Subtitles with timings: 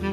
[0.00, 0.04] Eh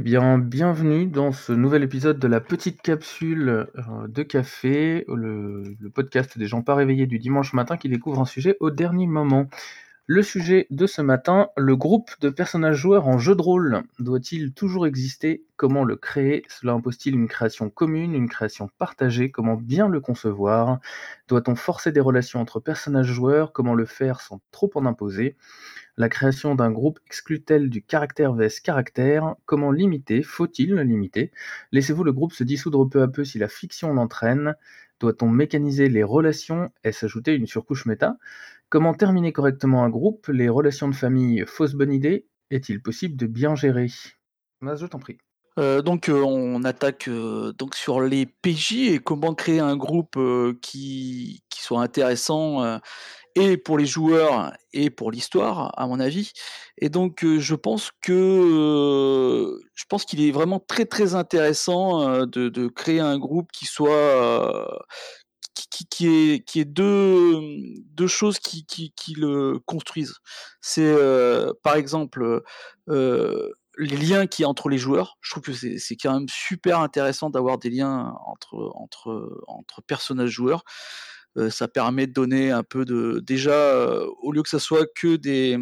[0.00, 5.90] bien, bienvenue dans ce nouvel épisode de la petite capsule euh, de café, le, le
[5.90, 9.48] podcast des gens pas réveillés du dimanche matin qui découvre un sujet au dernier moment.
[10.10, 13.82] Le sujet de ce matin, le groupe de personnages joueurs en jeu de rôle.
[13.98, 15.44] Doit-il toujours exister?
[15.56, 16.46] Comment le créer?
[16.48, 19.30] Cela impose-t-il une création commune, une création partagée?
[19.30, 20.78] Comment bien le concevoir?
[21.28, 23.52] Doit-on forcer des relations entre personnages joueurs?
[23.52, 25.36] Comment le faire sans trop en imposer?
[25.98, 29.34] La création d'un groupe exclut-elle du caractère vs caractère?
[29.44, 30.22] Comment limiter?
[30.22, 31.32] Faut-il le limiter?
[31.70, 34.54] Laissez-vous le groupe se dissoudre peu à peu si la fiction l'entraîne.
[35.00, 36.70] Doit-on mécaniser les relations?
[36.82, 38.16] Est-ce ajouter une surcouche méta?
[38.70, 43.26] Comment terminer correctement un groupe Les relations de famille, fausse bonne idée Est-il possible de
[43.26, 43.88] bien gérer?
[44.60, 45.16] Je t'en prie.
[45.58, 50.18] Euh, donc euh, on attaque euh, donc sur les PJ et comment créer un groupe
[50.60, 52.78] qui, soit intéressant
[53.34, 56.32] et pour les joueurs et pour l'histoire à mon avis.
[56.78, 62.68] Et donc je pense que je pense qu'il est vraiment très très intéressant de, de
[62.68, 64.86] créer un groupe qui soit
[65.66, 67.40] qui, est qui est deux
[67.92, 70.14] deux choses qui, qui, qui le construisent.
[70.60, 72.42] C'est euh, par exemple
[72.88, 75.18] euh, les liens qu'il y a entre les joueurs.
[75.20, 80.30] Je trouve que c'est quand même super intéressant d'avoir des liens entre entre entre personnages
[80.30, 80.64] joueurs.
[81.36, 85.16] Heu, ça permet de donner un peu de déjà, au lieu que ça soit que
[85.16, 85.58] des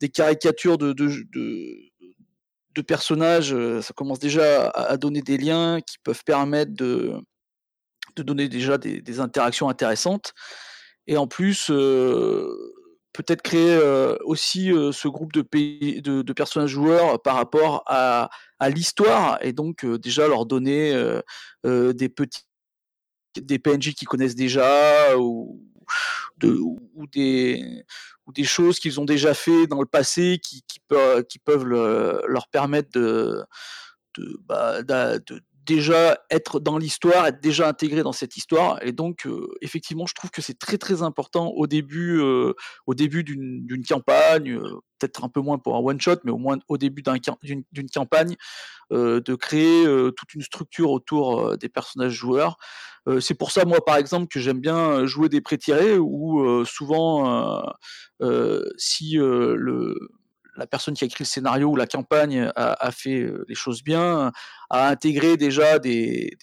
[0.00, 1.08] des caricatures de de
[2.74, 7.12] de personnages, ça commence déjà à donner des liens qui peuvent permettre de
[8.18, 10.34] de donner déjà des interactions intéressantes.
[11.06, 12.74] Et en plus, heu,
[13.12, 18.30] peut-être créer, heu, aussi, heu, ce groupe de P de personnages joueurs par rapport à
[18.70, 20.92] l'histoire et donc déjà leur donner,
[21.64, 22.42] des petits
[23.36, 25.62] des PNJ qu'ils connaissent déjà ou
[26.38, 27.84] de ou des
[28.26, 31.64] ou des choses qu'ils ont déjà fait dans le passé qui qui peu qui peuvent
[31.64, 33.42] le leur permettre de
[34.18, 34.82] de, bah,
[35.68, 40.14] déjà être dans l'histoire, être déjà intégré dans cette histoire et donc heu, effectivement, je
[40.14, 42.54] trouve que c'est très, très important au début, heu,
[42.86, 44.62] au début d'une campagne, heu,
[44.98, 47.02] peut-être un peu moins pour un one shot, mais au moins au début
[47.72, 48.36] d'une campagne,
[48.92, 49.84] de créer,
[50.16, 52.58] toute une structure autour, des personnages joueurs.
[53.20, 57.62] C'est pour ça, moi, par exemple, que j'aime bien, jouer des pré-tirés où, souvent,
[58.78, 59.96] si, le
[60.58, 63.82] la personne qui a écrit le scénario ou la campagne a fait, heu, les choses
[63.82, 64.32] bien,
[64.70, 66.36] a intégré déjà des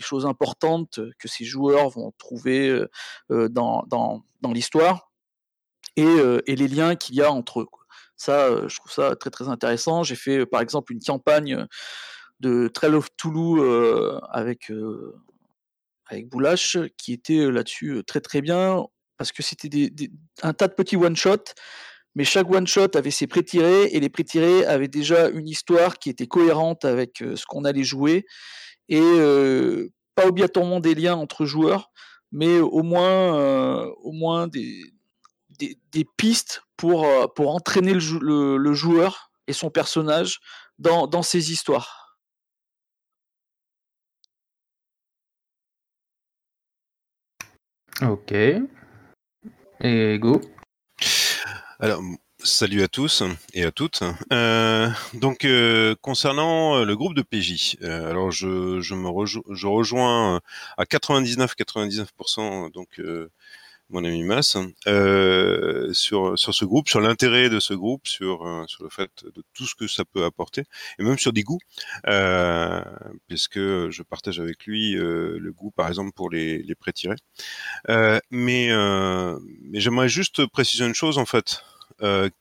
[0.00, 2.88] choses importantes que ces joueurs vont trouver, heu
[3.30, 4.22] heu, dans
[4.52, 5.10] l'histoire
[5.96, 6.04] et
[6.46, 7.66] les liens qu'il y a entre eux.
[8.16, 10.02] Ça, je trouve ça très, très intéressant.
[10.04, 11.66] J'ai fait, par exemple, une campagne,
[12.40, 14.70] de Trail of Toulouse, avec,
[16.06, 18.84] avec Boulache qui était, là-dessus, très, très bien
[19.18, 19.92] parce que c'était
[20.42, 21.44] un tas de petits one shot,
[22.14, 26.10] mais chaque one shot avait ses pré-tirés et les pré-tirés avaient déjà une histoire qui
[26.10, 28.26] était cohérente avec, heu, ce qu'on allait jouer
[28.88, 31.90] et heu, pas obligatoirement des liens entre joueurs,
[32.32, 37.06] mais au moins, moins des pistes pour,
[37.38, 40.40] entraîner le jou le le joueur et son personnage
[40.78, 42.02] dans dans ces histoires.
[48.00, 48.32] OK.
[49.80, 50.40] Et go.
[51.84, 52.00] Alors,
[52.44, 54.04] salut à tous et à toutes.
[54.32, 59.66] Heu, donc heu, concernant, heu, le groupe de PJ, alors je je me rejoins je
[59.66, 60.40] rejoins,
[60.76, 63.00] à 99-99% donc
[63.90, 64.56] mon ami Mas,
[65.94, 69.66] sur sur ce groupe, sur l'intérêt de ce groupe, sur, sur le fait de tout
[69.66, 70.64] ce que ça peut apporter
[70.98, 71.60] et même sur des goûts,
[73.28, 77.16] puisque je partage avec lui, le goût, par exemple, pour les les pré-tirés.
[77.90, 78.70] Heu, mais
[79.62, 81.64] mais j'aimerais juste préciser une chose, en fait,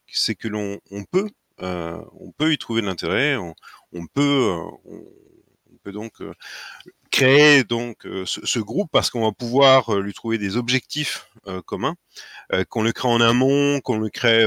[0.07, 1.29] c'est que l'on on peut,
[1.61, 3.55] heu, on peut y trouver de l'intérêt, on
[3.94, 4.57] on peut,
[5.91, 6.13] donc,
[7.11, 11.30] créer donc, ce groupe parce qu'on va pouvoir, lui trouver des objectifs,
[11.65, 11.95] communs,
[12.69, 14.44] qu'on le crée en amont, qu'on le crée,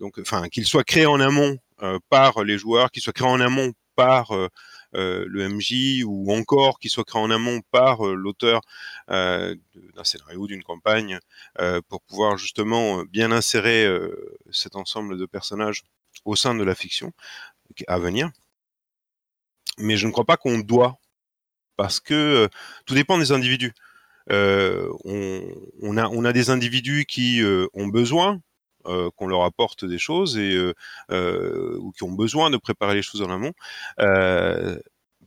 [0.00, 1.58] donc enfin, qu'il soit créé en amont,
[2.10, 4.32] par les joueurs, qu'il soit créé en amont par,
[4.92, 8.60] le MJ ou encore qu'il soit créé en amont par, heu, l'auteur,
[9.08, 9.58] de
[9.96, 11.18] d'un scénario d'une campagne,
[11.88, 13.88] pour pouvoir justement, bien insérer,
[14.50, 15.82] cet ensemble de personnages
[16.24, 17.12] au sein de la fiction
[17.88, 18.30] à venir.
[19.78, 20.98] Mais je ne crois pas qu'on doit,
[21.76, 22.48] parce que,
[22.86, 23.74] tout dépend des individus.
[24.30, 27.42] On a des individus qui,
[27.74, 28.40] ont besoin,
[28.88, 30.74] heu, qu'on leur apporte des choses et heu
[31.12, 33.52] heu, ou qui ont besoin de préparer les choses en amont.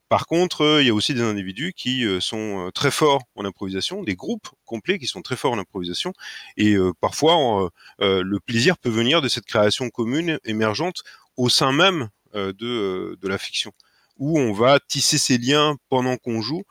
[0.10, 4.16] Par contre, il y a aussi des individus qui sont très forts en improvisation, des
[4.16, 6.14] groupes complets qui sont très forts en improvisation,
[6.58, 7.70] et parfois
[8.00, 11.04] le plaisir peut venir de cette création commune émergente
[11.38, 13.72] au sein même de la fiction
[14.18, 16.64] où on va tisser ces liens pendant qu'on joue,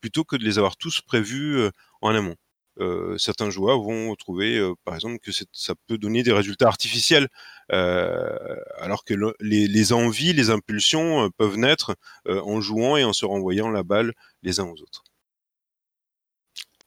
[0.00, 1.60] plutôt que de les avoir tous prévus
[2.00, 2.34] en amont.
[2.80, 7.28] Euh, certains joueurs vont trouver, euh, par exemple, que ça peut donner des résultats artificiels,
[7.72, 8.36] euh,
[8.78, 11.96] alors que les, envies, les impulsions peuvent naître
[12.26, 15.04] en jouant et en se renvoyant la balle les uns aux autres.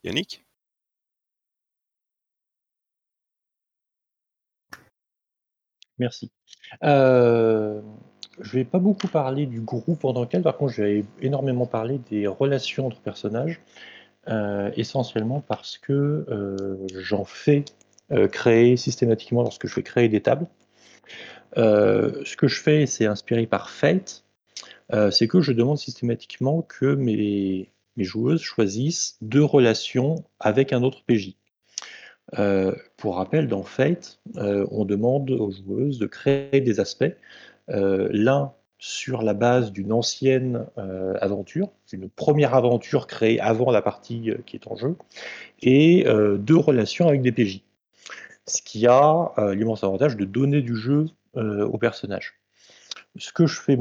[0.04, 0.44] Yannick?
[5.98, 6.32] Merci.
[6.82, 10.82] je ne vais pas beaucoup parler du groupe en tant que tel, par contre, je
[10.82, 13.62] vais énormément parler des relations entre personnages.
[14.28, 17.66] Euh, essentiellement parce que euh, j'en fais
[18.12, 20.46] euh, créer systématiquement lorsque je fais créer des tables.
[21.56, 24.24] ce que je fais, c'est inspiré par Fate,
[25.10, 31.36] c'est que je demande systématiquement que mes, joueuses choisissent deux relations avec un autre PJ.
[32.98, 37.16] pour rappel, dans Fate, on demande aux joueuses de créer des aspects.
[37.68, 44.32] L'un sur la base d'une ancienne euh, aventure, une première aventure créée avant la partie
[44.32, 44.96] euh, qui est en jeu,
[45.62, 47.62] et euh, deux relations avec des PJ.
[48.48, 51.06] Ce qui a l'immense avantage de donner du jeu
[51.36, 52.34] au personnage.
[53.16, 53.78] Ce que je fais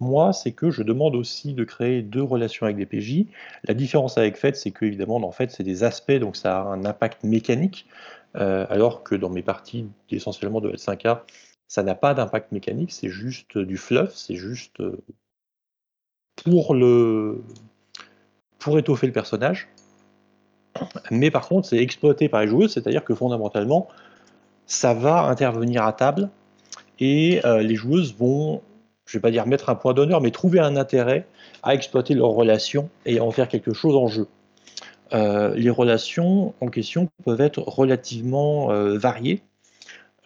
[0.00, 3.26] moi, c'est que je demande aussi de créer deux relations avec des PJ.
[3.64, 6.62] La différence avec Fate, c'est que évidemment, en fait, c'est des aspects, donc ça a
[6.62, 7.86] un impact mécanique,
[8.32, 11.20] alors que dans mes parties essentiellement de L5A,
[11.68, 14.98] ça n'a pas d'impact mécanique, c'est juste du fluff, c'est juste euh,
[16.42, 17.42] pour le
[18.58, 19.68] pour étoffer le personnage.
[21.10, 23.88] Mais par contre, c'est exploité par les joueuses, c'est-à-dire que fondamentalement,
[24.66, 26.30] ça va intervenir à table
[26.98, 28.62] et euh, les joueuses vont,
[29.06, 31.26] je vais pas dire mettre un point d'honneur, mais trouver un intérêt
[31.62, 34.26] à exploiter leurs relations et en faire quelque chose en jeu.
[35.12, 39.42] Euh, les relations en question peuvent être relativement variées.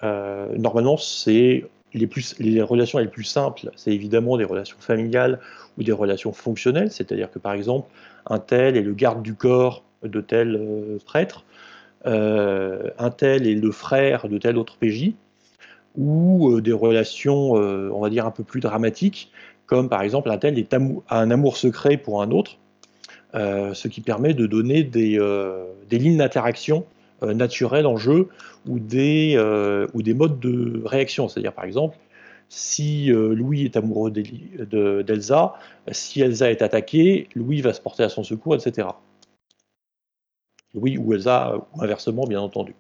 [0.05, 1.65] Euh, normalement, c'est
[1.95, 5.39] les, relations les plus simples, c'est évidemment des relations familiales
[5.79, 7.89] ou des relations fonctionnelles, c'est-à-dire que par exemple,
[8.27, 11.45] un tel est le garde du corps de tel euh, prêtre,
[12.07, 15.13] euh, un tel est le frère de tel autre PJ,
[15.97, 19.31] ou des relations, on va dire, un peu plus dramatiques,
[19.67, 22.57] comme par exemple un tel est a un amour secret pour un autre,
[23.35, 25.21] ce qui permet de donner des,
[25.91, 26.87] lignes d'interaction
[27.27, 28.29] naturels en jeu
[28.67, 31.29] ou des, euh, ou des modes de réaction.
[31.29, 31.97] C'est-à-dire, par exemple,
[32.49, 35.55] si euh, Louis est amoureux d'Elsa,
[35.91, 38.89] si Elsa est attaquée, Louis va se porter à son secours, etc.
[40.75, 42.75] Louis ou Elsa, ou inversement, bien entendu.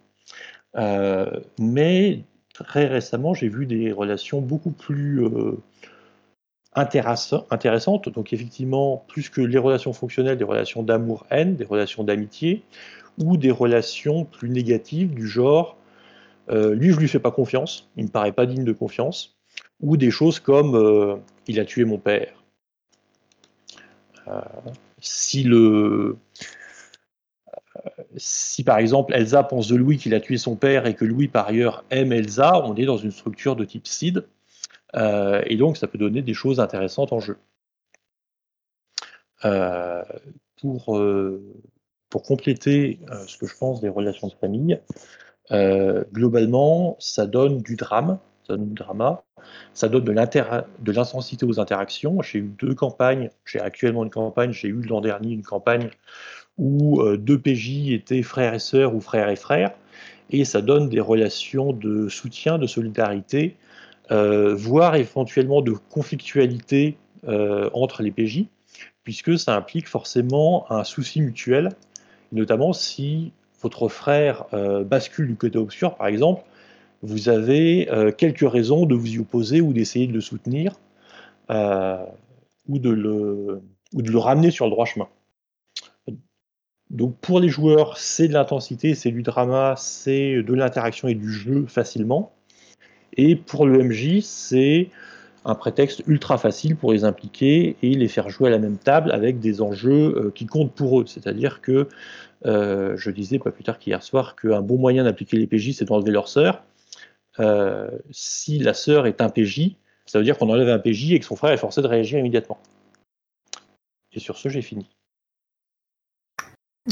[1.58, 2.24] mais
[2.54, 5.26] très récemment, j'ai vu des relations beaucoup plus
[6.74, 8.08] intéressantes.
[8.08, 12.62] Donc, effectivement, plus que les relations fonctionnelles, des relations d'amour-haine, des relations d'amitié,
[13.22, 15.76] ou des relations plus négatives du genre
[16.50, 19.36] euh, lui je lui fais pas confiance, il me paraît pas digne de confiance,
[19.80, 21.16] ou des choses comme euh,
[21.46, 22.42] il a tué mon père.
[24.28, 24.40] Euh,
[24.98, 26.16] si le
[28.16, 31.28] si par exemple Elsa pense de Louis qu'il a tué son père et que Louis
[31.28, 34.24] par ailleurs aime Elsa, on est dans une structure de type SID,
[34.94, 37.38] et donc ça peut donner des choses intéressantes en jeu.
[40.60, 41.00] pour
[42.12, 44.78] pour compléter euh, ce que je pense des relations de famille,
[45.50, 49.22] euh, globalement, ça donne du drame, ça donne du drama,
[49.72, 52.20] ça donne de l'intensité aux interactions.
[52.20, 55.88] J'ai eu deux campagnes, j'ai actuellement une campagne, j'ai eu l'an dernier une campagne
[56.58, 59.72] où euh, deux PJ étaient frères et sœurs ou frères et frères,
[60.28, 63.56] et ça donne des relations de soutien, de solidarité,
[64.10, 68.44] voire éventuellement de conflictualité entre les PJ,
[69.04, 71.70] puisque ça implique forcément un souci mutuel
[72.32, 76.42] notamment si votre frère euh, bascule du côté obscur, par exemple,
[77.02, 80.72] vous avez euh, quelques raisons de vous y opposer ou d'essayer de le soutenir
[81.50, 82.04] euh,
[82.68, 83.62] ou, de le,
[83.94, 85.08] ou de le ramener sur le droit chemin.
[86.90, 91.32] Donc pour les joueurs, c'est de l'intensité, c'est du drama, c'est de l'interaction et du
[91.32, 92.32] jeu facilement.
[93.16, 94.88] Et pour le MJ, c'est
[95.44, 99.10] un prétexte ultra facile pour les impliquer et les faire jouer à la même table
[99.10, 101.06] avec des enjeux euh, qui comptent pour eux.
[101.06, 101.88] C'est-à-dire que
[102.46, 105.84] euh, je disais pas plus tard qu'hier soir qu'un bon moyen d'appliquer les PJ, c'est
[105.84, 106.62] d'enlever leur sœur.
[107.40, 111.18] Euh, si la sœur est un PJ, ça veut dire qu'on enlève un PJ et
[111.18, 112.58] que son frère est forcé de réagir immédiatement.
[114.12, 114.86] Et sur ce, j'ai fini.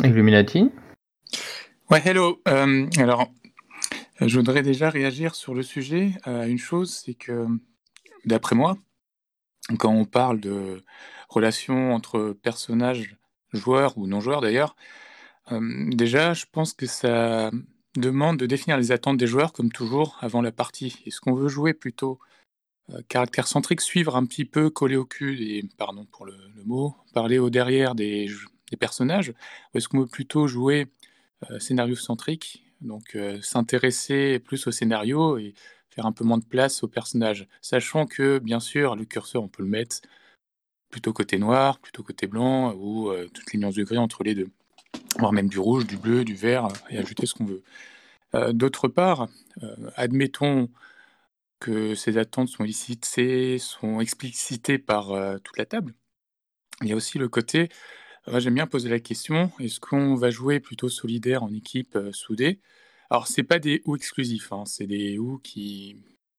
[0.02, 0.71] Illuminati?
[1.90, 2.40] Ouais, hello.
[2.47, 3.28] alors,
[4.21, 7.47] je voudrais déjà réagir sur le sujet à une chose, c'est que
[8.25, 8.77] d'après moi,
[9.79, 10.83] quand on parle de
[11.29, 13.17] relation entre personnages,
[13.53, 14.77] joueurs ou non-joueurs d'ailleurs,
[15.50, 17.50] déjà, je pense que ça
[17.97, 21.03] demande de définir les attentes des joueurs, comme toujours, avant la partie.
[21.07, 22.21] Est-ce qu'on veut jouer plutôt
[23.09, 26.35] caractère centrique, suivre un petit peu, coller au cul, et pardon pour le,
[26.65, 28.29] mot, parler au derrière des,
[28.71, 29.33] des personnages,
[29.73, 30.89] ou est-ce qu'on veut plutôt jouer
[31.59, 35.55] scénario centrique, donc s'intéresser plus au scénario et
[35.90, 39.49] faire un peu moins de place aux personnages, sachant que bien sûr le curseur on
[39.49, 40.00] peut le mettre
[40.90, 44.49] plutôt côté noir, plutôt côté blanc, ou toutes les de gris entre les deux,
[45.18, 47.62] voire même du rouge, du bleu, du vert, et ajouter ce qu'on veut.
[48.52, 49.28] D'autre part,
[49.94, 50.68] admettons
[51.61, 55.12] que ces attentes sont explicitées, sont explicitées par
[55.44, 55.94] toute la table.
[56.82, 57.68] Il y a aussi le côté
[58.38, 62.61] j'aime bien poser la question, est-ce qu'on va jouer plutôt solidaire en équipe euh, soudée?
[63.11, 65.97] Alors, c'est pas des ou exclusifs, hein, c'est des ou qui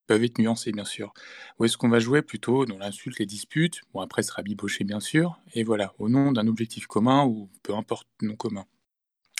[0.07, 1.13] peuvent être nuancés, bien sûr.
[1.59, 2.21] Ou est-ce qu'on va jouer?
[2.21, 5.39] Plutôt dans l'insulte, les disputes Bon, après, sera biboché, bien sûr.
[5.53, 8.65] Et voilà, au nom d'un objectif commun ou peu importe non commun.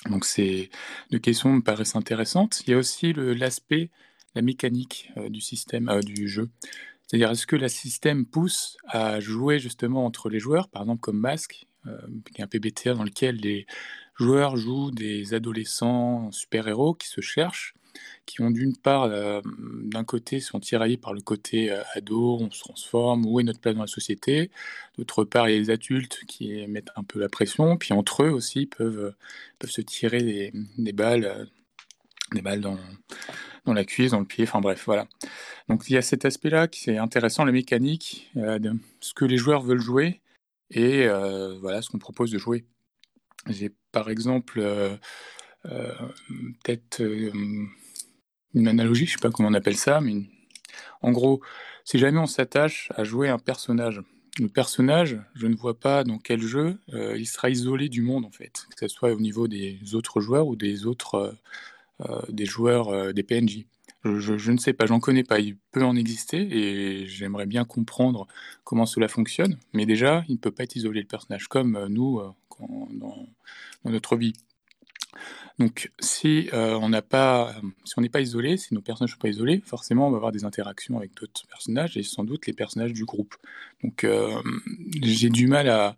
[0.09, 0.69] Donc, ces
[1.11, 2.63] deux questions me paraissent intéressantes.
[2.67, 3.91] Il y a aussi l'aspect,
[4.35, 6.49] la mécanique euh, du système, euh, du jeu.
[7.07, 11.19] C'est-à-dire, est-ce que le système pousse à jouer justement entre les joueurs, par exemple comme
[11.19, 11.97] Masque, euh,
[12.33, 13.65] qui est un PBTA dans lequel les
[14.21, 17.73] joueurs jouent des adolescents super-héros qui se cherchent,
[18.25, 22.49] qui ont d'une part, euh, d'un côté, sont tiraillés par le côté euh, ado, on
[22.51, 24.51] se transforme, où est notre place dans la société.
[24.97, 28.23] D'autre part, il y a les adultes qui mettent un peu la pression, puis entre
[28.23, 29.13] eux aussi peuvent,
[29.59, 31.49] peuvent se tirer des, balles,
[32.33, 32.77] des balles dans,
[33.65, 35.07] dans la cuisse, dans le pied, enfin bref, voilà.
[35.67, 39.61] Donc il y a cet aspect-là qui est intéressant, la mécanique, ce que les joueurs
[39.61, 40.21] veulent jouer,
[40.73, 42.65] et euh, voilà ce qu'on propose de jouer.
[43.47, 44.95] J'ai par exemple euh,
[45.65, 45.93] euh,
[46.63, 50.23] peut-être une analogie, je ne sais pas comment on appelle ça, mais
[51.01, 51.41] en gros,
[51.83, 54.01] si jamais on s'attache à jouer un personnage,
[54.39, 58.31] le personnage, je ne vois pas dans quel jeu il sera isolé du monde en
[58.31, 61.35] fait, que ce soit au niveau des autres joueurs ou des autres
[62.29, 63.65] des joueurs des PNJ.
[64.03, 65.39] Je, ne sais pas, j'en connais pas.
[65.39, 68.27] Il peut en exister et j'aimerais bien comprendre
[68.63, 69.57] comment cela fonctionne.
[69.73, 72.19] Mais déjà, il ne peut pas être isolé le personnage comme euh, nous
[72.61, 73.27] euh, dans,
[73.85, 74.33] notre vie.
[75.59, 79.15] Donc, si euh, on n'a pas, si on n'est pas isolé, si nos personnages ne
[79.15, 82.47] sont pas isolés, forcément, on va avoir des interactions avec d'autres personnages et sans doute
[82.47, 83.35] les personnages du groupe.
[83.83, 84.07] Donc,
[85.01, 85.95] j'ai du mal à,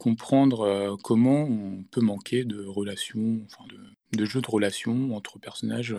[0.00, 5.96] comprendre comment on peut manquer de relations, enfin de, de jeux de relations entre personnages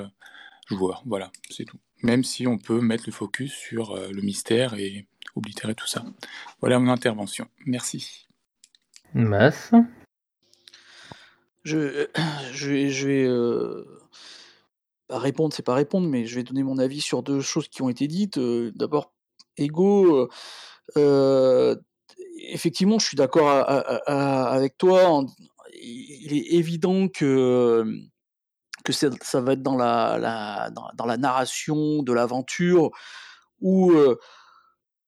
[0.75, 1.03] joueur.
[1.05, 1.79] Voilà, c'est tout.
[2.01, 6.05] Même si on peut mettre le focus sur euh, le mystère et oblitérer tout ça.
[6.61, 7.47] Voilà mon intervention.
[7.65, 8.28] Merci.
[9.13, 9.71] Mass
[11.63, 12.07] Je,
[12.51, 13.85] je vais, je vais euh,
[15.07, 17.81] pas répondre, c'est pas répondre, mais je vais donner mon avis sur deux choses qui
[17.81, 18.37] ont été dites.
[18.37, 19.13] Euh, d'abord,
[19.57, 20.29] Ego,
[20.95, 23.49] effectivement, je suis d'accord
[24.07, 25.25] avec toi.
[25.73, 27.85] Il est évident que
[28.85, 32.91] que ça va être dans la dans, la narration de l'aventure
[33.59, 33.91] où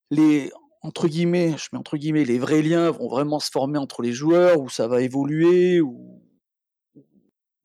[0.09, 0.51] les
[0.81, 4.59] entre guillemets, je entre guillemets, les vrais liens vont vraiment se former entre les joueurs,
[4.59, 6.21] où ça va évoluer, où,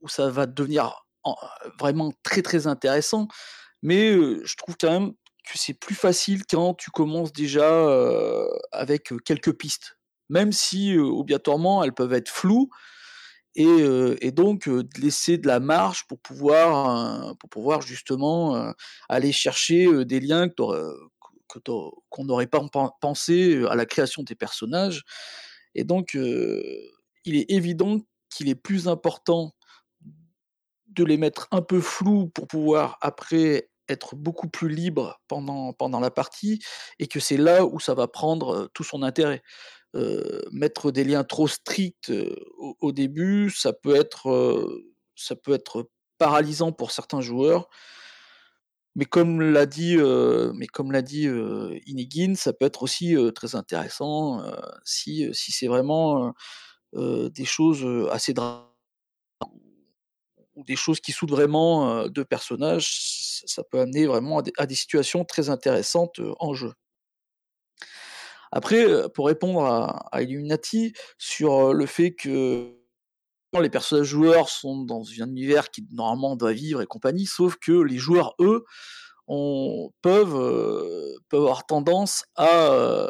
[0.08, 1.04] ça va devenir
[1.80, 3.26] vraiment très très intéressant.
[3.82, 5.12] Mais je trouve quand même
[5.50, 7.88] que c'est plus facile quand tu commences déjà
[8.70, 12.70] avec quelques pistes, même si obligatoirement elles peuvent être floues
[13.56, 18.72] et, donc de laisser de la marge pour pouvoir, pour pouvoir justement
[19.08, 20.48] aller chercher des liens
[21.48, 22.60] qu'on n'aurait pas
[23.00, 25.02] pensé à la création des personnages.
[25.74, 28.00] Et donc, il est évident
[28.30, 29.54] qu'il est plus important
[30.88, 36.00] de les mettre un peu flous pour pouvoir après être beaucoup plus libre pendant, pendant
[36.00, 36.60] la partie,
[36.98, 39.42] et que c'est là où ça va prendre tout son intérêt.
[40.52, 42.12] Mettre des liens trop stricts
[42.58, 44.84] au, début, ça peut être,
[45.14, 45.88] ça peut être
[46.18, 47.68] paralysant pour certains joueurs.
[48.96, 49.98] Mais comme l'a dit,
[51.04, 51.28] dit
[51.86, 54.42] Inigine, ça peut être aussi très intéressant
[54.84, 56.34] si, si c'est vraiment
[56.94, 58.32] des choses assez
[60.54, 65.26] ou des choses qui soudent vraiment deux personnages, ça peut amener vraiment à des situations
[65.26, 66.72] très intéressantes en jeu.
[68.50, 72.74] Après, pour répondre à, Illuminati sur le fait que
[73.60, 77.72] les personnages joueurs sont dans un univers qui normalement doit vivre et compagnie, sauf que
[77.72, 78.64] les joueurs, eux,
[80.02, 83.08] peuvent, peuvent avoir tendance à,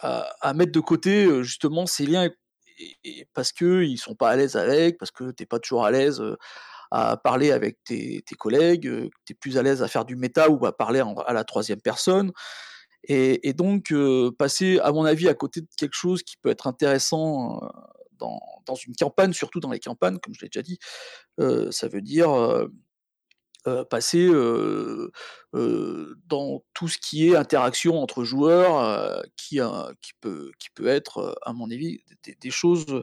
[0.00, 2.30] à, mettre de côté justement ces liens
[3.32, 5.90] parce qu'ils ne sont pas à l'aise avec, parce que tu n'es pas toujours à
[5.90, 6.22] l'aise
[6.90, 10.64] à parler avec tes, collègues, tu es plus à l'aise à faire du méta ou
[10.66, 12.32] à parler à la troisième personne.
[13.04, 13.92] Et, donc,
[14.38, 17.60] passer, à mon avis, à côté de quelque chose qui peut être intéressant
[18.18, 20.78] dans, une campagne, surtout dans les campagnes, comme je l'ai déjà dit,
[21.72, 22.68] ça veut dire
[23.90, 24.28] passer
[25.52, 29.60] dans tout ce qui est interaction entre joueurs, qui,
[30.02, 32.00] qui, peut, qui peut être, à mon avis,
[32.40, 33.02] des, choses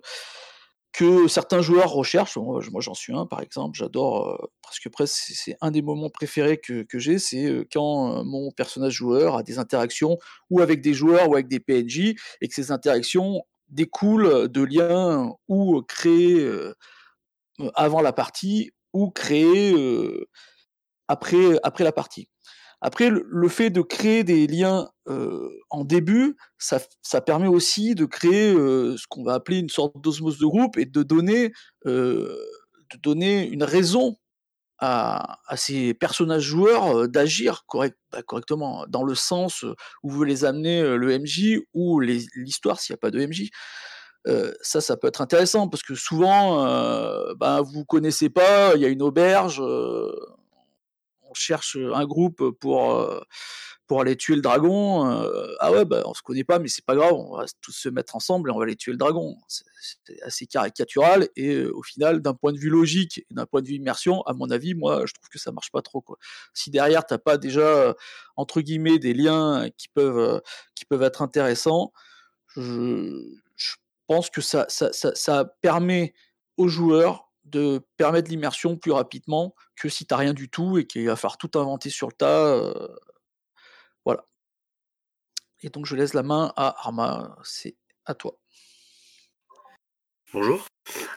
[0.93, 2.37] que certains joueurs recherchent.
[2.37, 3.77] Moi, j'en suis un, par exemple.
[3.77, 9.37] J'adore, presque presque, c'est un des moments préférés que j'ai, c'est quand mon personnage joueur
[9.37, 10.17] a des interactions
[10.49, 13.41] ou avec des joueurs ou avec des PNJ, et que ces interactions
[13.71, 16.49] découlent de liens ou créés
[17.73, 19.75] avant la partie ou créés
[21.07, 22.27] après, après la partie.
[22.83, 24.89] Après, le, fait de créer des liens
[25.69, 26.79] en début, ça,
[27.21, 31.03] permet aussi de créer ce qu'on va appeler une sorte d'osmose de groupe et de
[31.03, 34.17] de donner une raison
[34.81, 39.63] à, ces personnages joueurs d'agir correct, bah, correctement, dans le sens
[40.03, 43.49] où veut les amener le MJ ou l'histoire s'il n'y a pas de MJ.
[44.61, 48.85] ça, ça peut être intéressant parce que souvent, euh, ben, vous connaissez pas, il y
[48.85, 53.07] a une auberge, on cherche un groupe pour,
[53.91, 55.03] pour aller tuer le dragon.
[55.59, 57.89] ah ouais, bah, on se connaît pas, mais c'est pas grave, on va tous se
[57.89, 59.37] mettre ensemble et on va aller tuer le dragon.
[59.49, 63.67] C'est assez caricatural et au final, d'un point de vue logique et d'un point de
[63.67, 65.99] vue immersion, à mon avis, moi, je trouve que ça marche pas trop.
[65.99, 66.17] Quoi.
[66.53, 67.93] Si derrière, t'as pas déjà,
[68.37, 70.41] entre guillemets, des liens qui peuvent,
[70.73, 71.91] qui peuvent être intéressants,
[72.55, 73.27] je,
[74.07, 76.13] pense que ça, ça, ça, permet
[76.55, 81.07] aux joueurs de permettre l'immersion plus rapidement que si tu rien du tout et qu'il
[81.07, 82.71] va falloir tout inventer sur le tas.
[85.61, 87.75] Et donc je laisse la main à Arma, c'est
[88.05, 88.37] à toi.
[90.33, 90.65] Bonjour.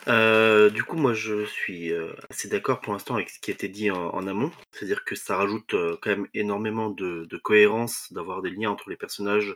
[0.06, 1.92] du coup, moi, je suis
[2.28, 4.50] assez d'accord pour l'instant avec ce qui a été dit en, amont.
[4.72, 9.54] C'est-à-dire que ça rajoute quand même énormément de, cohérence d'avoir des liens entre les personnages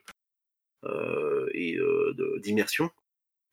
[1.53, 1.79] et
[2.39, 2.91] d'immersion.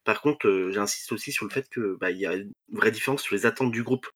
[0.06, 3.24] Par contre, euh, j'insiste aussi sur le fait que bah, y a une vraie différence
[3.24, 4.08] sur les attentes du groupe.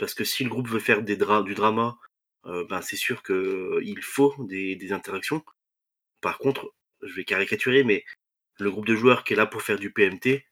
[0.00, 1.98] Parce que si le groupe veut faire des du drama,
[2.46, 5.44] euh, ben, c'est sûr qu'il faut des, interactions.
[6.24, 8.04] Par contre, je vais caricaturer, mais
[8.58, 10.44] le groupe de joueurs qui est là pour faire du PMT,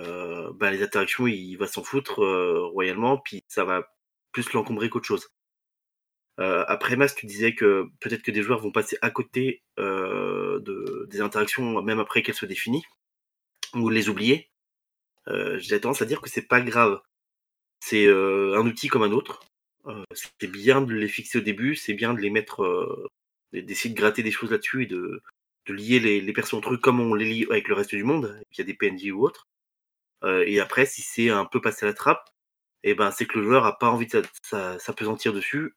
[0.00, 2.20] euh, ben, les interactions, il va s'en foutre
[2.72, 3.82] royalement, puis ça va
[4.32, 5.28] plus l'encombrer qu'autre chose.
[6.38, 11.20] après Mas, tu disais que peut-être que des joueurs vont passer à côté de, des
[11.20, 12.84] interactions, même après qu'elles soient définies
[13.74, 14.50] ou les oublier,
[15.28, 17.00] euh, j'ai tendance à dire que c'est pas grave.
[17.80, 19.40] C'est euh, un outil comme un autre.
[19.86, 23.08] Euh, c'est bien de les fixer au début, c'est bien de les mettre, euh,
[23.52, 25.22] d'essayer de gratter des choses là-dessus et de,
[25.66, 28.40] de lier les, les personnes entre comme on les lie avec le reste du monde,
[28.52, 29.48] il y a des PNJ ou autres.
[30.24, 32.28] et après, si c'est un peu passé à la trappe,
[32.84, 34.22] et eh ben c'est que le joueur a pas envie de
[34.78, 35.74] s'apesantir dessus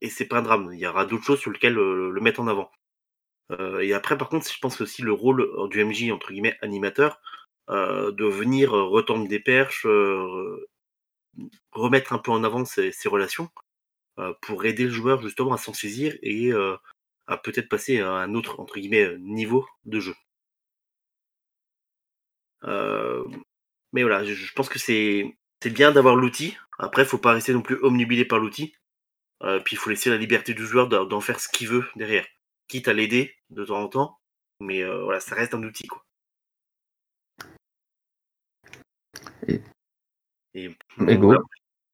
[0.00, 0.70] et c'est pas un drame.
[0.72, 2.70] Il y aura d'autres choses sur lesquelles le mettre en avant.
[3.52, 6.58] Euh, et après, par contre, je pense aussi le rôle euh, du MJ, entre guillemets,
[6.62, 7.20] animateur,
[7.70, 9.86] euh, de venir retendre des perches,
[11.72, 13.48] remettre un peu en avant ces, relations,
[14.42, 16.52] pour aider le joueur justement à s'en saisir et
[17.26, 20.14] à peut-être passer à un autre, entre guillemets, niveau de jeu.
[23.92, 26.56] mais voilà, je, pense que c'est bien d'avoir l'outil.
[26.78, 28.74] Après, il faut pas rester non plus omnubilé par l'outil.
[29.64, 32.26] puis il faut laisser la liberté du joueur d'en faire ce qu'il veut derrière
[32.68, 34.20] quitte à l'aider de temps en temps,
[34.60, 36.04] mais euh, voilà, ça reste un outil quoi.
[40.54, 40.70] Et,
[41.06, 41.34] Ego.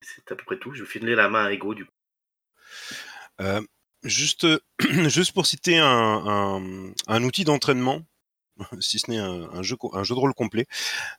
[0.01, 0.73] c'est à peu près tout.
[0.73, 1.91] Je vais filer la main à Ego du coup.
[3.41, 3.61] Euh,
[4.03, 4.47] juste,
[5.33, 8.01] pour citer un, outil d'entraînement,
[8.79, 10.67] si ce n'est un, jeu, de rôle complet,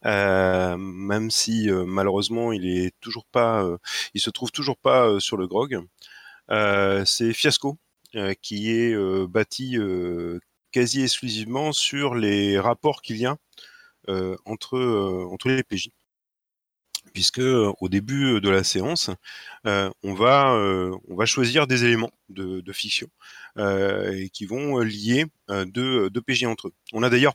[0.04, 3.66] euh, même si malheureusement il est toujours pas,
[4.14, 5.80] il se trouve toujours pas sur le grog.
[7.04, 7.78] c'est Fiasco
[8.16, 10.38] euh, qui est euh, bâti euh,
[10.72, 13.36] quasi exclusivement sur les rapports qu'il y a
[14.44, 14.78] entre,
[15.32, 15.90] entre les PJ
[17.16, 19.08] puisque au début de la séance,
[19.64, 20.52] on va
[21.08, 23.08] on va choisir des éléments de, fiction
[23.58, 26.74] et qui vont lier deux, deux PJ entre eux.
[26.92, 27.32] On a d'ailleurs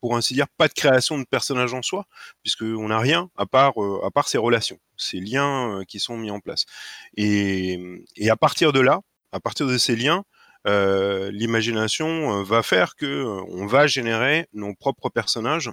[0.00, 2.06] pour ainsi dire pas de création de personnage en soi,
[2.44, 3.72] puisqu'on n'a rien à part
[4.04, 6.64] à part ces relations, ces liens qui sont mis en place.
[7.16, 7.80] Et,
[8.16, 9.00] et à partir de là,
[9.32, 10.22] à partir de ces liens,
[10.64, 15.72] l'imagination va faire que on va générer nos propres personnages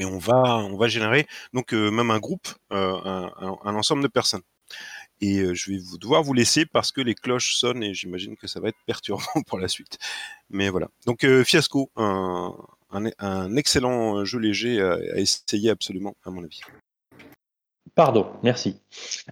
[0.00, 3.30] et on va on va générer donc même un groupe, un,
[3.64, 4.42] ensemble de personnes.
[5.20, 8.46] Et je vais vous, devoir vous laisser parce que les cloches sonnent et j'imagine que
[8.46, 9.98] ça va être perturbant pour la suite.
[10.48, 10.88] Mais voilà.
[11.06, 16.60] Donc Fiasco, un, excellent jeu léger à, essayer absolument à mon avis.
[17.94, 18.80] Pardon, merci.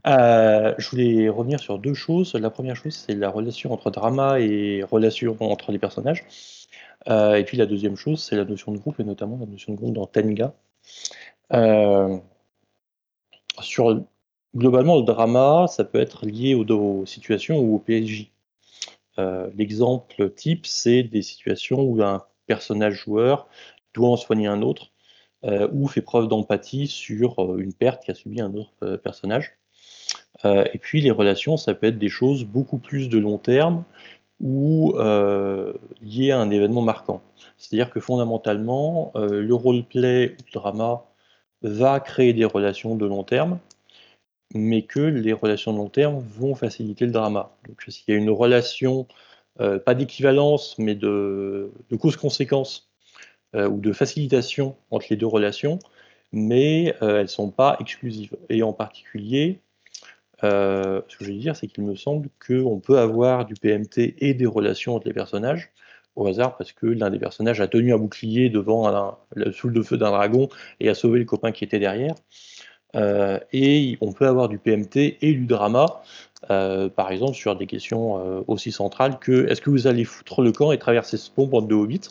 [0.07, 2.35] Euh, je voulais revenir sur deux choses.
[2.35, 6.25] La première chose, c'est la relation entre drama et relation entre les personnages.
[7.09, 9.73] Euh, et puis la deuxième chose, c'est la notion de groupe, et notamment la notion
[9.73, 10.55] de groupe dans Tenga.
[11.53, 12.19] Euh,
[13.61, 14.03] sur,
[14.57, 18.31] globalement, le drama, ça peut être lié aux, situations ou au PSJ.
[19.57, 23.49] L'exemple type, c'est des situations où un personnage joueur
[23.95, 24.93] doit en soigner un autre
[25.45, 29.53] euh, ou fait preuve d'empathie sur euh, une perte qu'a subi un autre euh, personnage.
[30.45, 33.85] et puis les relations, ça peut être des choses beaucoup plus de long terme
[34.41, 34.95] ou
[36.03, 37.21] liées à un événement marquant.
[37.57, 41.05] C'est-à-dire que fondamentalement, le roleplay ou le drama
[41.63, 43.59] va créer des relations de long terme,
[44.55, 47.51] mais que les relations de long terme vont faciliter le drama.
[47.69, 49.07] Donc s'il y a une relation,
[49.57, 52.89] pas d'équivalence, mais de, de cause-conséquence
[53.55, 55.79] euh, ou de facilitation entre les deux relations,
[56.33, 58.37] mais euh, elles ne sont pas exclusives.
[58.51, 59.63] Et en particulier,
[60.45, 64.17] euh, ce que je veux dire, c'est qu'il me semble qu'on peut avoir du PMT
[64.19, 65.71] et des relations entre les personnages,
[66.17, 69.83] au hasard parce que l'un des personnages a tenu un bouclier devant le sous le
[69.83, 70.49] feu d'un dragon
[70.81, 72.15] et a sauvé le copain qui était derrière.
[73.53, 76.03] et on peut avoir du PMT et du drama,
[76.49, 80.73] par exemple sur des questions aussi centrales que est-ce que vous allez foutre le camp
[80.73, 82.09] et traverser ce pont pour de hobbits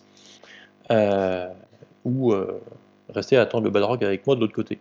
[0.91, 1.49] euh,
[2.05, 2.61] ou euh,
[3.09, 4.79] rester à attendre le Balrog avec moi de l'autre côté.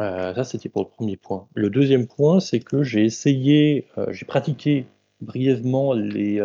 [0.00, 1.48] Euh, ça, c'était pour le premier point.
[1.54, 4.86] Le deuxième point, c'est que j'ai essayé, j'ai pratiqué
[5.20, 6.40] brièvement les,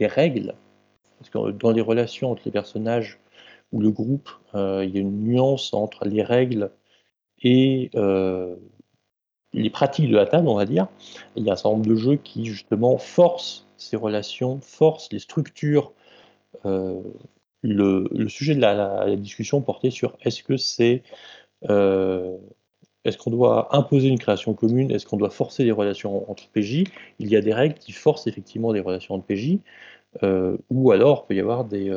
[0.00, 0.54] règles,
[1.18, 3.18] parce que dans les relations entre les personnages
[3.72, 6.70] ou le groupe, il y a une nuance entre les règles
[7.42, 7.90] et
[9.52, 10.88] les pratiques de la table, on va dire.
[11.36, 15.18] Il y a un certain nombre de jeux qui, justement, forcent ces relations, forcent les
[15.18, 15.92] structures
[16.64, 17.00] euh,
[17.62, 21.02] le, sujet de la, discussion portait sur est-ce que c'est
[21.70, 22.36] euh,
[23.04, 24.90] est-ce qu'on doit imposer une création commune?
[24.90, 26.84] Est-ce qu'on doit forcer les relations entre PJ
[27.18, 29.58] Il y a des règles qui forcent effectivement les relations entre PJ,
[30.22, 31.92] euh, ou alors il peut y avoir des,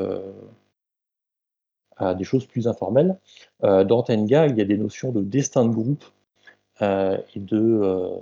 [2.17, 3.17] des choses plus informelles.
[3.61, 6.03] dans Tenga, il y a des notions de destin de groupe
[6.81, 8.21] et de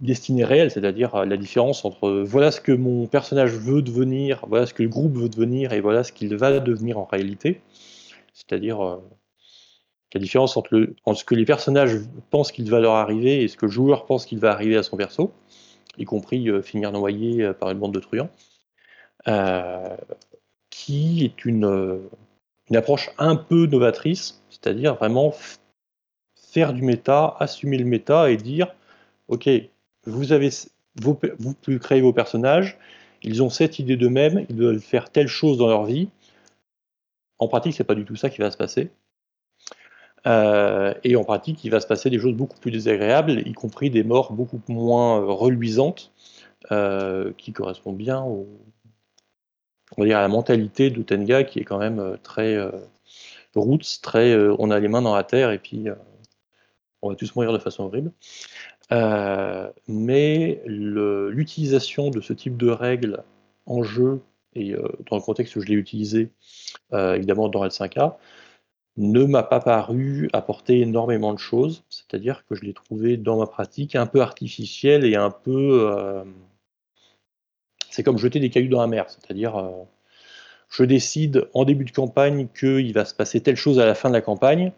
[0.00, 4.44] destinée réelle, c'est-à-dire euh, la différence entre euh, voilà ce que mon personnage veut devenir,
[4.48, 7.60] voilà ce que le groupe veut devenir et voilà ce qu'il va devenir en réalité.
[8.32, 8.96] C'est-à-dire euh,
[10.14, 11.98] la différence entre, ce que les personnages
[12.30, 14.82] pensent qu'il va leur arriver et ce que le joueur pense qu'il va arriver à
[14.82, 15.32] son perso,
[15.98, 18.30] y compris finir noyé par une bande de truands,
[20.70, 22.00] qui est une,
[22.70, 25.34] une approche un peu novatrice, c'est-à-dire vraiment
[26.34, 28.74] faire du méta, assumer le méta et dire
[29.28, 29.48] ok,
[30.04, 30.50] vous avez
[30.96, 32.78] vous pouvez créer vos personnages,
[33.22, 36.08] ils ont cette idée d'eux-mêmes, ils veulent faire telle chose dans leur vie.
[37.38, 38.90] En pratique, c'est pas du tout ça qui va se passer.
[40.26, 43.90] Euh, et en pratique, il va se passer des choses beaucoup plus désagréables, y compris
[43.90, 46.12] des morts beaucoup moins euh, reluisantes,
[46.72, 48.24] euh, qui correspondent bien
[49.98, 52.56] à la mentalité de Tenga, qui est quand même très
[53.54, 55.88] roots, très on a les mains dans la terre et puis
[57.02, 58.12] on va tous mourir de façon horrible.
[58.92, 63.22] Euh, mais l'utilisation de ce type de règles
[63.66, 64.20] en jeu,
[64.54, 66.30] et euh, dans le contexte où je l'ai utilisé,
[66.92, 68.16] euh, évidemment dans L5A,
[69.00, 73.46] ne m'a pas paru apporter énormément de choses, c'est-à-dire que je l'ai trouvé dans ma
[73.46, 76.24] pratique un peu artificiel et un peu...
[77.90, 79.72] c'est comme jeter des cailloux dans la mer, c'est-à-dire
[80.70, 84.08] je décide en début de campagne qu'il va se passer telle chose à la fin
[84.08, 84.72] de la campagne,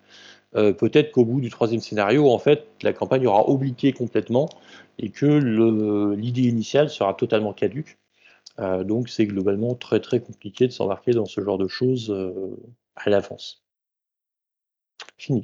[0.54, 4.48] euh, peut-être qu'au bout du troisième scénario, en fait, la campagne aura oublié complètement
[4.98, 7.98] et que l'idée initiale sera totalement caduque.
[8.58, 12.56] Euh, donc c'est globalement très très compliqué de s'embarquer dans ce genre de choses euh,
[12.96, 13.61] à l'avance.
[15.22, 15.42] Fini.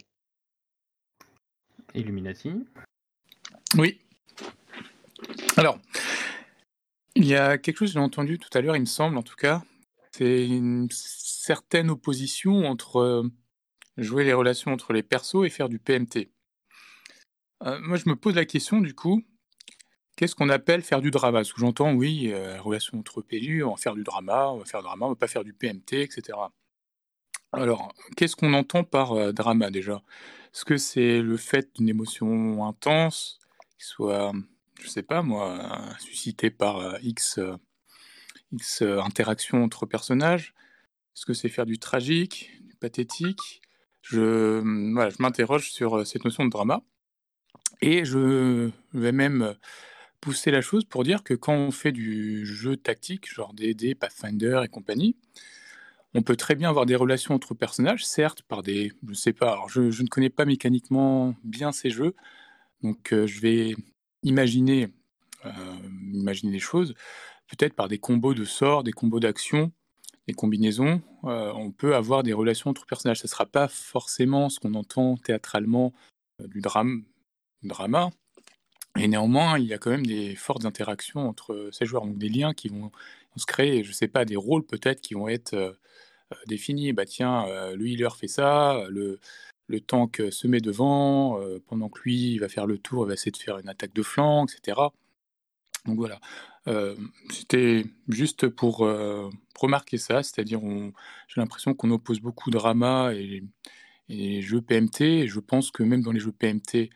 [1.94, 2.50] Illuminati.
[3.76, 4.00] Oui.
[5.56, 5.78] Alors,
[7.14, 9.22] il y a quelque chose que j'ai entendu tout à l'heure, il me semble en
[9.22, 9.62] tout cas,
[10.10, 13.30] c'est une certaine opposition entre
[13.96, 16.32] jouer les relations entre les persos et faire du PMT.
[17.62, 19.22] Euh, moi, je me pose la question, du coup,
[20.16, 21.38] qu'est-ce qu'on appelle faire du drama?
[21.38, 24.64] Parce que j'entends, oui, euh, relation entre PJ, on va faire du drama, on va
[24.64, 26.36] faire du drama, on va pas faire du PMT, etc.
[27.52, 30.02] Alors, qu'est-ce qu'on entend par drama déjà?
[30.54, 33.38] Est-ce que c'est le fait d'une émotion intense,
[33.78, 34.32] qui soit,
[34.80, 37.40] je sais pas moi, suscitée par X,
[38.52, 40.54] X interactions entre personnages?
[41.16, 43.62] Est-ce que c'est faire du tragique, du pathétique?
[44.02, 44.60] Je,
[44.92, 46.82] voilà, je m'interroge sur cette notion de drama.
[47.80, 49.54] Et je vais même
[50.20, 54.62] pousser la chose pour dire que quand on fait du jeu tactique, genre D&D, Pathfinder
[54.64, 55.16] et compagnie,
[56.18, 59.64] on peut très bien avoir des relations entre personnages, certes, par des, je sais pas,
[59.68, 62.16] je, ne connais pas mécaniquement bien ces jeux,
[62.82, 63.76] donc euh, je vais
[64.24, 64.88] imaginer,
[65.44, 65.50] euh,
[66.12, 66.94] imaginer les choses,
[67.46, 69.70] peut-être par des combos de sorts, des combos d'actions,
[70.26, 73.20] des combinaisons, euh, on peut avoir des relations entre personnages.
[73.20, 75.92] Ce ne sera pas forcément ce qu'on entend théâtralement
[76.40, 77.04] du drame,
[77.62, 78.10] drama,
[78.98, 82.28] et néanmoins, il y a quand même des fortes interactions entre ces joueurs, donc des
[82.28, 82.90] liens qui vont,
[83.36, 85.78] se créer, je ne sais pas, des rôles peut-être qui vont être
[86.32, 86.92] euh, euh, définis.
[86.92, 89.20] Bah tiens, euh, lui, il leur fait ça, le,
[89.68, 93.32] le tank se met devant, pendant que lui, va faire le tour, il va essayer
[93.32, 94.80] de faire une attaque de flanc, etc.
[95.86, 96.20] Donc voilà,
[97.30, 98.78] c'était juste pour
[99.58, 100.60] remarquer ça, c'est-à-dire
[101.28, 103.42] j'ai l'impression qu'on oppose beaucoup drama et,
[104.08, 106.90] et jeux PMT, et je pense que même dans les jeux PMT,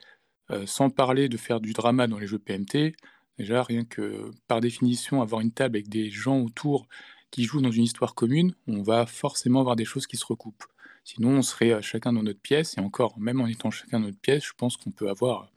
[0.52, 2.94] euh, sans parler de faire du drama dans les jeux PMT,
[3.38, 6.88] déjà rien que par définition avoir une table avec des gens autour
[7.32, 10.64] qui jouent dans une histoire commune, on va forcément avoir des choses qui se recoupent.
[11.02, 14.06] Sinon, on serait euh, chacun dans notre pièce, et encore, même en étant chacun dans
[14.06, 15.50] notre pièce, je pense qu'on peut avoir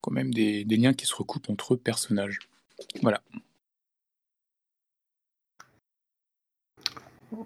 [0.00, 2.38] quand même des, des liens qui se recoupent entre personnages.
[3.02, 3.22] Voilà.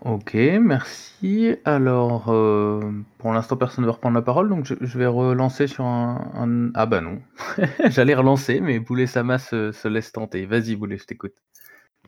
[0.00, 1.54] Ok, merci.
[1.64, 2.80] Alors, euh,
[3.18, 6.86] pour l'instant, personne ne veut reprendre la parole, donc je, vais relancer sur un, Ah
[6.86, 7.22] bah non,
[7.86, 10.44] j'allais relancer, mais Boulet Sama se, se laisse tenter.
[10.44, 11.36] Vas-y, Boulet, je t'écoute.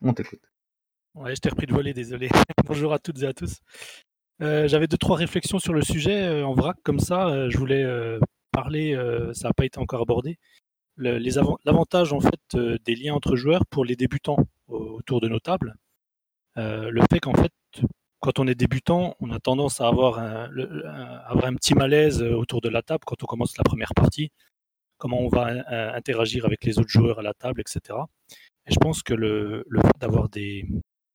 [0.02, 0.40] On t'écoute.
[1.14, 2.28] Je t'ai repris de voler, désolé.
[2.66, 3.58] Bonjour à toutes et à tous.
[4.40, 7.48] Euh, j'avais deux, trois réflexions sur le sujet euh, en vrac, comme ça.
[7.48, 7.84] je voulais
[8.52, 8.94] parler,
[9.34, 10.38] ça n'a pas été encore abordé.
[10.96, 15.74] L'avantage en fait des liens entre joueurs pour les débutants autour de nos tables.
[16.56, 17.52] le fait qu'en fait
[18.20, 20.50] quand on est débutant, on a tendance à avoir un,
[21.26, 24.30] avoir un petit malaise euh, autour de la table quand on commence la première partie,
[24.98, 27.98] comment on va euh, interagir avec les autres joueurs à la table, etc.
[28.66, 30.66] Et je pense que le, fait d'avoir des,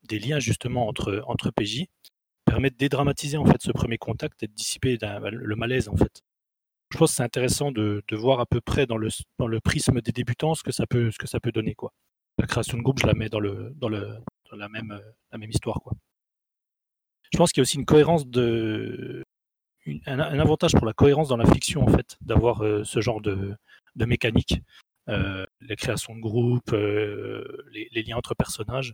[0.03, 1.85] des, liens justement entre, entre PJ
[2.45, 6.21] permet de dédramatiser en fait ce premier contact et de dissiper le malaise en fait.
[6.91, 9.59] Je pense que c'est intéressant de, de, voir à peu près dans le, dans le
[9.59, 11.91] prisme des débutants ce que ça peut, ce que ça peut donner quoi.
[12.37, 14.17] La création de groupe, je la mets dans le, dans le,
[14.51, 14.99] dans la même,
[15.31, 15.93] la même histoire quoi
[17.33, 19.23] je pense qu'il y a aussi une cohérence de
[20.05, 23.55] un, avantage pour la cohérence dans la fiction en fait d'avoir euh, ce genre de,
[23.95, 24.61] de mécanique
[25.09, 28.93] euh, les créations de groupes euh, les, liens entre personnages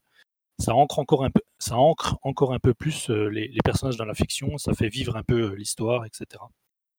[0.60, 4.14] ça ancre encore un peu ça ancre encore un peu plus les, personnages dans la
[4.14, 6.42] fiction ça fait vivre un peu l'histoire etc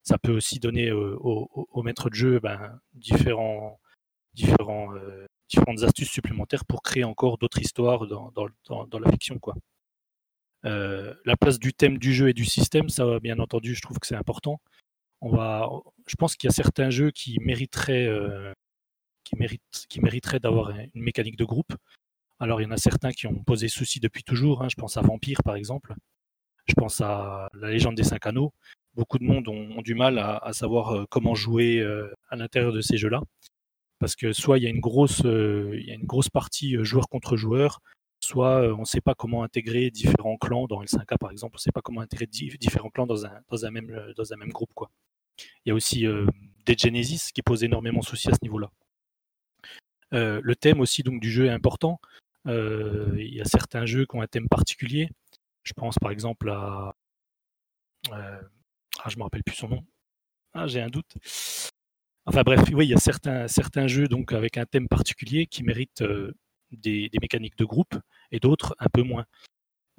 [0.03, 3.79] ça peut aussi donner au, maître de jeu ben, différents
[4.35, 8.33] différentes astuces supplémentaires pour créer encore d'autres histoires dans,
[8.99, 9.39] la fiction
[10.67, 13.99] euh, la place du thème du jeu et du système, ça, bien entendu, je trouve
[13.99, 14.61] que c'est important.
[15.21, 15.69] On va,
[16.07, 18.53] je pense qu'il y a certains jeux qui mériteraient, euh,
[19.25, 19.37] qui
[19.89, 21.75] qui mériteraient d'avoir une mécanique de groupe.
[22.41, 24.63] Alors, il y en a certains qui ont posé souci depuis toujours.
[24.63, 24.69] Hein.
[24.69, 25.95] Je pense à Vampire, par exemple.
[26.67, 28.53] Je pense à La Légende des Cinq Anneaux.
[28.95, 31.81] Beaucoup de monde ont, du mal à, savoir euh, comment jouer
[32.29, 33.23] à l'intérieur de ces jeux-là.
[33.99, 35.23] Parce que soit il y a une grosse,
[36.03, 37.81] grosse partie joueur contre joueur,
[38.21, 41.57] soit euh, on ne sait pas comment intégrer différents clans dans L5A par exemple, on
[41.57, 44.71] ne sait pas comment intégrer différents clans dans un, même, euh, groupe.
[44.75, 44.91] Quoi.
[45.65, 46.27] Il y a aussi euh,
[46.67, 48.71] des Genesis qui posent énormément de soucis à ce niveau-là.
[50.13, 52.01] le thème aussi du jeu est important.
[52.47, 55.09] Il y a certains jeux qui ont un thème particulier.
[55.63, 56.95] Je pense par exemple à.
[58.11, 59.85] ah, je me rappelle plus son nom.
[60.55, 61.15] Ah, j'ai un doute.
[62.27, 65.63] Enfin bref, oui, il y a certains, certains jeux donc avec un thème particulier qui
[65.63, 66.05] méritent
[66.73, 67.99] des, mécaniques de groupe
[68.31, 69.25] et d'autres un peu moins.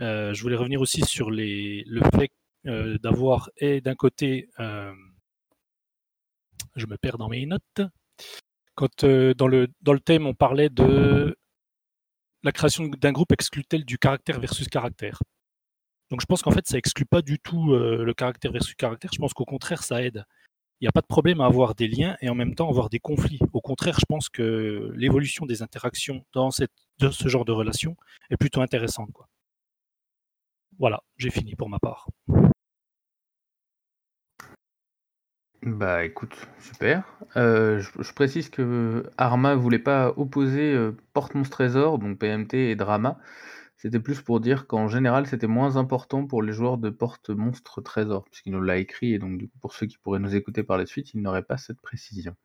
[0.02, 2.32] Euh, je voulais revenir aussi sur le fait
[2.68, 4.94] euh, d'avoir et d'un côté, euh,
[6.76, 7.82] je me perds dans mes notes,
[8.76, 11.36] quand dans, le, dans le thème on parlait de
[12.44, 15.22] la création d'un groupe exclut-elle du caractère versus caractère.
[16.10, 19.20] Donc je pense qu'en fait ça exclut pas du tout le caractère versus caractère, je
[19.20, 20.26] pense qu'au contraire ça aide
[20.82, 22.90] il n'y a pas de problème à avoir des liens et en même temps avoir
[22.90, 23.40] des conflits.
[23.54, 26.66] Au contraire, je pense que l'évolution des interactions dans, ce
[27.28, 27.96] genre de relation
[28.32, 29.12] est plutôt intéressante.
[30.80, 32.08] Voilà, j'ai fini pour ma part.
[35.64, 37.04] Bah écoute, super.
[37.38, 42.76] Euh, je, précise que Arma voulait pas opposer euh, Porte Monstre Trésor, donc PMT et
[42.76, 43.20] Drama.
[43.78, 47.82] C'était plus pour dire qu'en général, c'était moins important pour les joueurs de porte monstre
[47.82, 50.64] trésor, puisqu'il nous l'a écrit, et donc du coup, pour ceux qui pourraient nous écouter
[50.64, 52.36] par la suite, il n'aurait pas cette précision.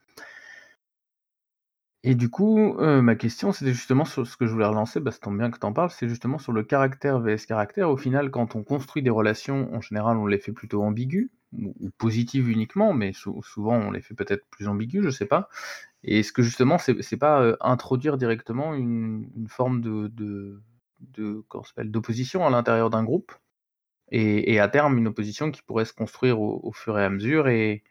[2.05, 5.11] Et du coup, euh, ma question, c'était justement sur ce que je voulais relancer, bah,
[5.11, 7.91] ça bien que tu en parles, c'est justement sur le caractère vs caractère.
[7.91, 11.91] Au final, quand on construit des relations, en général, on les fait plutôt ambiguës, ou,
[11.99, 15.49] positives uniquement, mais souvent on les fait peut-être plus ambiguës, je sais pas.
[16.05, 20.61] Et est-ce que justement, c'est pas euh, introduire directement une, forme de, de
[21.85, 23.33] d'opposition à l'intérieur d'un groupe
[24.11, 27.83] et, à terme une opposition qui pourrait se construire au, fur et à mesure et,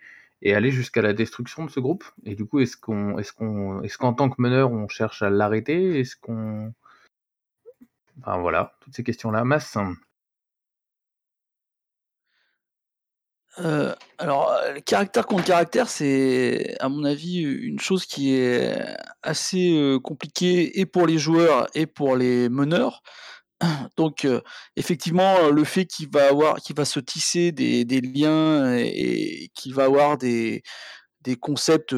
[0.46, 2.06] aller jusqu'à la destruction de ce groupe?
[2.24, 5.30] Et du coup, est-ce qu'on, est-ce qu'on, est-ce qu'en tant que meneur, on cherche à
[5.30, 6.00] l'arrêter?
[6.00, 6.74] Est-ce qu'on,
[8.22, 9.78] enfin voilà, toutes ces questions-là, masse.
[13.60, 18.76] Euh, alors, euh, caractère contre caractère, c'est, à mon avis, une chose qui est
[19.24, 23.02] assez euh, compliquée et pour les joueurs et pour les meneurs.
[23.98, 24.28] Donc,
[24.76, 29.86] effectivement, le fait qu'il va avoir, qu'il va se tisser des, liens et, qu'il va
[29.86, 30.62] avoir des,
[31.22, 31.94] des concepts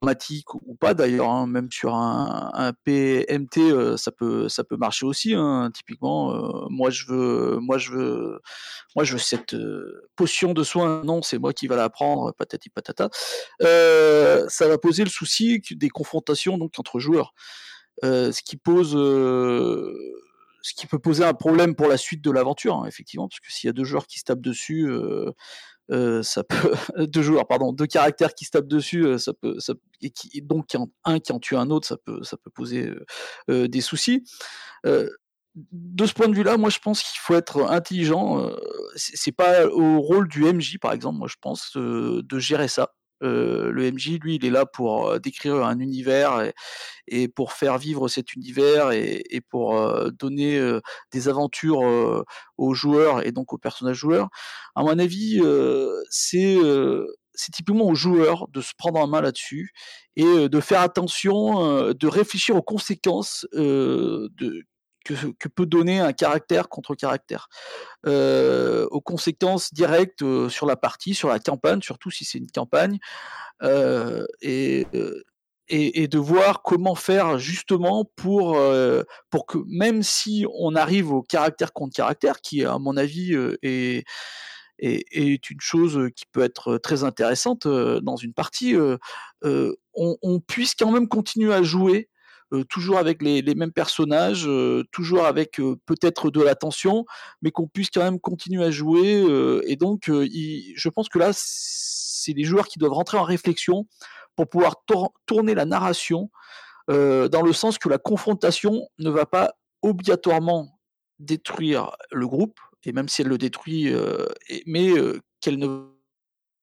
[0.00, 5.34] dramatiques ou pas d'ailleurs, hein, même sur un, PMT, ça peut ça peut marcher aussi.
[5.34, 8.40] Hein, typiquement, moi je veux moi je veux
[8.94, 9.56] moi je veux cette
[10.16, 11.02] potion de soin.
[11.04, 12.32] Non, c'est moi qui va la prendre.
[12.32, 13.08] Patati patata.
[13.60, 17.34] ça va poser le souci des confrontations donc entre joueurs,
[18.02, 18.96] ce qui pose
[20.68, 23.50] ce qui peut poser un problème pour la suite de l'aventure, hein, effectivement, parce que
[23.50, 25.32] s'il y a deux joueurs qui se tapent dessus, euh,
[25.90, 26.72] ça peut
[27.06, 29.56] deux joueurs pardon deux caractères qui se tapent dessus euh, ça peut
[30.02, 30.74] et donc
[31.04, 32.92] un qui en tue un autre ça peut ça peut poser
[33.50, 34.24] euh, des soucis
[35.72, 38.48] de ce point de vue-là, moi je pense qu'il faut être intelligent.
[38.94, 42.92] C'est pas au rôle du MJ, par exemple, moi je pense, de gérer ça.
[43.22, 46.52] Euh, le MJ, lui, il est là pour euh, décrire un univers
[47.06, 50.60] et, pour faire vivre cet univers et, pour euh, donner
[51.12, 51.80] des aventures
[52.56, 54.28] aux joueurs et donc aux personnages joueurs.
[54.74, 55.40] À mon avis,
[56.10, 56.58] c'est
[57.52, 59.72] typiquement aux joueurs de se prendre en main là-dessus
[60.16, 64.30] et de faire attention, de réfléchir aux conséquences de,
[65.14, 67.48] que, peut donner un caractère contre caractère.
[68.06, 72.50] Euh, aux conséquences directes euh, sur la partie, sur la campagne, surtout si c'est une
[72.50, 72.98] campagne,
[73.62, 74.86] euh, et,
[75.70, 78.58] de voir comment faire justement pour,
[79.30, 84.04] pour que même si on arrive au caractère contre caractère, qui à mon avis est,
[84.78, 88.74] est, une chose qui peut être très intéressante dans une partie,
[89.42, 92.08] on, puisse quand même continuer à jouer
[92.54, 97.04] euh, toujours avec les, mêmes personnages, euh, toujours avec euh, peut-être de la tension,
[97.42, 99.24] mais qu'on puisse quand même continuer à jouer.
[99.66, 103.86] et donc, je pense que là, c'est les joueurs qui doivent rentrer en réflexion
[104.36, 104.76] pour pouvoir
[105.26, 106.30] tourner la narration
[106.88, 110.78] dans le sens que la confrontation ne va pas obligatoirement
[111.18, 113.92] détruire le groupe, et même si elle le détruit,
[114.66, 114.92] mais
[115.40, 115.86] qu'elle ne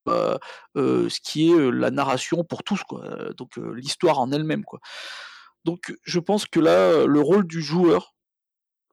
[0.08, 3.34] ce qui est la narration pour tous, quoi.
[3.38, 4.64] donc l'histoire en elle-même.
[4.64, 4.80] Quoi.
[5.66, 8.14] Donc je pense que là, le rôle du joueur,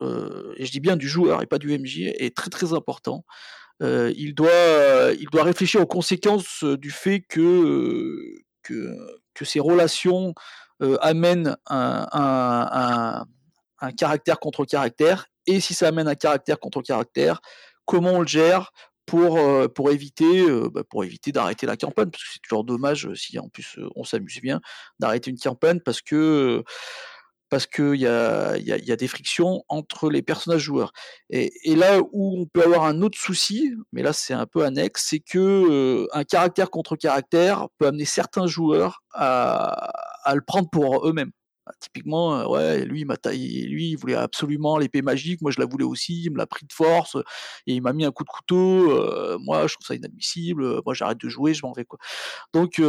[0.00, 3.24] et je dis bien du joueur et pas du MJ, est très très important.
[3.80, 5.12] il, doit,
[5.44, 8.34] réfléchir aux conséquences du fait que,
[9.42, 10.34] ces relations
[11.00, 13.26] amènent un,
[13.80, 17.40] un, caractère contre caractère, et si ça amène un caractère contre caractère,
[17.84, 18.72] comment on le gère,
[19.06, 19.38] pour,
[19.74, 23.48] pour éviter, bah, pour éviter d'arrêter la campagne, parce que c'est toujours dommage si en
[23.48, 24.60] plus on s'amuse bien
[24.98, 26.64] d'arrêter une campagne parce que
[27.52, 30.90] parce qu'il y a, y, a, y a des frictions entre les personnages joueurs.
[31.28, 34.64] Et, et, là où on peut avoir un autre souci, mais là c'est un peu
[34.64, 39.90] annexe, c'est que un caractère contre caractère peut amener certains joueurs à,
[40.24, 41.32] à le prendre pour eux-mêmes.
[41.64, 46.24] Bah, typiquement, ouais, lui, il lui, voulait absolument l'épée magique, moi je la voulais aussi,
[46.24, 47.16] il me l'a pris de force,
[47.68, 51.18] et il m'a mis un coup de couteau, moi je trouve ça inadmissible, moi j'arrête
[51.18, 51.86] de jouer, je m'en vais.
[52.52, 52.80] Donc,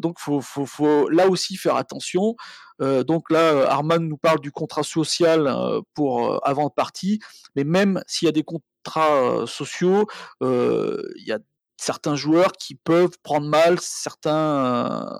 [0.00, 2.36] donc faut, faut, faut, là aussi faire attention.
[2.78, 5.52] donc là, Arman nous parle du contrat social
[5.94, 7.18] pour avant de partie,
[7.56, 10.06] mais même s'il y a des contrats sociaux,
[10.40, 11.40] il y a
[11.76, 15.18] certains joueurs qui peuvent prendre mal certains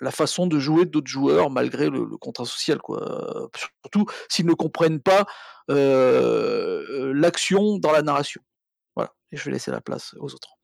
[0.00, 3.50] la façon de jouer d'autres joueurs malgré le, contrat social, quoi.
[3.82, 5.26] Surtout s'ils ne comprennent pas
[5.70, 8.42] euh, l'action dans la narration.
[8.96, 10.56] Voilà, et je vais laisser la place aux autres.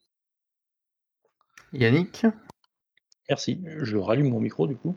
[1.73, 2.27] Yannick?
[3.29, 4.97] Merci, je rallume mon micro du coup.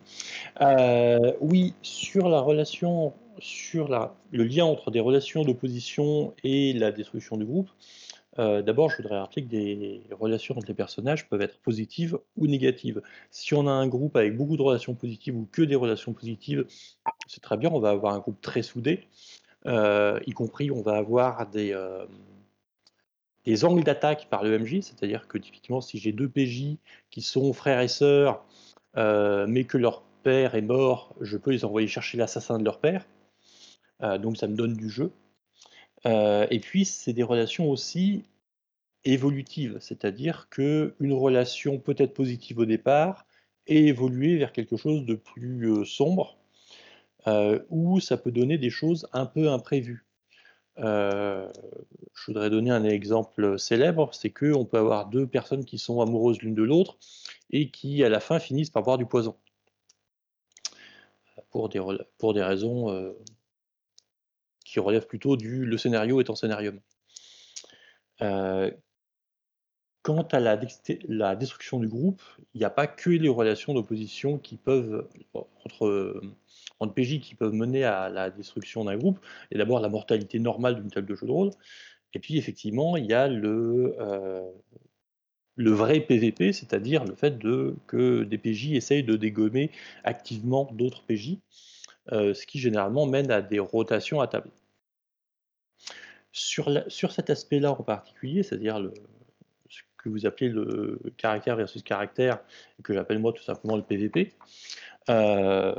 [0.61, 6.91] Euh, oui, sur la relation, sur la, le lien entre des relations d'opposition et la
[6.91, 7.69] destruction du groupe,
[8.39, 12.47] euh, d'abord, je voudrais rappeler que des relations entre les personnages peuvent être positives ou
[12.47, 13.01] négatives.
[13.29, 16.65] Si on a un groupe avec beaucoup de relations positives ou que des relations positives,
[17.27, 19.07] c'est très bien, on va avoir un groupe très soudé,
[19.67, 22.05] euh, y compris on va avoir des, euh,
[23.45, 26.77] des angles d'attaque par le MJ, c'est-à-dire que typiquement si j'ai deux PJ
[27.11, 28.43] qui sont frères et sœurs,
[28.95, 33.05] mais que leur père est mort, je peux les envoyer chercher l'assassin de leur père,
[34.19, 35.11] donc ça me donne du jeu.
[36.05, 38.23] Euh, et puis, c'est des relations aussi
[39.05, 43.25] évolutives, c'est-à-dire qu'une relation peut être positive au départ
[43.67, 46.37] et évoluer vers quelque chose de plus euh, sombre,
[47.27, 50.05] euh, où ça peut donner des choses un peu imprévues.
[50.77, 51.51] je
[52.27, 56.55] voudrais donner un exemple célèbre, c'est qu'on peut avoir deux personnes qui sont amoureuses l'une
[56.55, 56.97] de l'autre
[57.51, 59.35] et qui, à la fin, finissent par boire du poison.
[61.51, 61.79] Pour des,
[62.17, 63.13] pour des raisons
[64.73, 66.79] qui relèvent plutôt du le scénario étant scénarium.
[70.03, 72.21] Quant à la, destruction du groupe,
[72.53, 75.07] il n'y a pas que les relations d'opposition qui peuvent
[75.63, 76.21] entre,
[76.93, 79.19] PJ qui peuvent mener à la destruction d'un groupe.
[79.53, 81.51] A d'abord la mortalité normale d'une table de jeu de rôle,
[82.13, 84.51] et puis effectivement il y a le, euh,
[85.57, 87.39] vrai PVP, c'est-à-dire le fait
[87.87, 89.71] que des PJ essayent de dégommer
[90.03, 91.37] activement d'autres PJ,
[92.11, 94.49] euh, ce qui généralement mène à des rotations à table.
[96.33, 96.67] Sur,
[97.11, 98.93] cet aspect-là en particulier, c'est-à-dire le,
[99.97, 102.39] que vous appelez le caractère versus caractère,
[102.79, 104.33] et que j'appelle moi tout simplement le PVP.
[105.09, 105.75] Euh,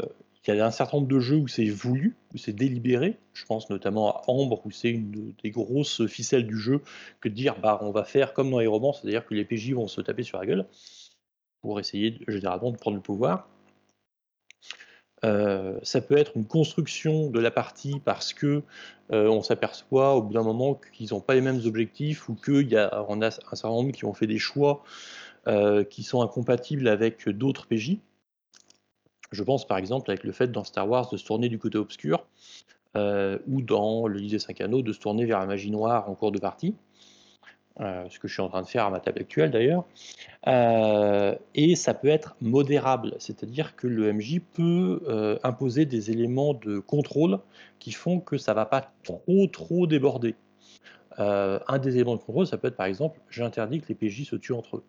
[0.47, 3.17] il y a un certain nombre de jeux où c'est voulu, où c'est délibéré.
[3.33, 6.83] Je pense notamment à Ambre, où c'est une des grosses ficelles du jeu
[7.21, 9.73] que de dire bah, on va faire comme dans les romans, c'est-à-dire que les PJ
[9.73, 10.67] vont se taper sur la gueule
[11.63, 13.49] pour essayer généralement de prendre le pouvoir.
[15.25, 18.63] Euh, ça peut être une construction de la partie parce que
[19.13, 22.77] euh, on s'aperçoit au bout d'un moment qu'ils n'ont pas les mêmes objectifs ou qu'on
[22.77, 24.85] a, on a un certain nombre qui ont fait des choix
[25.47, 27.99] euh, qui sont incompatibles avec d'autres PJ.
[29.33, 31.79] Je pense par exemple avec le fait dans Star Wars de se tourner du côté
[31.79, 32.27] obscur
[32.97, 36.31] ou dans le lycée 5 anneaux de se tourner vers la magie noire en cours
[36.31, 36.77] de partie.
[37.81, 39.85] Euh, ce que je suis en train de faire à ma table actuelle d'ailleurs,
[40.47, 46.55] euh, et ça peut être modérable, c'est-à-dire que le MJ peut euh, imposer des éléments
[46.55, 47.41] de contrôle
[47.81, 50.37] qui font que ça ne va pas trop trop déborder.
[51.19, 54.37] un des éléments de contrôle, ça peut être par exemple, j'interdis que les PJ se
[54.37, 54.85] tuent entre eux.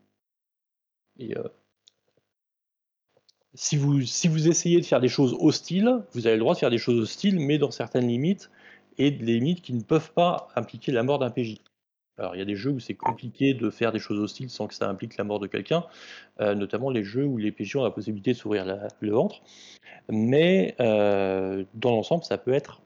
[3.53, 6.59] Si, vous, si vous essayez de faire des choses hostiles, vous avez le droit de
[6.59, 8.51] faire des choses hostiles, mais dans certaines limites,
[8.97, 11.57] et des limites qui ne peuvent pas impliquer la mort d'un PJ.
[12.17, 14.67] Alors, il y a des jeux où c'est compliqué de faire des choses hostiles sans
[14.67, 15.85] que ça implique la mort de quelqu'un,
[16.39, 18.65] euh, notamment les jeux où les PJ ont la possibilité de s'ouvrir
[18.99, 19.41] le ventre.
[20.09, 22.81] Mais euh, dans l'ensemble, ça peut être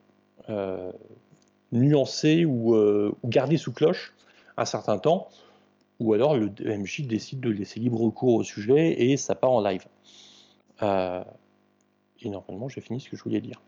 [0.50, 0.92] euh,
[1.72, 2.76] nuancé ou,
[3.24, 4.14] gardé sous cloche
[4.58, 5.30] un certain temps,
[6.00, 9.62] ou alors le MJ décide de laisser libre cours au sujet et ça part en
[9.62, 9.86] live.
[10.82, 13.62] et normalement, j'ai fini ce que je voulais dire.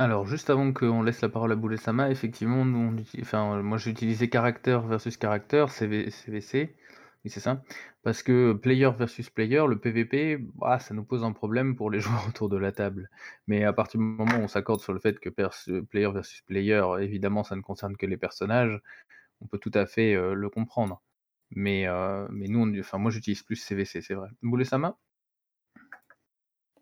[0.00, 3.90] Alors, juste avant qu'on laisse la parole à Boulesama, effectivement, nous, on enfin, moi j'ai
[3.90, 6.74] utilisé caractère versus caractère, CVC,
[7.24, 7.62] oui c'est ça,
[8.02, 12.00] parce que player versus player, le PVP, bah, ça nous pose un problème pour les
[12.00, 13.10] joueurs autour de la table.
[13.46, 16.82] Mais à partir du moment où on s'accorde sur le fait que player versus player,
[17.00, 18.80] évidemment, ça ne concerne que les personnages,
[19.42, 21.02] on peut tout à fait euh, le comprendre.
[21.50, 24.30] Mais, euh, nous, moi j'utilise plus CVC, c'est vrai.
[24.42, 24.98] Boulesama?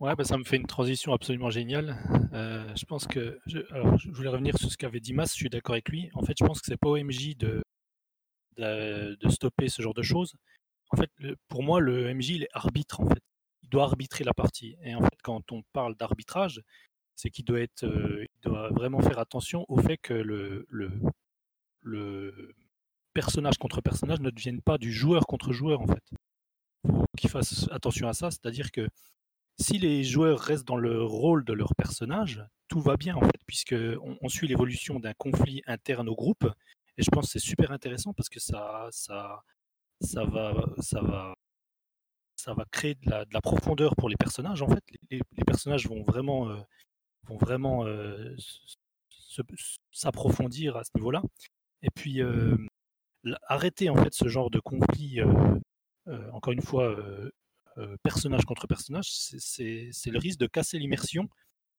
[0.01, 1.97] Ouais, bah, ça me fait une transition absolument géniale.
[2.33, 3.41] Euh, je pense que.
[3.47, 3.59] Je,
[3.97, 6.09] je voulais revenir sur ce qu'avait dit Mas, je suis d'accord avec lui.
[6.15, 7.63] En fait, je pense que c'est pas OMJ de,
[8.59, 10.35] de, stopper ce genre de choses.
[10.91, 11.11] En fait,
[11.49, 13.23] pour moi, le MJ, il est arbitre, en fait.
[13.65, 14.77] Il doit arbitrer la partie.
[14.83, 16.63] Et en fait, quand on parle d'arbitrage,
[17.17, 20.93] c'est qu'il doit, être, euh, il doit vraiment faire attention au fait que le, le,
[21.83, 22.55] le
[23.15, 26.05] personnage contre personnage ne devienne pas du joueur contre joueur, en fait.
[26.87, 28.89] Faut qu'il fasse attention à ça, c'est-à-dire que
[29.61, 33.41] si les joueurs restent dans le rôle de leur personnage, tout va bien en fait,
[33.47, 33.75] puisque
[34.21, 36.49] on, suit l'évolution d'un conflit interne au groupe.
[36.97, 39.43] Et je pense que c'est super intéressant parce que ça, ça,
[40.01, 41.35] ça va, ça va,
[42.37, 44.63] ça va créer de la, profondeur pour les personnages.
[44.63, 46.57] En fait, les, personnages vont vraiment, euh,
[47.25, 48.37] vont vraiment euh,
[49.93, 51.23] s'approfondir à ce niveau-là.
[51.83, 52.57] Et puis euh,
[53.45, 55.21] arrêter en fait ce genre de conflit.
[56.33, 56.97] encore une fois,
[58.03, 61.29] personnage contre personnage, c'est le risque de casser l'immersion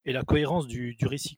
[0.04, 1.36] et la cohérence du, récit.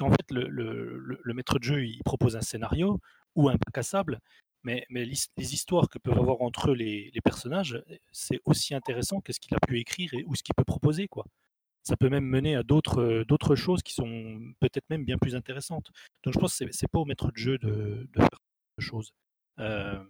[0.00, 3.00] En fait, le, maître de jeu, il propose un scénario
[3.34, 4.20] ou un cassable,
[4.62, 7.82] mais, mais les histoires que peuvent avoir entre eux les, personnages,
[8.12, 11.08] c'est aussi intéressant que ce qu'il a pu écrire ou ce qu'il peut proposer.
[11.82, 15.90] Ça peut même mener à d'autres choses qui sont peut-être même bien plus intéressantes.
[16.24, 18.28] Donc je pense que c'est pas au maître de jeu de, faire
[18.78, 19.12] choses.
[19.60, 20.02] Euh,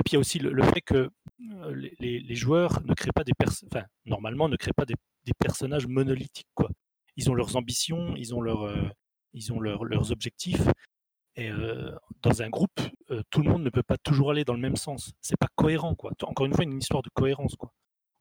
[0.00, 1.10] et puis il y a aussi le, fait que
[1.52, 3.32] euh, les, joueurs ne créent pas des
[3.66, 4.94] enfin, normalement ne créent pas des,
[5.38, 6.70] personnages monolithiques quoi.
[7.16, 8.88] Ils ont leurs ambitions, ils ont leurs euh,
[9.34, 10.66] ils ont leurs objectifs.
[11.36, 12.80] Et euh, dans un groupe,
[13.30, 15.12] tout le monde ne peut pas toujours aller dans le même sens.
[15.20, 16.12] C'est pas cohérent quoi.
[16.22, 17.70] Encore une fois, une histoire de cohérence quoi.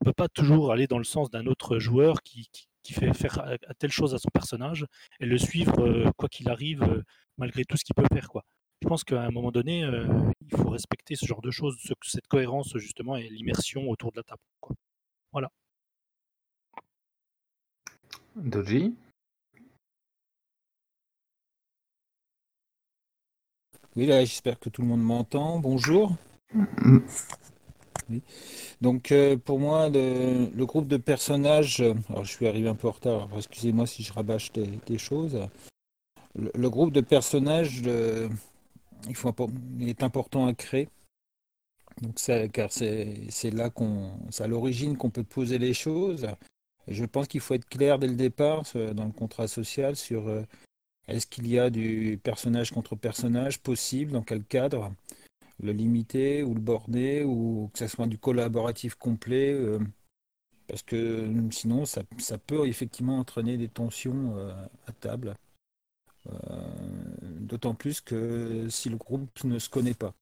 [0.01, 2.49] On peut pas toujours aller dans le sens d'un autre joueur qui,
[2.84, 4.86] qui, fait faire telle chose à son personnage
[5.21, 7.03] et le suivre quoi qu'il arrive
[7.38, 8.43] malgré tout ce qu'il peut faire quoi
[8.82, 10.07] je pense qu'à un moment donné, euh,
[10.41, 14.23] il faut respecter ce genre de choses, cette cohérence justement et l'immersion autour de la
[14.23, 14.41] table.
[15.32, 15.49] Voilà.
[18.36, 18.95] Doji?
[23.95, 25.59] Oui, là, j'espère que tout le monde m'entend.
[25.59, 26.15] Bonjour.
[26.53, 26.99] Mm.
[28.09, 28.23] Oui.
[28.82, 32.88] Donc, euh, pour moi, le, le groupe de personnages, alors je suis arrivé un peu
[32.88, 35.47] en retard, alors excusez-moi si je rabâche des, des choses.
[36.36, 38.30] Le, le groupe de personnages, euh,
[39.08, 39.34] il faut,
[39.80, 40.89] il est important à créer.
[42.02, 42.20] Donc,
[42.54, 46.28] car c'est là qu'on, c'est à l'origine qu'on peut poser les choses.
[46.88, 50.43] Je pense qu'il faut être clair dès le départ dans le contrat social sur euh,
[51.08, 54.93] est-ce qu'il y a du personnage contre personnage possible, dans quel cadre,
[55.62, 59.80] le limiter ou le border, ou que ce soit du collaboratif complet, euh,
[60.68, 64.54] parce que sinon ça, ça peut effectivement entraîner des tensions euh,
[64.88, 65.36] à table.
[67.50, 70.14] D'autant plus que si le groupe ne se connaît pas.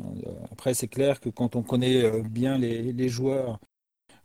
[0.00, 0.04] Euh,
[0.52, 3.58] Après, c'est clair que quand on connaît euh, bien les, joueurs,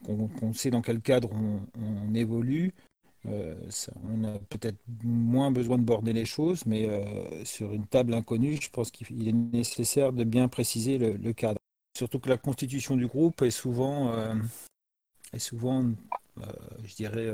[0.05, 2.73] qu'on sait dans quel cadre on, évolue,
[3.27, 3.55] euh,
[4.03, 6.89] on a peut-être moins besoin de border les choses, mais
[7.45, 11.59] sur une table inconnue, je pense qu'il est nécessaire de bien préciser le, cadre.
[11.97, 14.13] Surtout que la constitution du groupe est souvent,
[15.33, 15.85] est souvent
[16.83, 17.33] je dirais,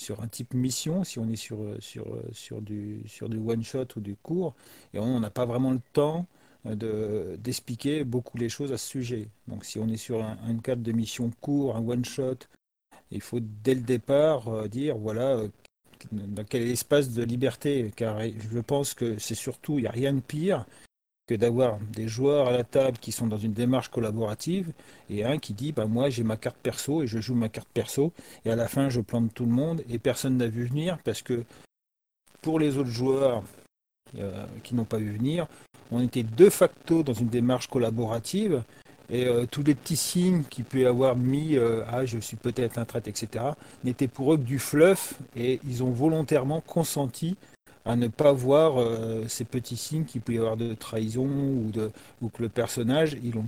[0.00, 4.16] sur un type mission, si on est sur, euh, euh, sur du, one-shot ou du
[4.16, 4.54] court,
[4.94, 6.26] et on n'a pas vraiment le temps
[6.66, 9.28] euh, de, d'expliquer beaucoup les choses à ce sujet.
[9.46, 12.38] Donc si on est sur un, cadre de mission court, un one-shot,
[13.10, 15.42] il faut dès le départ dire, voilà,
[16.12, 20.14] dans quel espace de liberté, car je pense que c'est surtout, il n'y a rien
[20.14, 20.64] de pire
[21.34, 24.72] d'avoir des joueurs à la table qui sont dans une démarche collaborative
[25.08, 27.68] et un qui dit bah moi j'ai ma carte perso et je joue ma carte
[27.72, 28.12] perso
[28.44, 31.22] et à la fin je plante tout le monde et personne n'a vu venir parce
[31.22, 31.44] que
[32.42, 33.42] pour les autres joueurs
[34.18, 35.46] euh, qui n'ont pas vu venir
[35.90, 38.62] on était de facto dans une démarche collaborative
[39.10, 42.78] et euh, tous les petits signes peut y avoir mis euh, ah je suis peut-être
[42.78, 43.44] un traite etc
[43.84, 47.36] n'étaient pour eux que du fluff et ils ont volontairement consenti
[47.84, 51.70] à ne pas voir euh, ces petits signes qu'il peut y avoir de trahison ou,
[51.70, 53.46] de, ou que le personnage, ils ont,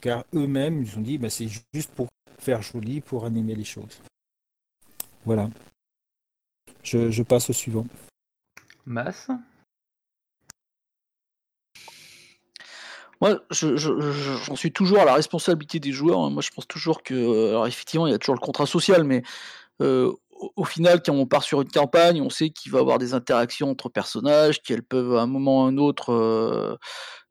[0.00, 2.08] car eux-mêmes, ils ont dit, bah, c'est juste pour
[2.38, 4.00] faire joli, pour animer les choses.
[5.24, 5.48] Voilà.
[6.82, 7.86] Je, je passe au suivant.
[8.84, 9.28] Mass
[13.20, 16.28] Moi, je- je- je- j'en suis toujours à la responsabilité des joueurs.
[16.28, 19.22] Moi, je pense toujours que, alors effectivement, il y a toujours le contrat social, mais
[19.80, 20.12] euh,
[20.56, 23.14] au, final, quand on part sur une campagne, on sait qu'il va y avoir des
[23.14, 26.76] interactions entre personnages, qu'elles peuvent à un moment ou à un autre, euh,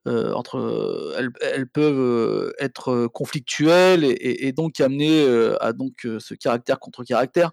[0.07, 5.25] euh, entre, elles, elles peuvent euh, être conflictuelles et, donc amener
[5.59, 7.51] à donc ce caractère contre caractère.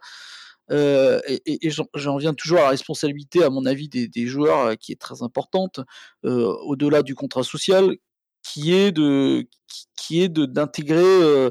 [0.71, 5.23] Et j'en viens toujours à la responsabilité, à mon avis, des, joueurs, qui est très
[5.23, 5.81] importante,
[6.23, 7.97] au-delà du contrat social,
[8.43, 11.51] qui est de qui, qui est d'intégrer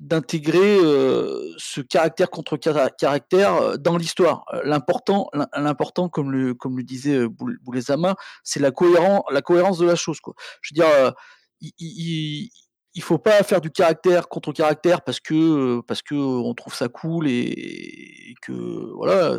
[0.00, 4.44] d'intégrer euh, ce caractère contre cara- caractère euh, dans l'histoire.
[4.54, 9.42] Euh, L'important, l'im- l'important, comme le comme le disait Boul- Boulezama, c'est la cohérence la
[9.42, 10.20] cohérence de la chose.
[10.20, 10.34] Quoi.
[10.62, 11.14] Je veux dire,
[11.60, 12.50] il,
[12.94, 16.88] il, faut pas faire du caractère contre caractère parce que parce que on trouve ça
[16.88, 18.52] cool et, que
[18.94, 19.36] voilà.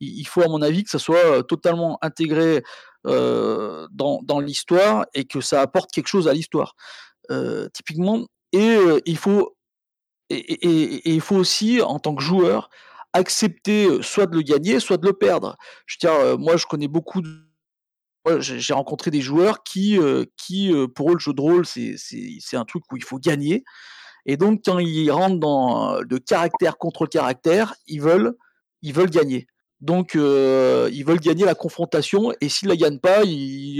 [0.00, 2.62] il, faut à mon avis que ça soit totalement intégré
[3.04, 3.88] dans,
[4.22, 6.74] dans l'histoire et que ça apporte quelque chose à l'histoire.
[7.72, 8.76] Typiquement, et
[9.06, 9.56] il faut
[10.30, 12.70] et, il faut aussi, en tant que joueur,
[13.12, 15.56] accepter euh, soit de le gagner, soit de le perdre.
[15.86, 17.28] Je euh, moi, je connais beaucoup de
[18.40, 21.96] j'ai rencontré des joueurs qui, heu, qui, pour eux, le jeu de rôle, c'est
[22.52, 23.64] un truc où il faut gagner
[24.26, 28.34] et donc quand ils rentrent dans, le caractère contre caractère, ils veulent
[28.82, 29.46] ils veulent gagner.
[29.80, 33.22] Donc heu, ils veulent gagner la confrontation et s'ils la gagnent pas,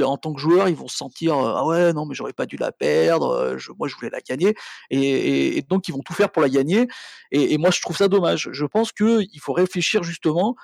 [0.04, 2.46] en tant que joueur, ils vont se sentir, heu: «Ah ouais, non, mais j'aurais pas
[2.46, 4.54] dû la perdre, je moi, je voulais la gagner»
[4.90, 6.88] et donc ils vont tout faire pour la gagner
[7.32, 8.48] et moi, je trouve ça dommage.
[8.52, 10.56] Je pense qu'il faut réfléchir justement,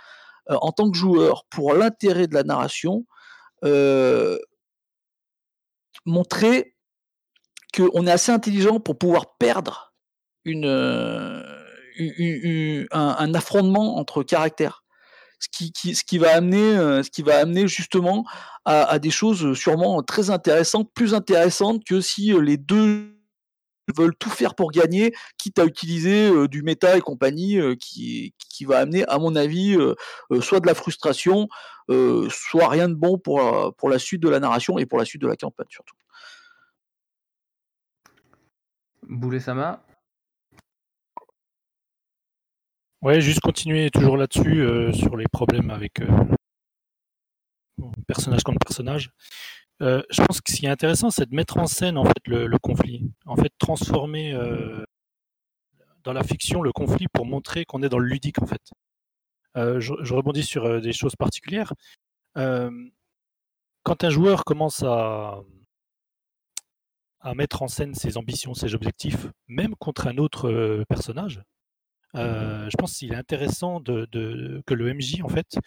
[0.48, 3.06] en tant que joueur, pour l'intérêt de la narration,
[6.06, 6.74] montrer
[7.74, 9.94] qu'on est assez intelligent pour pouvoir perdre
[11.98, 14.84] une, un affrontement entre caractères.
[15.38, 18.24] Ce qui qui ce qui va amener, justement
[18.64, 23.12] à des choses, sûrement très intéressantes, plus intéressantes que si, heu, les 2
[23.96, 28.32] veulent tout faire pour gagner, quitte à utiliser, heu, du méta et compagnie, qui
[28.64, 29.76] va amener, à mon avis,
[30.40, 31.48] soit de la frustration,
[31.88, 33.40] soit rien de bon pour,
[33.88, 35.94] la suite de la narration et pour la suite de la campagne surtout.
[39.02, 39.84] Boulesama
[43.06, 46.08] Ouais, juste continuer toujours là-dessus, euh, sur les problèmes avec euh,
[48.08, 49.12] personnage contre personnage.
[49.80, 52.26] Euh, je pense que ce qui est intéressant, c'est de mettre en scène en fait
[52.26, 53.08] le, conflit.
[53.24, 54.36] En fait, transformer
[56.02, 58.72] dans la fiction le conflit pour montrer qu'on est dans le ludique en fait.
[59.54, 61.74] Je, je rebondis sur des choses particulières.
[62.34, 65.44] Quand un joueur commence à,
[67.20, 71.44] à mettre en scène ses ambitions, ses objectifs, même contre un autre personnage,
[72.14, 75.58] je pense qu'il est intéressant que le MJ en fait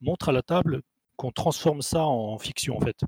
[0.00, 0.82] montre à la table
[1.16, 3.00] qu'on transforme ça en fiction en fait.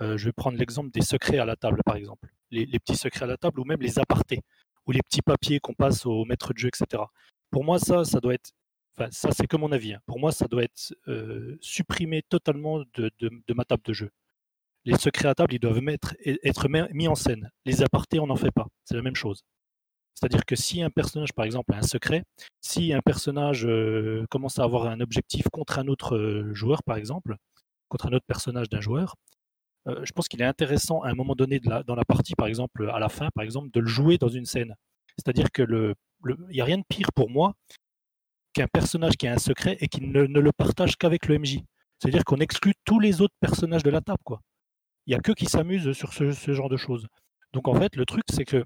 [0.00, 3.28] je vais prendre l'exemple des secrets à la table par exemple, les, petits secrets à
[3.28, 4.40] la table ou même les apartés
[4.86, 7.02] ou les petits papiers qu'on passe au maître de jeu, etc.
[7.50, 8.52] Pour moi, ça, ça doit être,
[8.96, 9.94] enfin, ça c'est que mon avis.
[9.94, 10.00] Hein.
[10.06, 10.94] Pour moi, ça doit être
[11.60, 14.10] supprimé totalement de, ma table de jeu.
[14.84, 17.50] Les secrets à table, ils doivent être mis en scène.
[17.66, 18.66] Les apartés, on n'en fait pas.
[18.84, 19.44] C'est la même chose.
[20.20, 22.24] C'est-à-dire que si un personnage, par exemple, a un secret,
[22.60, 23.66] si un personnage
[24.28, 27.36] commence à avoir un objectif contre un autre joueur, par exemple,
[27.88, 29.14] contre un autre personnage d'un joueur,
[29.86, 32.98] je pense qu'il est intéressant à un moment donné dans la partie, par exemple, à
[32.98, 34.74] la fin, par exemple, de le jouer dans une scène.
[35.16, 35.94] C'est-à-dire que le,
[36.50, 37.54] n'y a rien de pire pour moi
[38.52, 41.60] qu'un personnage qui a un secret et qui ne, le partage qu'avec le MJ.
[41.98, 44.40] C'est-à-dire qu'on exclut tous les autres personnages de la table, quoi.
[45.06, 47.06] Il n'y a que qui s'amusent sur ce, genre de choses.
[47.52, 48.64] Donc en fait, le truc, c'est que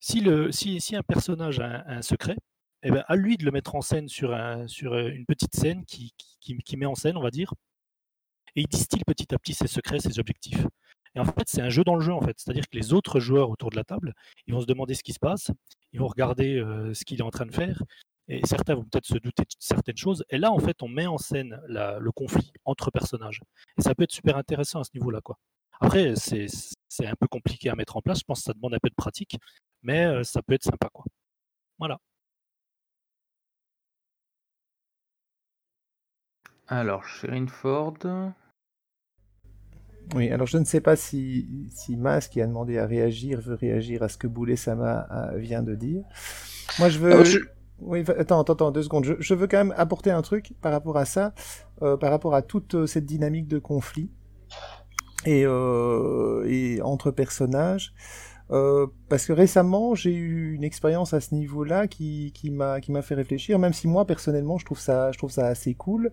[0.00, 2.36] si, un personnage a un, secret,
[2.82, 4.36] eh ben, à lui de le mettre en scène sur,
[4.66, 6.12] sur une petite scène qui,
[6.76, 7.52] met en scène, on va dire,
[8.56, 10.66] et il distille petit à petit ses secrets, ses objectifs.
[11.14, 12.34] Et en fait, c'est un jeu dans le jeu, en fait.
[12.36, 14.14] C'est-à-dire que les autres joueurs autour de la table,
[14.46, 15.50] ils vont se demander ce qui se passe,
[15.92, 17.82] ils vont regarder ce qu'il est en train de faire,
[18.28, 20.24] et certains vont peut-être se douter de certaines choses.
[20.30, 23.40] Et là, en fait, on met en scène le conflit entre personnages.
[23.78, 25.20] Et ça peut être super intéressant à ce niveau-là.
[25.80, 28.20] Après, c'est un peu compliqué à mettre en place.
[28.20, 29.38] Je pense que ça demande un peu de pratique
[29.82, 31.04] mais euh, ça peut être sympa, quoi.
[31.78, 31.98] Voilà.
[36.66, 37.98] Alors, Sherine Ford.
[40.14, 43.54] Oui, alors je ne sais pas si, si Mas, qui a demandé à réagir, veut
[43.54, 46.02] réagir à ce que Boulet Sama euh, vient de dire.
[46.78, 47.22] Moi, je veux.
[47.80, 49.04] Oui, attends, attends, attends, deux secondes.
[49.04, 51.32] Je, veux quand même apporter un truc par rapport à ça,
[51.82, 54.10] euh, par rapport à toute cette dynamique de conflit
[55.24, 57.94] et, et entre personnages.
[58.50, 62.92] Euh, parce que récemment, j'ai eu une expérience à ce niveau-là qui, qui m'a qui
[62.92, 66.12] m'a fait réfléchir, même si moi personnellement, je trouve ça je trouve ça assez cool.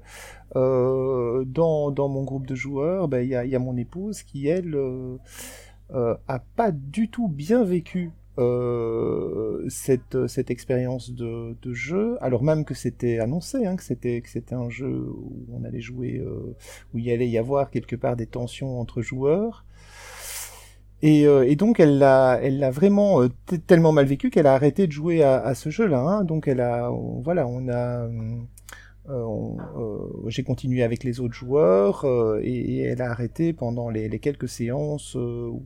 [0.55, 4.23] Euh, dans, dans mon groupe de joueurs, ben, il y, a, y a mon épouse
[4.23, 5.17] qui elle euh,
[5.91, 8.11] euh a pas du tout bien vécu
[9.69, 14.55] cette, cette expérience de, jeu, alors même que c'était annoncé, hein, que c'était que c'était
[14.55, 16.21] un jeu où on allait jouer,
[16.93, 19.65] où il allait y avoir quelque part des tensions entre joueurs.
[21.01, 23.29] Et, euh, et, donc elle l'a, elle l'a vraiment euh,
[23.67, 25.99] tellement mal vécu qu'elle a arrêté de jouer à, à ce jeu-là.
[25.99, 26.23] Hein.
[26.23, 26.89] Donc elle a,
[27.23, 28.07] voilà, on a,
[29.09, 32.05] euh, j'ai continué avec les autres joueurs
[32.41, 35.63] et, et, elle a arrêté pendant les, les quelques séances où,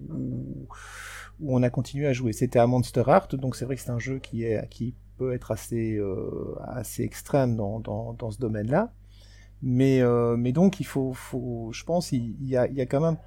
[1.39, 2.33] où, on a continué à jouer.
[2.33, 5.33] C'était à Monster Heart, donc c'est vrai que c'est un jeu qui est, qui peut
[5.33, 5.99] être assez,
[6.67, 8.91] assez extrême dans, dans, dans ce domaine-là.
[9.61, 10.01] Mais,
[10.37, 12.99] mais donc il faut, faut, je pense, il, il y a, il y a quand
[12.99, 13.17] même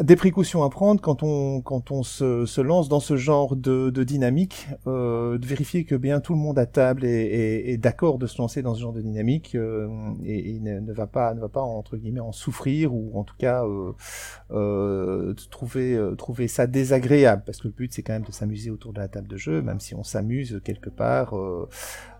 [0.00, 5.46] des précautions à prendre quand on se, lance dans ce genre de, dynamique, euh, de
[5.46, 8.80] vérifier que bien tout le monde à table est, d'accord de se lancer dans ce
[8.80, 9.88] genre de dynamique euh,
[10.24, 13.64] et, ne, va pas entre guillemets en souffrir ou en tout cas
[14.50, 17.42] euh, trouver ça désagréable.
[17.44, 19.62] Parce que le but c'est quand même de s'amuser autour de la table de jeu,
[19.62, 21.34] même si on s'amuse quelque part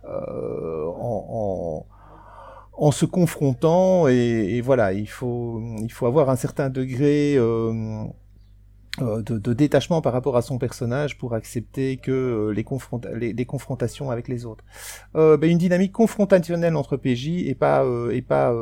[0.04, 1.86] en
[2.78, 8.04] en se confrontant et, voilà, il faut, il faut avoir un certain degré euh,
[9.00, 14.28] euh, de, détachement par rapport à son personnage pour accepter que euh, les, confrontations avec
[14.28, 14.64] les autres.
[15.14, 18.52] Ben, une dynamique confrontationnelle entre PJ et pas et pas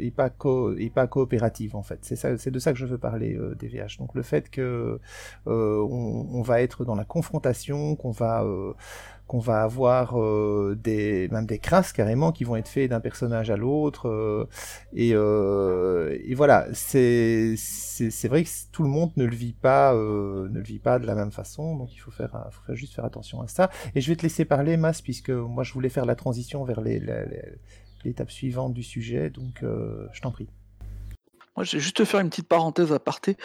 [0.00, 0.30] et pas
[0.78, 1.98] et pas coopérative en fait.
[2.02, 3.98] C'est ça, c'est de ça que je veux parler des VH.
[3.98, 4.98] Donc le fait que
[5.44, 5.50] on,
[6.32, 8.44] on, va être dans la confrontation, qu'on va
[9.26, 13.50] qu'on va avoir euh, des même des crasses carrément qui vont être faits d'un personnage
[13.50, 14.48] à l'autre euh,
[14.92, 16.66] et, euh, et, voilà.
[16.74, 20.98] C'est c'est vrai que tout le monde ne le vit pas ne le vit pas
[20.98, 23.70] de la même façon donc il faut faire, faut juste faire attention à ça.
[23.94, 26.80] Et je vais te laisser parler Mas puisque moi je voulais faire la transition vers
[26.80, 30.48] l'étape suivante du sujet donc je t'en prie.
[31.56, 33.36] Moi je vais juste faire une petite parenthèse aparté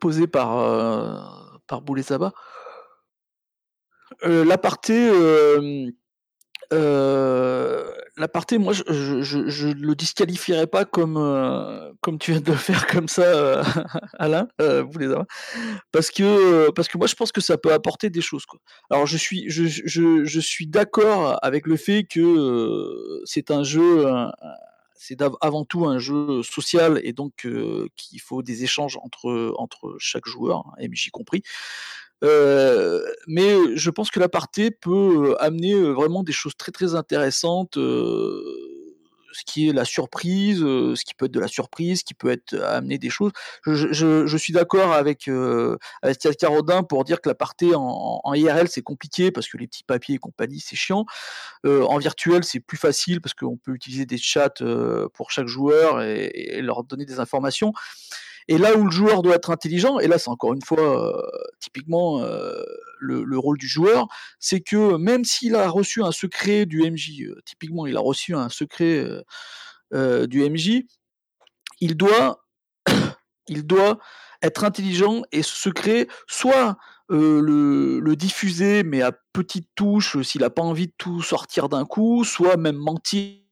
[0.00, 2.02] posée par par Boulet
[4.24, 5.10] euh, l'aparté,
[8.16, 11.16] l'aparté, moi, je, je, le disqualifierais pas comme
[12.00, 13.62] comme tu viens de le faire comme ça,
[14.18, 15.14] Alain, vous les
[15.92, 18.60] parce que parce que moi, je pense que ça peut apporter des choses, quoi.
[18.90, 24.06] Alors, je suis je, je, suis d'accord avec le fait que c'est un jeu.
[24.94, 27.46] c'est avant tout un jeu social et donc
[27.96, 31.42] qu'il faut des échanges entre, entre chaque joueur, MJ compris.
[32.24, 37.76] Euh, mais je pense que l'aparté peut amener vraiment des choses très très intéressantes
[39.36, 42.30] ce qui est la surprise, ce qui peut être de la surprise, ce qui peut
[42.30, 43.32] être amener des choses.
[43.66, 48.82] Je, suis d'accord avec euh, avec Carodin pour dire que la partie en, IRL c'est
[48.82, 51.04] compliqué parce que les petits papiers et compagnie c'est chiant.
[51.64, 54.54] en virtuel c'est plus facile parce qu'on peut utiliser des chats
[55.12, 57.74] pour chaque joueur et, leur donner des informations.
[58.48, 61.22] Et là où le joueur doit être intelligent, et là c'est encore une fois euh,
[61.60, 62.62] typiquement euh,
[63.00, 64.06] le, le, rôle du joueur,
[64.38, 68.34] c'est que même s'il a reçu un secret du MJ, euh, typiquement il a reçu
[68.34, 69.04] un secret
[69.92, 70.84] du MJ,
[71.80, 72.44] il doit,
[73.48, 73.98] il doit
[74.42, 76.76] être intelligent et ce secret, soit
[77.08, 81.84] le, le, diffuser mais à petite touche s'il n'a pas envie de tout sortir d'un
[81.84, 83.45] coup, soit même mentir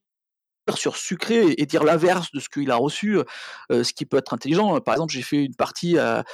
[0.72, 3.18] sur sucré et, dire l'inverse de ce qu'il a reçu,
[3.70, 4.80] euh, ce qui peut être intelligent.
[4.80, 6.24] Par exemple, j'ai fait une partie à,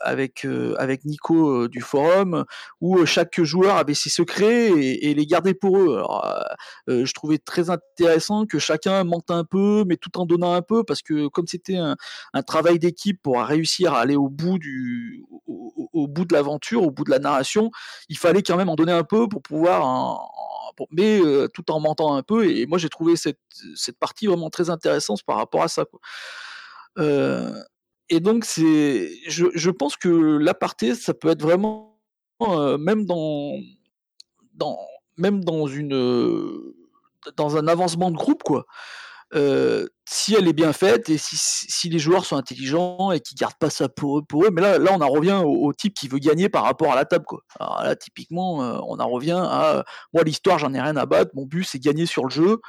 [0.00, 2.44] avec, euh, avec Nico du forum
[2.80, 6.02] où chaque joueur avait ses secrets et, les gardait pour eux.
[6.88, 10.84] Je trouvais très intéressant que chacun mente un peu, mais tout en donnant un peu,
[10.84, 11.96] parce que comme c'était un,
[12.46, 17.04] travail d'équipe pour réussir à aller au bout du au, bout de l'aventure, au bout
[17.04, 17.70] de la narration,
[18.08, 19.84] il fallait quand même en donner un peu pour pouvoir
[20.90, 22.50] mais euh, tout en mentant un peu.
[22.50, 23.40] Et moi, j'ai trouvé cette,
[23.74, 25.84] cette, partie vraiment très intéressante par rapport à ça.
[26.98, 27.62] Euh,
[28.08, 31.98] et donc, c'est, je, pense que l'aparté, ça peut être vraiment,
[32.42, 33.58] euh, même dans,
[34.54, 34.78] dans,
[35.16, 36.74] même dans une,
[37.36, 38.66] dans un avancement de groupe, quoi.
[39.34, 43.34] Euh, si elle est bien faite et si, si, les joueurs sont intelligents et qui
[43.34, 44.50] gardent pas ça pour eux.
[44.52, 46.94] Mais là, là on en revient au, au, type qui veut gagner par rapport à
[46.94, 47.24] la table.
[47.26, 47.40] Quoi.
[47.58, 51.32] Alors là, typiquement, euh, on en revient à moi, l'histoire, j'en ai rien à battre.
[51.34, 52.60] Mon but, c'est gagner sur le jeu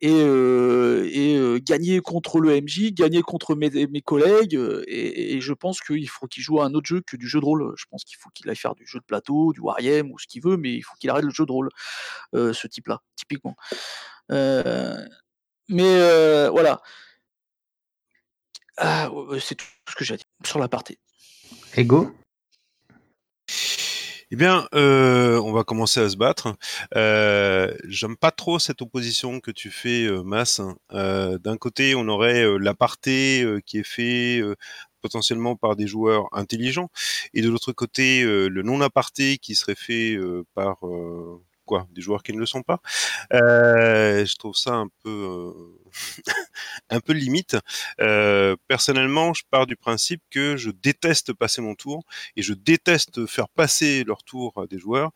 [0.00, 3.70] et, euh, euh, gagner contre le MJ, gagner contre mes,
[4.02, 4.58] collègues.
[4.86, 7.40] Et, et, je pense qu'il faut qu'il joue à un autre jeu que du jeu
[7.40, 7.72] de rôle.
[7.76, 10.26] Je pense qu'il faut qu'il aille faire du jeu de plateau, du Wargame ou ce
[10.26, 11.70] qu'il veut, mais il faut qu'il arrête le jeu de rôle,
[12.32, 13.56] ce type-là, typiquement.
[14.30, 15.06] Euh,
[15.68, 16.80] mais euh, voilà.
[18.76, 20.98] Ah, c'est tout ce que j'ai à dire sur la partie.
[21.76, 22.12] Ego?
[24.34, 26.56] Eh bien, euh, on va commencer à se battre.
[26.96, 30.60] Euh, J'aime pas trop cette opposition que tu fais, euh, Mas.
[30.92, 34.42] Euh, D'un côté, on aurait l'aparté qui est fait
[35.02, 36.88] potentiellement par des joueurs intelligents,
[37.32, 40.18] et de l'autre côté, le non-aparté qui serait fait
[40.54, 40.78] par
[41.64, 42.80] quoi des joueurs qui ne le sont pas.
[43.32, 45.90] Euh, je trouve ça un peu euh,
[46.90, 47.56] un peu limite.
[48.00, 52.04] Euh, personnellement, je pars du principe que je déteste passer mon tour
[52.36, 55.10] et je déteste faire passer leur tour à des joueurs.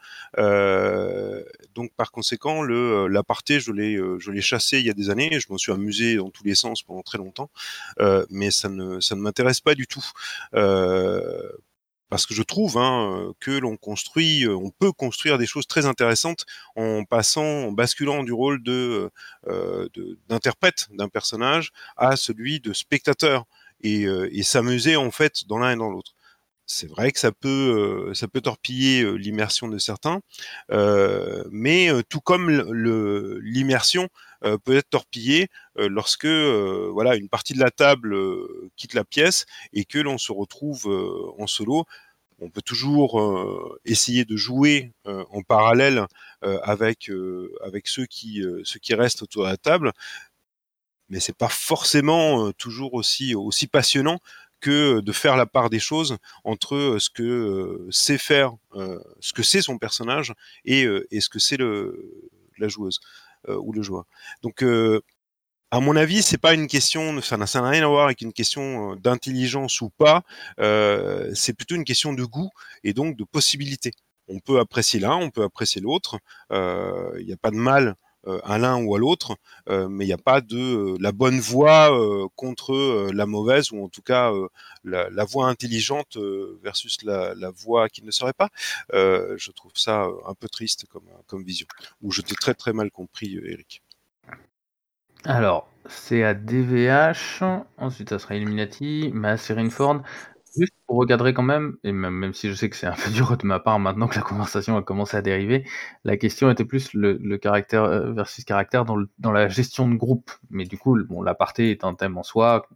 [1.74, 5.38] Donc par conséquent, le l'aparté, je l'ai je l'ai chassé il y a des années.
[5.40, 7.50] Je m'en suis amusé dans tous les sens pendant très longtemps,
[8.30, 10.04] mais ça ne ça ne m'intéresse pas du tout
[12.08, 15.86] parce que je trouve hein, que l'on construit, euh, on peut construire des choses très
[15.86, 16.46] intéressantes
[16.76, 19.10] en passant, en basculant du rôle de
[19.46, 19.88] euh,
[20.28, 23.44] d'interprète d'un personnage à celui de spectateur
[23.82, 26.14] et, euh, et s'amuser en fait dans l'un et dans l'autre.
[26.70, 30.20] C'est vrai que ça peut, ça peut torpiller l'immersion de certains,
[30.70, 32.50] euh, mais tout comme
[33.42, 34.08] l'immersion
[34.64, 38.14] peut être torpillée lorsque voilà une partie de la table
[38.76, 40.86] quitte la pièce et que l'on se retrouve
[41.38, 41.86] en solo.
[42.40, 46.06] On peut toujours euh, essayer de jouer euh, en parallèle
[46.44, 47.10] euh, avec
[47.62, 49.92] avec ceux qui ceux qui restent autour de la table,
[51.08, 54.20] mais c'est pas forcément toujours aussi aussi passionnant
[54.60, 58.52] que de faire la part des choses entre ce que sait faire,
[59.20, 60.32] ce que c'est son personnage
[60.64, 61.58] et, ce que c'est
[62.58, 63.00] la joueuse
[63.48, 64.04] ou le joueur.
[64.42, 64.62] Donc
[65.70, 68.92] à mon avis, c'est pas une question, ça n'a rien à voir avec une question
[68.92, 70.22] euh, d'intelligence ou pas.
[70.60, 72.50] Euh, c'est plutôt une question de goût
[72.84, 73.92] et donc de possibilité.
[74.28, 76.18] On peut apprécier l'un, on peut apprécier l'autre.
[76.50, 78.07] Il euh, n'y a pas de mal euh,
[78.44, 79.36] à l'un ou à l'autre,
[79.68, 81.90] euh, mais il n'y a pas de la bonne voix
[82.36, 84.32] contre la mauvaise ou en tout cas
[84.84, 86.16] la, voix intelligente
[86.62, 88.50] versus la, voix qui ne serait pas.
[88.92, 90.86] je trouve ça un peu triste
[91.26, 91.66] comme, vision.
[92.02, 93.82] Ou je t'ai très très mal compris, Eric.
[95.24, 97.42] Alors, c'est à DVH,
[97.76, 100.02] ensuite ça sera Illuminati, Mass et Ford.
[100.88, 103.36] Pour regarder quand même, et même, même si je sais que c'est un peu dur
[103.36, 105.64] de ma part maintenant que la conversation a commencé à dériver,
[106.02, 109.88] la question était plus le, le caractère euh, versus caractère dans, le, dans, la gestion
[109.88, 110.32] de groupe.
[110.50, 112.66] Mais du coup, bon, l'aparté est un thème en soi,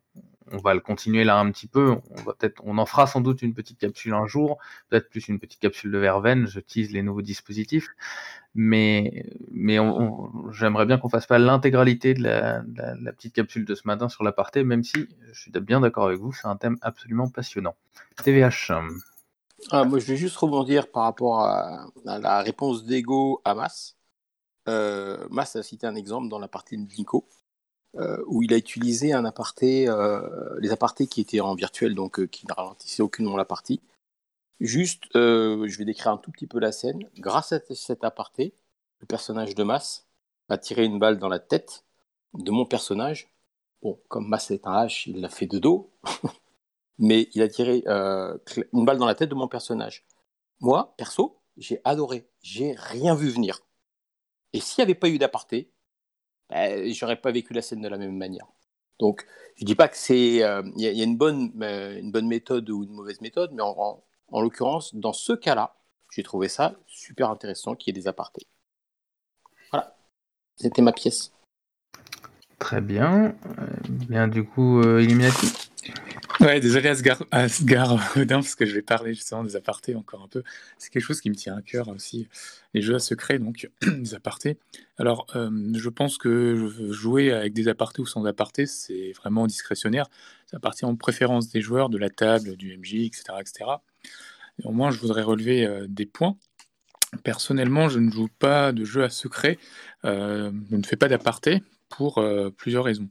[0.50, 1.96] on va le continuer là un petit peu.
[2.10, 5.28] On va peut-être, on en fera sans doute une petite capsule un jour, peut-être plus
[5.28, 6.46] une petite capsule de verveine.
[6.46, 7.88] Je tease les nouveaux dispositifs,
[8.54, 9.26] mais
[10.50, 12.62] j'aimerais bien qu'on fasse pas l'intégralité de la,
[13.12, 16.32] petite capsule de ce matin sur l'aparté, même si je suis bien d'accord avec vous,
[16.32, 17.76] c'est un thème absolument passionnant.
[18.22, 18.72] TVH.
[19.70, 23.96] Ah, moi, je vais juste rebondir par rapport à, la réponse d'Ego à Mas.
[24.68, 27.28] euh, Mas a cité un exemple dans la partie de Nico,
[27.96, 32.20] euh, où il a utilisé un aparté, euh, les apartés qui étaient en virtuel, donc
[32.20, 33.82] euh, qui ne ralentissaient aucunement la partie.
[34.60, 37.00] Juste, je vais décrire un tout petit peu la scène.
[37.18, 38.54] Grâce à cet aparté,
[39.00, 40.06] le personnage de Mas
[40.48, 41.84] a tiré une balle dans la tête
[42.34, 43.34] de mon personnage.
[43.82, 45.90] Bon, comme Mas est un H, il l'a fait de dos,
[46.98, 47.82] mais il a tiré
[48.72, 50.06] une balle dans la tête de mon personnage.
[50.60, 52.28] Moi, perso, j'ai adoré.
[52.40, 53.62] J'ai rien vu venir.
[54.52, 55.71] Et s'il n'y avait pas eu d'aparté,
[56.52, 58.46] ben, j'aurais pas vécu la scène de la même manière.
[59.00, 59.26] Donc,
[59.56, 62.28] je dis pas que c'est, euh, il il y a une bonne, euh, une bonne
[62.28, 65.74] méthode ou une mauvaise méthode, mais en, en- en l'occurrence, dans ce cas-là,
[66.10, 68.46] j'ai trouvé ça super intéressant qu'il y ait des apartés.
[69.72, 69.96] Voilà,
[70.56, 71.32] c'était ma pièce.
[72.58, 73.34] Très bien.
[73.58, 75.71] Euh, bien, du coup, euh, Illuminati?
[76.52, 80.28] Ouais, désolé Asgard, Asgard Odin, parce que je vais parler justement des apartés encore un
[80.28, 80.42] peu.
[80.76, 82.28] C'est quelque chose qui me tient à cœur aussi,
[82.74, 84.58] les jeux à secret, donc des apartés.
[84.98, 90.06] Alors, euh, je pense que jouer avec des apartés ou sans apartés, c'est vraiment discrétionnaire.
[90.46, 93.22] Ça appartient aux préférences des joueurs, de la table, du MJ, etc.
[93.38, 93.64] etc.
[94.58, 96.36] Et au moins, je voudrais relever euh, des points.
[97.22, 99.58] Personnellement, je ne joue pas de jeux à secret,
[100.04, 102.24] euh, je ne fais pas d'aparté pour
[102.56, 103.10] plusieurs raisons.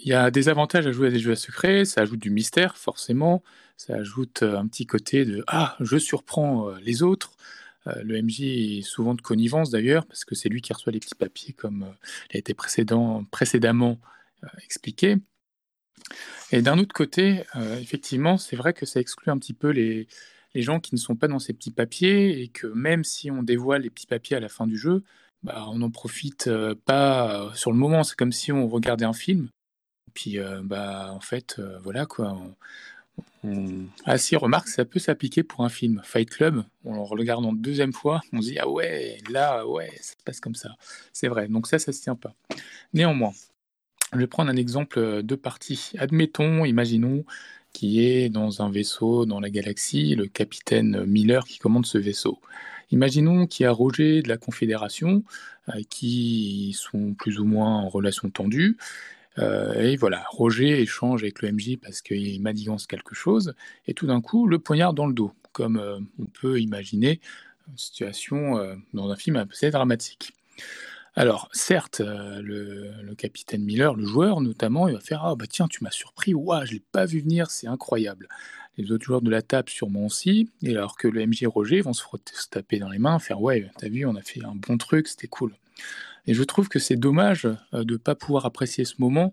[0.00, 2.30] Il y a des avantages à jouer à des jeux à secret, ça ajoute du
[2.30, 3.42] mystère, forcément,
[3.76, 7.32] ça ajoute euh, un petit côté de Ah, je surprends euh, les autres.
[7.86, 11.00] Euh, le MJ est souvent de connivence d'ailleurs, parce que c'est lui qui reçoit les
[11.00, 11.94] petits papiers, comme
[12.30, 13.98] il a été précédemment
[14.64, 15.16] expliqué.
[16.52, 17.42] Et d'un autre côté,
[17.80, 20.08] effectivement, c'est vrai que ça exclut un petit peu les,
[20.54, 23.82] gens qui ne sont pas dans ces petits papiers, et que même si on dévoile
[23.82, 25.04] les petits papiers à la fin du jeu,
[25.42, 26.50] bah, on n'en profite
[26.86, 28.04] pas sur le moment.
[28.04, 29.48] C'est comme si on regardait un film.
[30.16, 32.32] Puis, euh, bah, en fait, euh, voilà quoi.
[32.32, 32.54] On,
[33.44, 33.84] on...
[34.06, 36.00] Ah, si, remarque, ça peut s'appliquer pour un film.
[36.04, 39.90] Fight Club, en le regardant une deuxième fois, on se dit Ah ouais, là, ouais,
[40.00, 40.70] ça se passe comme ça.
[41.12, 41.48] C'est vrai.
[41.48, 42.34] Donc, ça, ça se tient pas.
[42.94, 43.32] Néanmoins,
[44.14, 45.92] je vais prendre un exemple de partie.
[45.98, 47.26] Admettons, imaginons
[47.74, 52.40] qui est dans un vaisseau dans la galaxie, le capitaine Miller qui commande ce vaisseau.
[52.90, 55.24] Imaginons qu'il y a Roger de la Confédération
[55.68, 58.78] euh, qui sont plus ou moins en relation tendue.
[59.38, 63.54] Euh, et voilà, Roger échange avec le MJ parce qu'il manigance quelque chose,
[63.86, 67.20] et tout d'un coup, le poignard dans le dos, comme euh, on peut imaginer
[67.68, 70.32] une situation euh, dans un film assez dramatique.
[71.18, 75.82] Alors, certes, le, capitaine Miller, le joueur notamment, il va faire Ah, bah tiens, tu
[75.82, 78.28] m'as surpris, ouah, je l'ai pas vu venir, c'est incroyable.
[78.76, 81.94] Les autres joueurs de la table, sûrement aussi, et alors que le MJ Roger vont
[81.94, 84.76] se, se taper dans les mains, faire Ouais, t'as vu, on a fait un bon
[84.76, 85.54] truc, c'était cool.
[86.26, 89.32] Et je trouve que c'est dommage euh, de ne pas pouvoir apprécier ce moment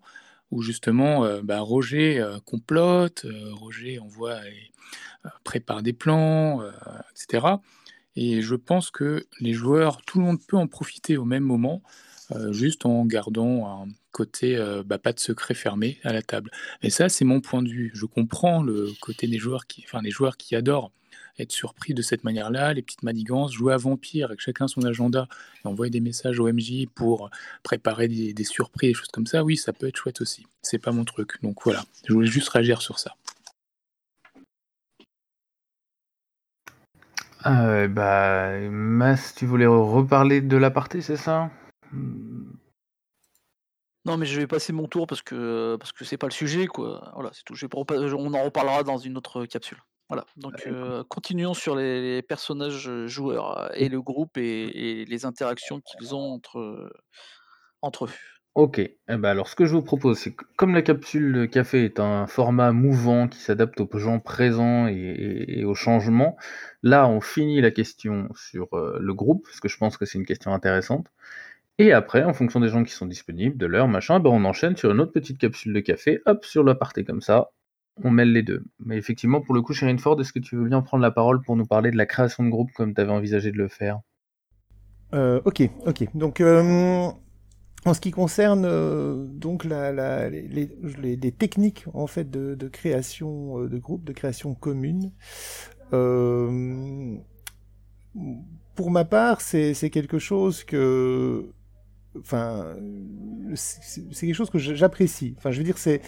[0.52, 4.72] où justement euh, bah, Roger euh, complote, Roger envoie et
[5.44, 6.62] prépare des plans,
[7.12, 7.48] etc.
[8.18, 11.82] Et je pense que les joueurs, tout le monde peut en profiter au même moment,
[12.52, 16.52] juste en gardant un côté bah, pas de secret fermé à la table.
[16.82, 17.92] Et ça, c'est mon point de vue.
[17.94, 20.92] Je comprends le côté des joueurs qui, enfin, les joueurs qui adorent
[21.40, 25.28] être surpris de cette manière-là, les petites manigances, jouer à vampire avec chacun son agenda,
[25.64, 27.30] et envoyer des messages au MJ pour
[27.64, 29.44] préparer des, des surprises, des choses comme ça.
[29.44, 30.46] Oui, ça peut être chouette aussi.
[30.62, 31.42] C'est pas mon truc.
[31.42, 33.16] Donc voilà, je voulais juste réagir sur ça.
[37.46, 41.52] Euh, bah, Mas, tu voulais reparler de l'aparté, c'est ça?
[44.06, 46.68] Non, mais je vais passer mon tour parce que parce que c'est pas le sujet,
[46.68, 47.12] quoi.
[47.16, 47.56] Voilà, c'est tout.
[47.74, 49.78] On en reparlera dans une autre capsule.
[50.14, 50.26] Voilà.
[50.38, 55.82] Donc, euh, continuons sur les, les, personnages joueurs et le groupe et, et les interactions
[55.82, 56.92] qu'ils ont entre
[57.82, 58.10] entre eux.
[58.56, 61.86] Ok, eh ben alors ce que je vous propose, c'est que comme la capsule café
[61.86, 66.38] est un format mouvant qui s'adapte aux gens présents et, et, et, aux changements,
[66.84, 70.20] là on finit la question sur euh, le groupe, parce que je pense que c'est
[70.20, 71.08] une question intéressante.
[71.80, 74.78] Et après, en fonction des gens qui sont disponibles, de l'heure, machin, ben on enchaîne
[74.78, 77.50] sur une autre petite capsule de café, hop, sur l'aparté comme ça,
[78.02, 78.64] on mêle les deux.
[78.80, 81.42] Mais effectivement, pour le coup, Sherine Ford, est-ce que tu veux bien prendre la parole
[81.42, 84.00] pour nous parler de la création de groupe comme tu avais envisagé de le faire?
[85.14, 86.08] Euh, Ok, ok.
[86.16, 86.42] Donc...
[86.42, 87.10] Euh...
[87.86, 93.78] En ce qui concerne euh, donc la, les, techniques en fait de, création euh, de
[93.78, 95.12] groupe, de création commune,
[98.76, 101.52] pour ma part, c'est quelque chose que,
[102.20, 102.76] enfin,
[103.56, 105.36] c'est quelque chose que j'apprécie.
[105.38, 106.02] Enfin, je veux dire, c'est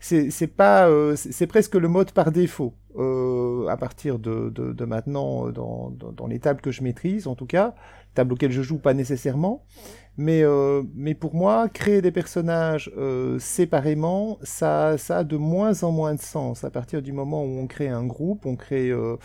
[0.00, 4.84] c'est pas, euh, c'est presque le mode par défaut euh, à partir de, de, de
[4.84, 7.74] maintenant dans, dans, dans, les tables que je maîtrise, en tout cas,
[8.14, 9.64] tables auxquelles je joue pas nécessairement.
[10.20, 15.82] Mais, euh, mais pour moi, créer des personnages euh, séparément, ça, ça a de moins
[15.82, 16.62] en moins de sens.
[16.62, 19.16] À partir du moment où on crée un groupe, on crée euh,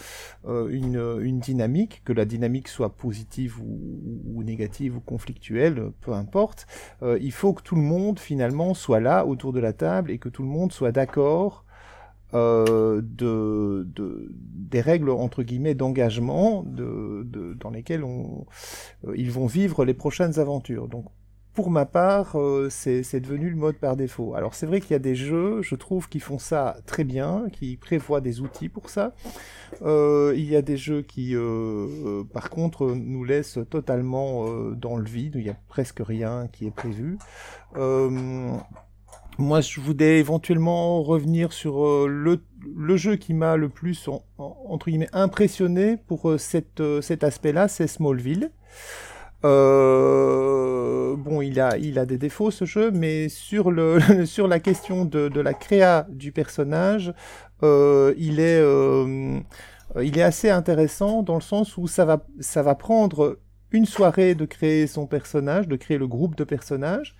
[0.46, 3.78] une, une, dynamique, que la dynamique soit positive ou,
[4.36, 6.66] ou négative ou conflictuelle, peu importe,
[7.02, 10.30] il faut que tout le monde finalement soit là autour de la table et que
[10.30, 11.65] tout le monde soit d'accord
[12.36, 19.46] euh, de, de, des règles entre guillemets d'engagement de, de, dans lesquelles euh, ils vont
[19.46, 20.90] vivre les prochaines aventures.
[20.90, 21.06] Donc
[21.54, 24.36] pour ma part, euh, c'est devenu le mode par défaut.
[24.36, 27.46] Alors c'est vrai qu'il y a des jeux, je trouve, qui font ça très bien,
[27.54, 29.14] qui prévoient des outils pour ça.
[29.82, 31.36] Il y a des jeux qui,
[32.34, 36.76] par contre, nous laissent totalement dans le vide, il n'y a presque rien qui est
[36.76, 37.18] prévu.
[39.38, 42.40] Moi, je voudrais éventuellement revenir sur euh, le,
[42.74, 46.38] le, jeu qui m'a le plus, entre guillemets, impressionné pour euh,
[46.80, 48.50] euh, cet aspect-là, c'est Smallville.
[49.44, 49.50] bon,
[51.42, 55.28] il a, il a des défauts ce jeu, mais sur, le, sur la question de,
[55.28, 57.14] de la créa du personnage,
[57.62, 58.64] il, est,
[60.02, 63.40] il est assez intéressant dans le sens où ça va, ça va prendre
[63.72, 67.18] une soirée de créer son personnage, de créer le groupe de personnages,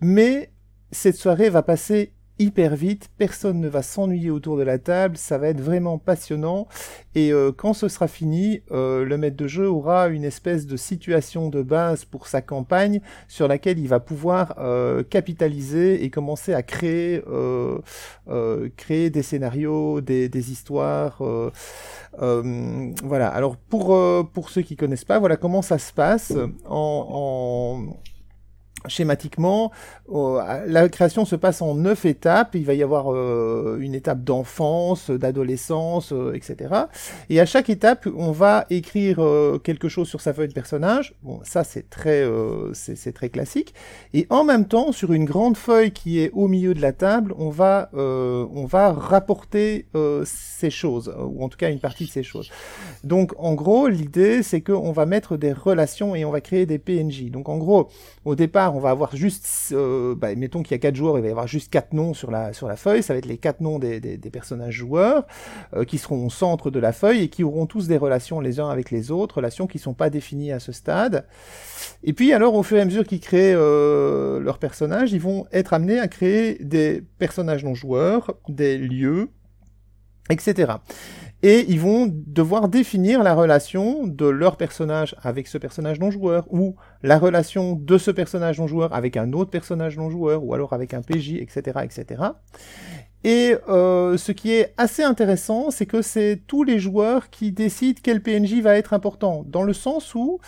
[0.00, 0.52] mais
[0.90, 5.38] cette soirée va passer hyper vite, personne ne va s'ennuyer autour de la table, ça
[5.38, 6.68] va être vraiment passionnant
[7.14, 10.76] et euh, quand ce sera fini, euh, le maître de jeu aura une espèce de
[10.76, 16.54] situation de base pour sa campagne sur laquelle il va pouvoir euh, capitaliser et commencer
[16.54, 17.22] à créer,
[19.10, 21.22] des scénarios, des, histoires.
[22.16, 23.28] voilà.
[23.28, 26.32] Alors pour pour ceux qui connaissent pas, voilà comment ça se passe
[26.66, 27.96] en
[28.86, 29.72] schématiquement,
[30.10, 32.54] la création se passe en neuf étapes.
[32.54, 36.74] Il va y avoir euh, une étape d'enfance, d'adolescence, euh, etc.
[37.28, 41.14] Et à chaque étape, on va écrire euh, quelque chose sur sa feuille de personnage.
[41.22, 42.24] Bon, ça c'est très,
[42.72, 43.74] c'est très classique.
[44.14, 47.34] Et en même temps, sur une grande feuille qui est au milieu de la table,
[47.38, 49.86] on va, on va rapporter
[50.24, 52.50] ces choses, ou en tout cas une partie de ces choses.
[53.04, 56.78] Donc, en gros, l'idée c'est qu'on va mettre des relations et on va créer des
[56.78, 57.30] PNJ.
[57.30, 57.88] Donc, en gros,
[58.24, 61.22] au départ, on va avoir juste, euh, bah, mettons qu'il y a quatre joueurs, il
[61.22, 63.36] va y avoir juste quatre noms sur la, sur la feuille, ça va être les
[63.36, 65.26] quatre noms des, des, personnages joueurs,
[65.74, 68.60] euh, qui seront au centre de la feuille et qui auront tous des relations les
[68.60, 71.26] uns avec les autres, relations qui sont pas définies à ce stade.
[72.04, 75.46] Et puis alors, au fur et à mesure qu'ils créent euh, leurs personnages, ils vont
[75.52, 79.30] être amenés à créer des personnages non joueurs, des lieux,
[80.30, 80.74] etc
[81.42, 86.46] et ils vont devoir définir la relation de leur personnage avec ce personnage non joueur,
[86.50, 90.54] ou la relation de ce personnage non joueur avec un autre personnage non joueur, ou
[90.54, 92.22] alors avec un PJ, etc., etc.
[93.24, 98.00] Et euh, ce qui est assez intéressant, c'est que c'est tous les joueurs qui décident
[98.02, 100.40] quel PNJ va être important, dans le sens où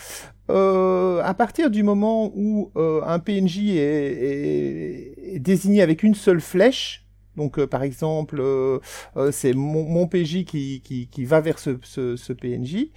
[0.51, 6.41] euh, à partir du moment où euh, un PNJ est, est, désigné avec une seule
[6.41, 7.07] flèche,
[7.41, 8.80] donc, euh, par exemple, euh,
[9.16, 12.88] euh, c'est mon, PJ qui, va vers ce, PNJ.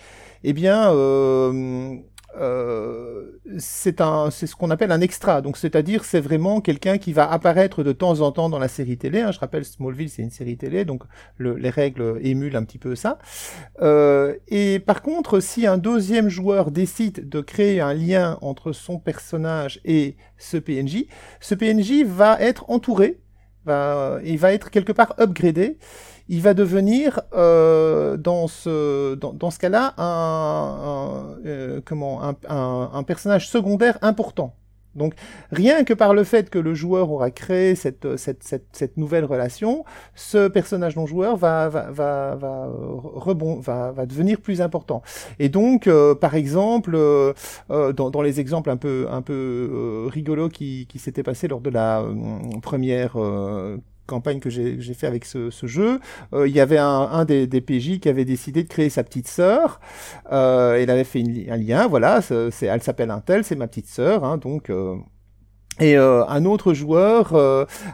[0.44, 0.90] Eh bien,
[3.58, 5.42] c'est ce qu'on appelle un extra.
[5.42, 8.98] Donc, c'est-à-dire, c'est vraiment quelqu'un qui va apparaître de temps en temps dans la série
[8.98, 9.22] télé.
[9.22, 9.32] Hein.
[9.32, 11.04] Je rappelle, Smallville, c'est une série télé, donc
[11.40, 13.20] les règles émulent un petit peu ça.
[13.82, 19.80] et par contre, si un deuxième joueur décide de créer un lien entre son personnage
[19.86, 21.06] et ce PNJ,
[21.40, 23.24] ce PNJ va être entouré
[23.68, 25.78] il va être quelque part upgradé.
[26.30, 32.36] Il va devenir euh, dans ce dans, ce cas-là un, euh, comment un,
[32.94, 34.56] un, personnage secondaire important.
[34.96, 35.14] Donc
[35.52, 39.26] rien que par le fait que le joueur aura créé cette, cette, cette, cette nouvelle
[39.26, 39.86] relation,
[40.16, 45.02] ce personnage non joueur va, va, va, va, rebond, va, devenir plus important.
[45.40, 47.34] Et donc, euh, par exemple, euh,
[47.72, 51.62] euh, dans, dans, les exemples un peu, un peu rigolos qui, qui s'étaient passés lors
[51.62, 52.04] de la
[52.62, 53.18] première
[54.08, 56.00] campagne que j'ai fait avec ce, jeu,
[56.34, 59.28] euh, il y avait un, un des, PJ qui avait décidé de créer sa petite
[59.28, 59.80] sœur.
[60.32, 64.38] Euh, il avait fait un lien, voilà, elle s'appelle Intel, c'est ma petite sœur, hein,
[64.38, 64.70] donc.
[64.70, 64.96] Euh,
[65.80, 67.34] et euh, un autre joueur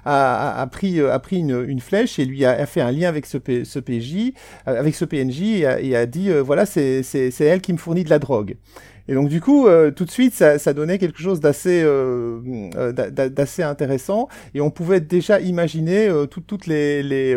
[0.04, 4.34] a, pris, une, flèche et lui a, fait un lien avec ce, PJ,
[4.66, 8.58] avec ce PNJ et a dit voilà c'est elle qui me fournit de la drogue.
[9.10, 12.92] Et donc du coup, euh, tout de suite, ça, donnait quelque chose d'assez euh, euh
[12.92, 14.30] d'assez intéressant.
[14.54, 17.36] Et on pouvait déjà imaginer tout, toutes les,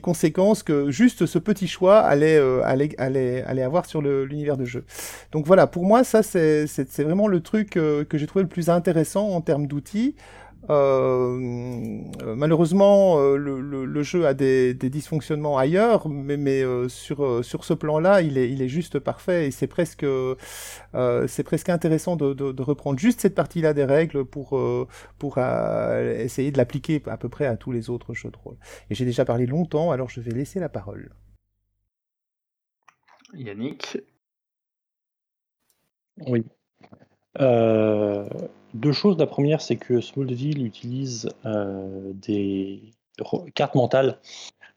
[0.00, 4.84] conséquences que juste ce petit choix allait allait, allait, allait avoir sur l'univers de jeu.
[5.30, 6.66] Donc voilà, pour moi, ça c'est
[7.02, 10.14] vraiment le truc que j'ai trouvé le plus intéressant en termes d'outils.
[10.68, 18.62] Malheureusement, le, jeu a des, dysfonctionnements ailleurs, mais, sur, sur ce plan-là, il est, il
[18.62, 20.06] est juste parfait et c'est presque,
[21.26, 24.58] c'est presque intéressant de, reprendre juste cette partie-là des règles pour,
[25.18, 28.56] pour essayer de l'appliquer à peu près à tous les autres jeux de rôle.
[28.90, 31.10] Et j'ai déjà parlé longtemps, alors je vais laisser la parole.
[33.34, 33.98] Yannick?
[36.26, 36.44] Oui.
[37.40, 38.28] Euh,
[38.74, 39.18] deux choses.
[39.18, 42.82] La première, c'est que Smallville utilise euh, des
[43.54, 44.18] cartes mentales,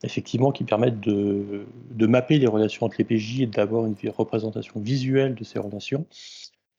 [0.04, 1.66] effectivement, qui permettent de,
[2.00, 6.06] mapper les relations entre les PJ et d'avoir une représentation visuelle de ces relations,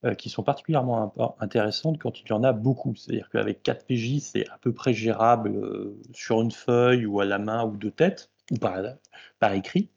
[0.04, 2.94] euh, qui sont particulièrement intéressantes quand il y en a beaucoup.
[2.96, 7.38] C'est-à-dire qu'avec 4 PJ, c'est à peu près gérable sur une feuille ou à la
[7.38, 9.88] main ou de tête, ou par écrit.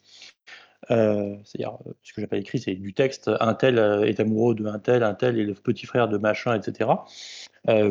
[0.92, 4.56] Euh, c'est-à-dire, euh, ce que j'appelle écrit, c'est du texte, un tel euh, est amoureux
[4.56, 6.90] de un tel, un tel est le petit frère de machin, etc.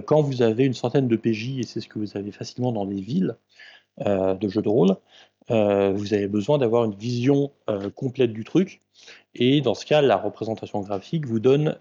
[0.06, 2.84] quand vous avez une centaine de PJ, et c'est ce que vous avez facilement dans
[2.84, 3.36] les villes
[4.06, 4.96] de jeux de rôle,
[5.48, 7.50] vous avez besoin d'avoir une vision
[7.96, 8.80] complète du truc,
[9.34, 11.76] et dans ce cas, la représentation graphique vous donne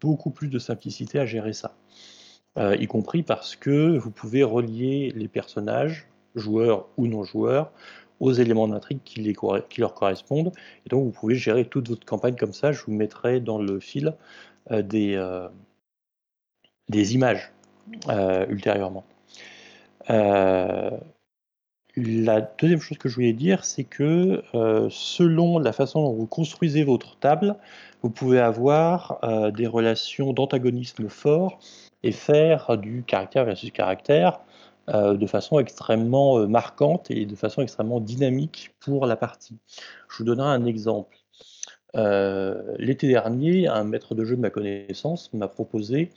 [0.00, 1.76] beaucoup plus de simplicité à gérer ça.
[2.56, 6.06] y compris parce que vous pouvez relier les personnages,
[6.36, 7.72] joueurs ou non joueurs,
[8.20, 9.34] aux éléments d'intrigue qui,
[9.68, 10.52] qui leur correspondent.
[10.86, 12.72] Et donc, vous pouvez gérer toute votre campagne comme ça.
[12.72, 14.14] Je vous mettrai dans le fil
[14.70, 15.48] euh, des, euh,
[16.88, 17.52] des images
[18.08, 19.04] euh, ultérieurement.
[21.96, 24.42] la deuxième chose que je voulais dire, c'est que
[24.90, 27.56] selon la façon dont vous construisez votre table,
[28.02, 29.20] vous pouvez avoir
[29.52, 31.60] des relations d'antagonisme fort
[32.02, 34.40] et faire du caractère versus caractère,
[34.88, 39.56] de façon extrêmement euh, marquante et de façon extrêmement dynamique pour la partie.
[40.10, 41.16] Je vous donnerai un exemple.
[41.96, 46.10] Euh, l'été dernier, un maître de jeu de ma connaissance m'a proposé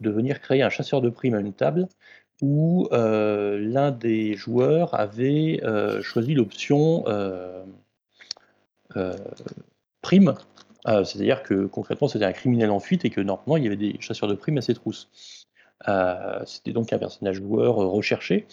[0.00, 1.88] de venir créer un chasseur de primes à une table
[2.42, 5.58] où l'un des joueurs avait
[6.02, 7.02] choisi l'option
[10.02, 10.34] prime,
[10.84, 13.96] c'est-à-dire que concrètement c'était un criminel en fuite et que normalement il y avait des
[14.00, 15.08] chasseurs de primes à ses trousses.
[15.88, 18.46] Euh, c'était donc un personnage joueur euh, recherché.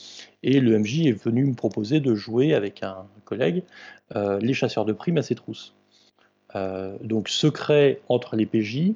[0.43, 3.63] Et le MJ est venu me proposer de jouer avec un collègue
[4.15, 5.74] euh, les chasseurs de primes à ses trousses.
[7.01, 8.93] donc secret entre les PJ,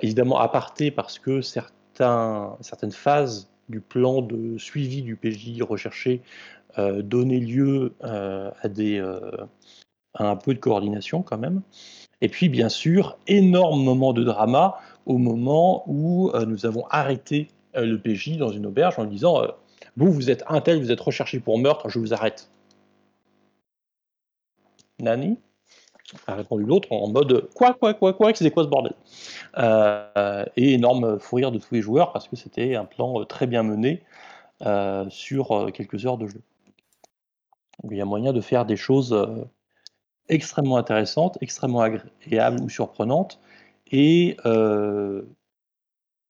[0.00, 6.22] évidemment aparté parce que certaines phases du plan de suivi du PJ recherché
[6.78, 8.54] donnaient lieu à
[10.14, 11.60] un peu de coordination quand même.
[12.22, 14.78] Et puis bien sûr, énorme moment de drama
[15.10, 19.10] au moment où euh, nous avons arrêté euh, le PJ dans une auberge en lui
[19.10, 19.48] disant euh,
[19.96, 22.48] Vous, vous êtes un tel, vous êtes recherché pour meurtre, je vous arrête.
[25.00, 25.36] Nani
[26.28, 28.92] a répondu l'autre en mode Quoi, quoi, quoi, quoi, c'est quoi ce bordel?
[30.56, 33.64] Et énorme fou rire de tous les joueurs parce que c'était un plan très bien
[33.64, 34.04] mené
[35.08, 36.40] sur quelques heures de jeu.
[37.90, 39.16] il y a moyen de faire des choses
[40.28, 43.40] extrêmement intéressantes, extrêmement agréables ou surprenantes,
[43.90, 45.22] et euh,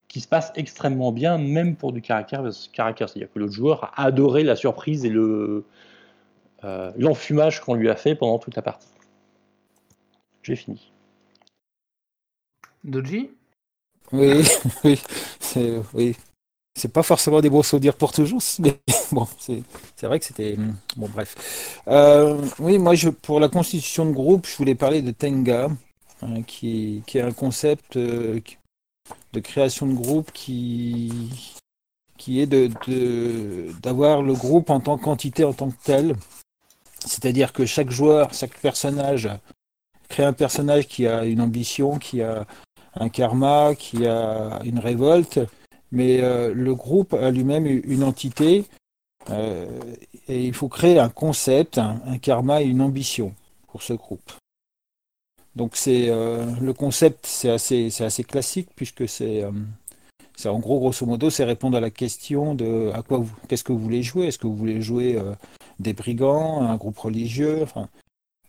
[0.08, 2.42] qui se passe extrêmement bien, même pour du caractère
[2.72, 3.08] caractère.
[3.08, 5.64] C'est-à-dire que le joueur a adoré la surprise et le
[6.64, 8.88] euh, l'enfumage qu'on lui a fait pendant toute la partie.
[10.42, 10.90] J'ai fini.
[12.84, 13.30] Doji?
[14.12, 14.42] Oui,
[14.84, 15.00] oui,
[15.38, 16.16] c'est oui.
[16.76, 18.80] C'est pas forcément des bons souvenirs pour toujours, mais
[19.12, 20.56] bon, c'est vrai que c'était.
[20.96, 21.80] Bon, bref.
[21.88, 25.68] Euh, oui, moi, je, pour la constitution de groupe, je voulais parler de Tenga.
[26.22, 28.40] Hein, qui, est un concept euh,
[29.32, 31.12] de création de groupe qui,
[32.18, 36.16] qui est d'avoir le groupe en tant qu'entité en tant que tel.
[37.06, 39.30] C'est-à-dire que chaque joueur, chaque personnage
[40.08, 42.46] crée un personnage qui a une ambition, qui a
[42.94, 45.40] un karma, qui a une révolte,
[45.92, 48.66] mais euh, le groupe a lui-même une entité
[49.30, 49.66] euh,
[50.28, 53.34] et il faut créer un concept, un karma et une ambition
[53.68, 54.32] pour ce groupe.
[55.56, 59.50] Donc c'est euh, le concept, c'est assez, classique puisque c'est, euh,
[60.36, 63.64] c'est en gros grosso modo, c'est répondre à la question de à quoi vous, qu'est-ce
[63.64, 64.26] que vous voulez jouer?
[64.26, 65.34] Est-ce que vous voulez jouer euh,
[65.80, 67.64] des brigands, un groupe religieux?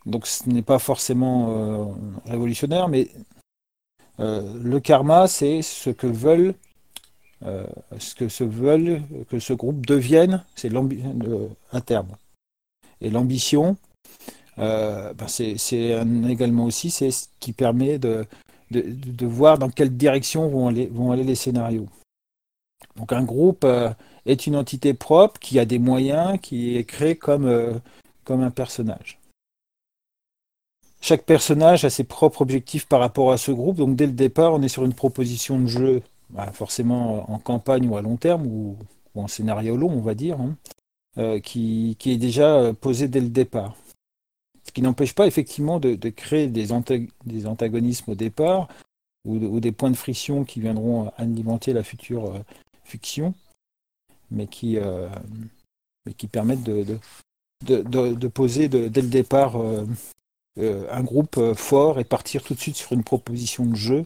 [0.06, 1.96] Donc ce n'est pas forcément
[2.26, 3.10] révolutionnaire, mais
[4.18, 6.56] le karma, c'est ce que veulent
[7.44, 10.72] ce que se veulent que ce groupe devienne, c'est
[11.72, 12.16] un terme.
[13.00, 13.78] Et l'ambition,
[14.62, 15.56] euh, ben c'est
[16.30, 18.28] également aussi ce qui permet de,
[19.22, 21.88] voir dans quelle direction vont aller, les scénarios.
[22.96, 23.90] Donc un groupe euh,
[24.26, 27.74] est une entité propre qui a des moyens, qui est créé comme, euh,
[28.24, 29.20] comme un personnage.
[31.00, 34.54] Chaque personnage a ses propres objectifs par rapport à ce groupe, donc dès le départ,
[34.54, 38.46] on est sur une proposition de jeu bah, forcément en campagne ou à long terme,
[38.46, 38.78] ou,
[39.16, 43.76] en scénario long, on va dire, hein, qui, est déjà posé dès le départ.
[44.72, 48.70] Ce qui n'empêche pas effectivement de, créer des, antagonismes au départ,
[49.28, 52.42] ou, des points de friction qui viendront alimenter la future
[52.86, 53.34] fiction,
[54.30, 54.78] mais qui,
[56.06, 59.58] mais qui permettent de, poser dès le départ
[60.60, 64.06] euh, un groupe euh, fort et partir tout de suite sur une proposition de jeu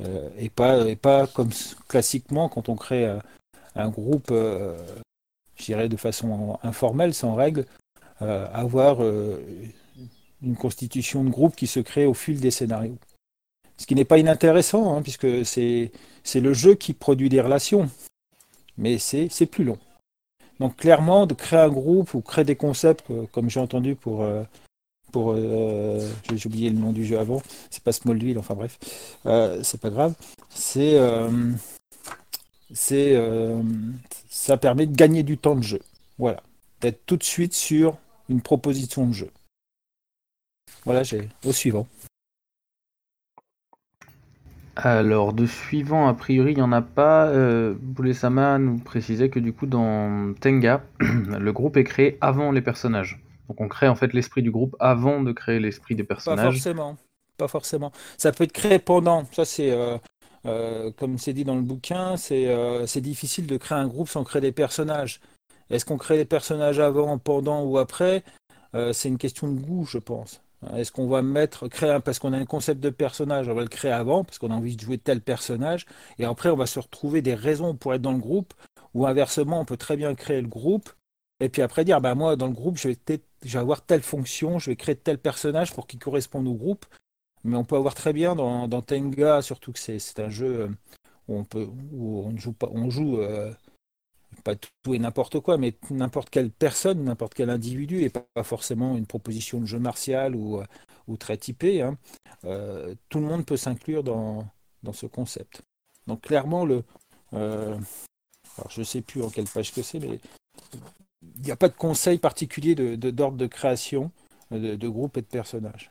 [0.00, 1.50] euh, et pas et pas comme
[1.86, 3.06] classiquement quand on crée
[3.74, 7.66] un groupe je dirais de façon informelle sans règle
[8.20, 9.00] avoir
[10.42, 12.98] une constitution de groupe qui se crée au fil des scénarios.
[13.76, 15.90] Ce qui n'est pas inintéressant hein, puisque c'est
[16.34, 17.90] le jeu qui produit des relations
[18.78, 19.78] mais c'est plus long.
[20.60, 24.24] Donc clairement de créer un groupe ou créer des concepts comme j'ai entendu pour
[25.12, 28.78] pour euh, j'ai oublié le nom du jeu avant c'est pas Smallville enfin bref
[29.26, 30.14] euh, c'est pas grave
[30.50, 31.30] c'est euh,
[32.72, 33.16] c'est
[34.28, 35.80] ça permet de gagner du temps de jeu.
[36.18, 36.42] Voilà.
[36.80, 37.96] D'être tout de suite sur
[38.28, 39.30] une proposition de jeu
[40.86, 41.86] voilà j'ai au suivant
[44.78, 47.28] alors, de suivant, a priori, il n'y en a pas.
[47.28, 52.60] Euh, Boulesama nous précisait que du coup, dans Tenga, le groupe est créé avant les
[52.60, 53.18] personnages.
[53.48, 56.44] Donc on crée en fait l'esprit du groupe avant de créer l'esprit des personnages.
[56.44, 56.96] Pas forcément.
[57.36, 57.92] Pas forcément.
[58.18, 59.24] Ça peut être créé pendant.
[59.32, 59.98] Ça c'est euh,
[60.46, 64.24] euh, comme c'est dit dans le bouquin, euh, c'est difficile de créer un groupe sans
[64.24, 65.20] créer des personnages.
[65.70, 68.22] Est-ce qu'on crée des personnages avant, pendant ou après?
[68.92, 70.42] C'est une question de goût, je pense.
[70.74, 73.62] Est-ce qu'on va mettre, créer un, parce qu'on a un concept de personnage, on va
[73.62, 75.86] le créer avant, parce qu'on a envie de jouer tel personnage,
[76.18, 78.54] et après on va se retrouver des raisons pour être dans le groupe,
[78.94, 80.90] ou inversement, on peut très bien créer le groupe,
[81.40, 82.98] et puis après dire, bah moi dans le groupe, je vais
[83.44, 86.86] je vais avoir telle fonction, je vais créer tel personnage pour qu'il corresponde au groupe.
[87.44, 90.68] Mais on peut avoir très bien dans, Tenga, surtout que c'est un jeu euh,
[91.28, 93.52] où on peut où on joue pas on joue euh,
[94.46, 98.96] pas tout et n'importe quoi, mais n'importe quelle personne, n'importe quel individu, et pas, forcément
[98.96, 100.64] une proposition de jeu martial ou, euh,
[101.08, 101.82] ou très typé.
[101.82, 101.98] Hein.
[103.08, 104.46] tout le monde peut s'inclure dans,
[104.84, 105.62] dans ce concept.
[106.06, 106.84] Donc clairement, le,
[107.32, 107.80] alors
[108.70, 110.20] je ne sais plus en quelle page que c'est, mais
[111.22, 114.12] il n'y a pas de conseil particulier d'ordre de, d'ordre de, création
[114.52, 115.90] de, de, groupe et de personnages.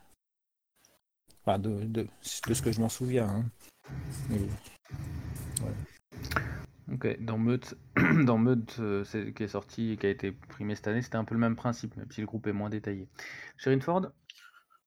[1.44, 3.28] Enfin, de, de, ce que je m'en souviens.
[3.28, 3.44] Hein.
[6.92, 9.04] Ok, dans Meute, euh,
[9.34, 11.56] qui est sorti et qui a été primé cette année, c'était un peu le même
[11.56, 13.08] principe, même si le groupe est moins détaillé.
[13.56, 14.12] Sherine Ford?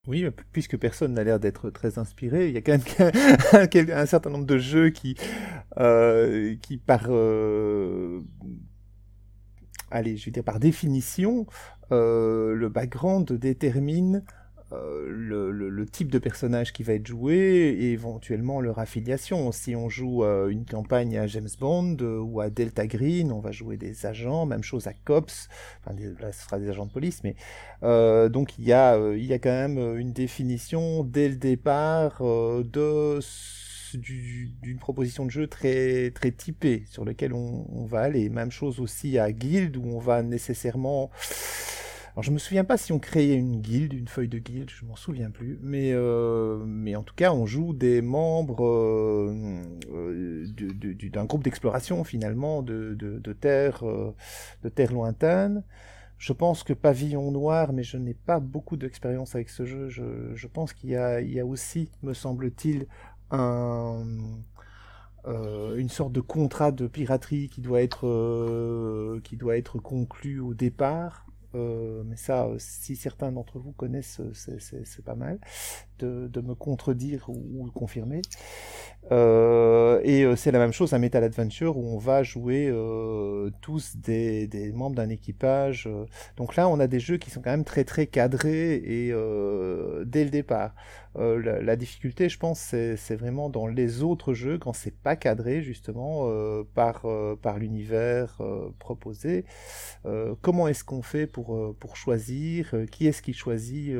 [0.07, 4.30] Oui, puisque personne n'a l'air d'être très inspiré, il y a quand même un certain
[4.30, 5.15] nombre de jeux qui,
[5.77, 6.55] euh,
[6.85, 8.21] par euh,
[9.93, 11.45] je veux dire par définition,
[11.91, 14.23] euh, le background détermine
[14.71, 19.51] euh, le, type de personnage qui va être joué et éventuellement leur affiliation.
[19.51, 23.51] Si on joue euh, une campagne à James Bond ou à Delta Green, on va
[23.51, 25.49] jouer des agents, même chose à Cops,
[25.83, 27.35] enfin là ce sera des agents de police, mais
[28.29, 33.19] donc il y, a, il y a quand même une définition dès le départ de
[33.97, 38.29] d'une proposition de jeu très, très typée sur lequel on, va aller.
[38.29, 41.09] Même chose aussi à Guild où on va nécessairement.
[42.11, 44.86] Alors je me souviens pas si on créait une guilde, une feuille de guilde, je
[44.86, 49.61] m'en souviens plus, mais, euh, mais en tout cas on joue des membres euh,
[49.94, 50.45] euh,
[51.11, 53.84] d'un groupe d'exploration finalement de, de, terres
[54.64, 55.64] de terre lointaines.
[56.18, 60.36] Je pense que Pavillon Noir, mais je n'ai pas beaucoup d'expérience avec ce jeu, je,
[60.36, 62.88] je pense qu'il y, il y a aussi, me semble-t-il,
[63.31, 64.03] un,
[65.27, 70.40] euh, une sorte de contrat de piraterie qui doit être, euh, qui doit être conclu
[70.40, 71.26] au départ.
[71.55, 75.39] Euh, mais ça, si certains d'entre vous connaissent, c'est pas mal
[76.03, 78.21] de, me contredire ou, confirmer.
[79.11, 83.49] Euh, et euh, c'est la même chose à Metal Adventure où on va jouer euh,
[83.61, 85.89] tous des, des membres d'un équipage.
[86.38, 89.13] Donc là, on a des jeux qui sont quand même très très cadrés et
[90.05, 90.76] dès le départ.
[91.15, 95.61] La, la, difficulté, je pense, c'est vraiment dans les autres jeux quand c'est pas cadré
[95.61, 96.30] justement
[96.76, 97.05] par
[97.41, 98.39] par l'univers
[98.77, 99.45] proposé.
[100.41, 102.73] comment est-ce qu'on fait pour pour choisir?
[102.91, 103.91] Qui est-ce qui choisit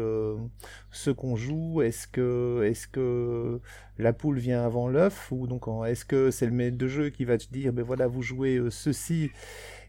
[0.92, 1.82] ce qu'on joue?
[1.90, 3.62] Est-ce que
[4.00, 7.26] la poule vient avant l'œuf ou donc est-ce que c'est le maître de jeu qui
[7.26, 9.30] va te dire ben voilà vous jouez euh, ceci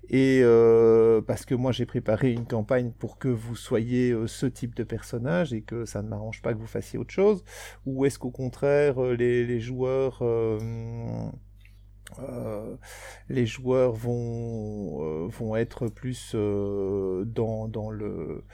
[0.08, 4.46] et euh, parce que moi j'ai préparé une campagne pour que vous soyez euh, ce
[4.46, 7.44] type de personnage et que ça ne m'arrange pas que vous fassiez autre chose
[7.86, 10.22] ou est-ce qu'au contraire les, joueurs
[13.28, 18.44] les joueurs vont, être plus dans le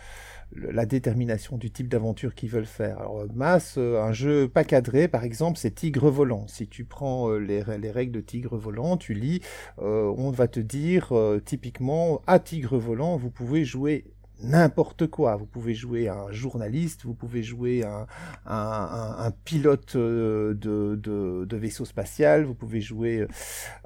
[0.54, 2.98] la détermination du type d'aventure qu'ils veulent faire.
[3.00, 6.46] Alors, Mass, euh, un jeu pas cadré, par exemple, c'est Tigre volant.
[6.46, 9.40] Si tu prends euh, les, règles de Tigre volant, tu lis,
[9.80, 11.12] euh, on va te dire
[11.44, 14.04] typiquement, à Tigre volant, vous pouvez jouer
[14.42, 15.36] n'importe quoi.
[15.36, 18.06] Vous pouvez jouer un journaliste, vous pouvez jouer un,
[18.46, 23.20] un, pilote euh, de, de, vaisseau spatial, vous pouvez jouer...
[23.20, 23.26] Euh,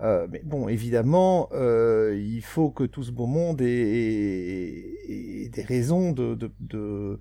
[0.02, 6.34] euh, mais bon, évidemment, il faut que tout ce beau monde ait, des raisons de,
[6.34, 7.18] de, de,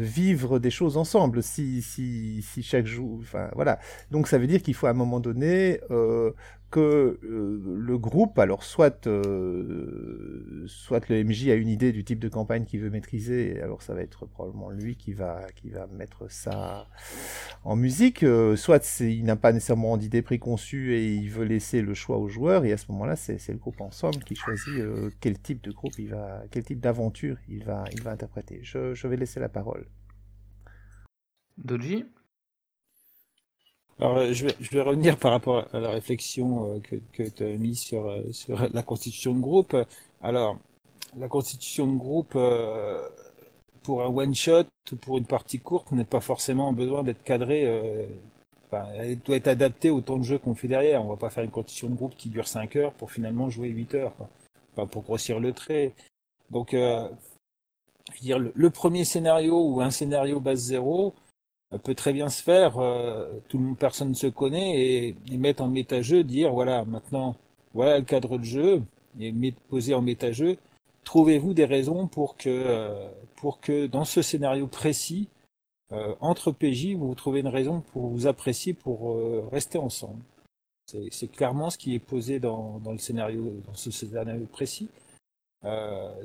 [0.00, 1.42] vivre des choses ensemble.
[1.42, 3.18] Si, si, si chaque jour...
[3.20, 3.78] Enfin, voilà.
[4.10, 5.80] Donc ça veut dire qu'il faut à un moment donné
[6.72, 10.31] que euh, le groupe, alors soit, euh,
[10.66, 13.94] soit le MJ a une idée du type de campagne qu'il veut maîtriser, alors ça
[13.94, 16.88] va être probablement lui qui va, qui va mettre ça
[17.64, 21.94] en musique, euh, soit il n'a pas nécessairement d'idée préconçue et il veut laisser le
[21.94, 24.82] choix aux joueurs, et à ce moment-là, c'est le groupe ensemble qui choisit
[25.20, 28.60] quel type de groupe il va, quel type d'aventure il va, il va interpréter.
[28.62, 29.86] Je, je vais laisser la parole.
[31.58, 32.04] Doji
[33.98, 37.22] alors, euh, je vais, je vais, revenir par rapport à la réflexion euh, que, que
[37.22, 39.76] tu as mise sur, euh, sur la constitution de groupe.
[40.22, 40.58] Alors,
[41.16, 42.38] la constitution de groupe,
[43.82, 48.08] pour un one-shot ou pour une partie courte, n'a pas forcément besoin d'être cadrée.
[48.66, 51.04] Enfin, elle doit être adaptée au temps de jeu qu'on fait derrière.
[51.04, 53.68] On va pas faire une constitution de groupe qui dure 5 heures pour finalement jouer
[53.68, 54.12] 8 heures.
[54.16, 54.86] Quoi.
[54.86, 55.92] Pour grossir le trait.
[56.50, 56.74] Donc,
[58.20, 61.14] veux dire, le, premier scénario ou un scénario base zéro,
[61.78, 65.62] peut très bien se faire, euh, tout le monde, personne ne se connaît, et, mettre
[65.62, 67.36] en méta-jeu, dire voilà, maintenant,
[67.74, 68.82] voilà le cadre de jeu,
[69.68, 70.56] poser en méta-jeu,
[71.04, 75.28] trouvez-vous des raisons pour que, euh, pour que dans ce scénario précis,
[75.92, 80.22] euh, entre PJ, vous trouvez une raison pour vous apprécier, pour rester ensemble?
[81.10, 84.88] C'est clairement ce qui est posé dans, dans, le scénario, dans ce scénario précis.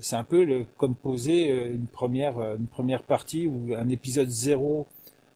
[0.02, 4.88] c'est un peu comme poser une première, une première partie ou un épisode zéro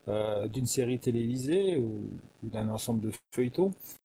[0.07, 2.01] euh, d'une série télévisée ou,
[2.41, 4.00] d'un ensemble de feuilletons euh,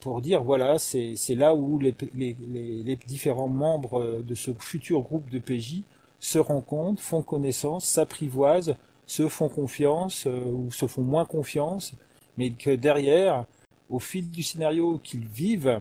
[0.00, 2.36] pour dire voilà, c'est là où les, les,
[2.84, 5.82] les, différents membres de ce futur groupe de PJ
[6.20, 8.76] se rencontrent, font connaissance, s'apprivoisent,
[9.06, 11.94] se font confiance euh, ou se font moins confiance,
[12.36, 13.46] mais que derrière,
[13.88, 15.80] au fil du scénario qu'ils vivent,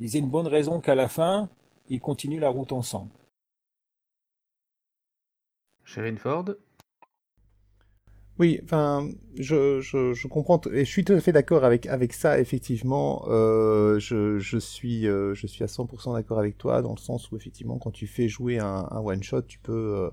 [0.00, 1.48] ils aient une bonne raison qu'à la fin,
[1.88, 3.10] ils continuent la route ensemble.
[5.84, 6.46] Sherine Ford
[8.38, 9.08] oui, enfin,
[9.38, 12.38] je, je, je, comprends et je suis tout à fait d'accord avec avec ça.
[12.38, 16.98] Effectivement, euh, je, je suis euh, je suis à 100% d'accord avec toi dans le
[16.98, 20.10] sens où effectivement, quand tu fais jouer un, un one shot, tu peux euh,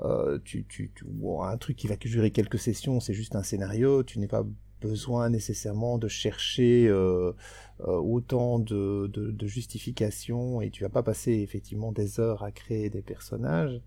[0.00, 1.04] euh tu, tu, tu
[1.42, 4.02] un truc qui va durer quelques sessions, c'est juste un scénario.
[4.04, 4.44] Tu n'es pas
[4.80, 7.32] besoin nécessairement de chercher euh,
[7.80, 12.52] euh, autant de, de, de justifications et tu vas pas passer effectivement des heures à
[12.52, 13.80] créer des personnages.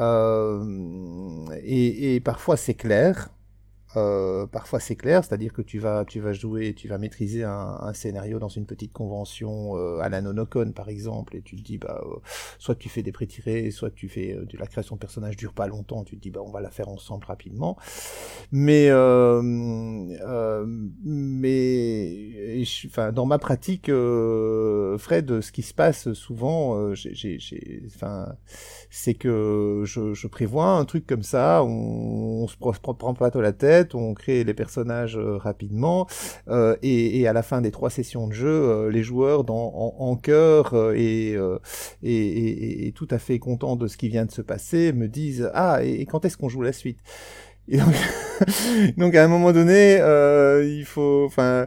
[0.00, 3.28] Euh, et, parfois c'est clair,
[3.96, 7.92] euh, parfois c'est clair, c'est-à-dire que tu vas, tu vas jouer, tu vas maîtriser un,
[7.92, 11.76] scénario dans une petite convention euh, à la Nonocon par exemple, et tu te dis
[11.76, 12.02] bah
[12.58, 16.04] soit tu fais des pré-tirés, soit tu fais la création de personnages dure pas longtemps,
[16.04, 17.76] tu te dis bah on va la faire ensemble rapidement.
[18.50, 18.90] Mais
[21.04, 23.90] mais enfin dans ma pratique,
[24.98, 26.92] Fred, ce qui se passe souvent,
[27.86, 28.34] enfin
[28.90, 34.14] c'est que je, prévois un truc comme ça, on, se prend pas la tête on
[34.14, 36.06] crée les personnages euh, rapidement,
[36.48, 40.16] euh, et, à la fin des trois sessions de jeu, euh, les joueurs dans, en,
[40.16, 41.36] cœur et,
[42.94, 46.04] tout à fait contents de ce qui vient de se passer me disent ah et,
[46.06, 46.98] quand est-ce qu'on joue la suite?
[48.96, 49.96] donc, à un moment donné,
[50.64, 51.66] il faut, enfin,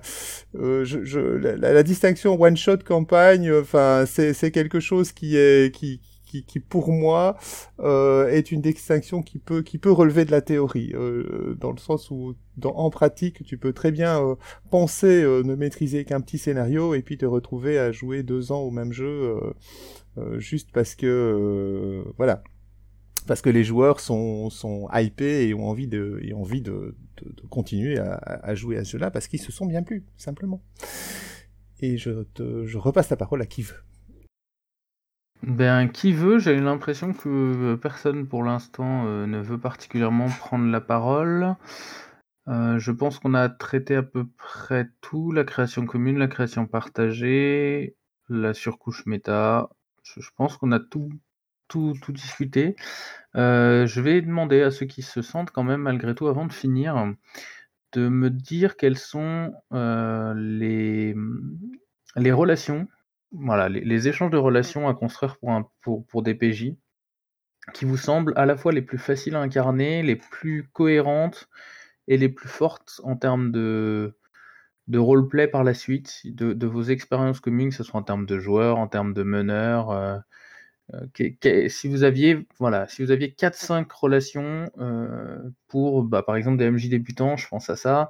[0.53, 6.01] je, la, la, distinction one shot campagne, enfin, c'est quelque chose qui est qui
[6.41, 7.37] qui, pour moi
[7.79, 11.77] euh, est une distinction qui peut qui peut relever de la théorie euh, dans le
[11.77, 14.35] sens où en pratique tu peux très bien euh,
[14.69, 18.71] penser ne maîtriser qu'un petit scénario et puis te retrouver à jouer deux ans au
[18.71, 19.35] même jeu
[20.37, 22.43] juste parce que voilà
[23.27, 24.49] parce que les joueurs sont,
[24.93, 26.95] hypés et ont envie de,
[27.49, 30.61] continuer à, jouer à ce jeu-là parce qu'ils se sont bien plus, simplement.
[31.79, 33.85] Et je repasse la parole à qui veut.
[35.45, 36.39] Ben, qui veut?
[36.39, 41.55] J'ai l'impression que personne pour l'instant, euh, ne veut particulièrement prendre la parole.
[42.47, 46.65] Euh, je pense qu'on a traité à peu près tout, la création commune, la création
[46.65, 47.95] partagée,
[48.29, 49.69] la surcouche méta.
[50.03, 51.09] Je pense qu'on a tout
[51.67, 52.75] tout tout discuté.
[53.35, 56.53] Euh, je vais demander à ceux qui se sentent quand même malgré tout avant de
[56.53, 57.13] finir,
[57.93, 61.57] de me dire quelles sont les, mmh,
[62.17, 62.87] les relations,
[63.31, 66.75] voilà, les, échanges de relations à construire pour, un, pour, pour des PJ
[67.73, 71.49] qui vous semblent à la fois les plus faciles à incarner, les plus cohérentes
[72.07, 74.17] et les plus fortes en termes de,
[74.87, 78.25] de roleplay par la suite, de, de vos expériences communes, que ce soit en termes
[78.25, 79.91] de joueurs, en termes de meneurs.
[79.91, 80.17] Euh,
[80.93, 86.57] euh, si vous aviez, voilà, si vous aviez 4-5 relations euh, pour, bah, par exemple,
[86.57, 88.09] des MJ débutants, je pense à ça,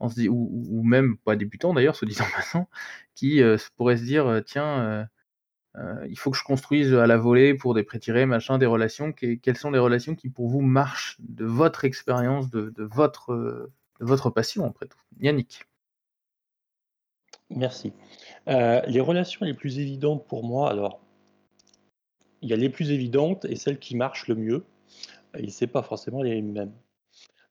[0.00, 2.68] ou, même pas débutants d'ailleurs, se disant passant,
[3.14, 3.42] qui
[3.76, 5.08] pourraient se dire, tiens,
[6.08, 9.12] il faut que je construise à la volée pour des pré-tirés, machin, des relations.
[9.12, 14.86] quelles sont les relations qui pour vous marchent de votre expérience, de, votre, passion après
[14.86, 14.98] tout?
[15.20, 15.66] Yannick.
[17.50, 17.92] Merci.
[18.48, 21.00] Euh, les relations les plus évidentes pour moi, alors,
[22.44, 24.64] il y a les plus évidentes et celles qui marchent le mieux,
[25.36, 26.72] et c'est pas forcément les mêmes.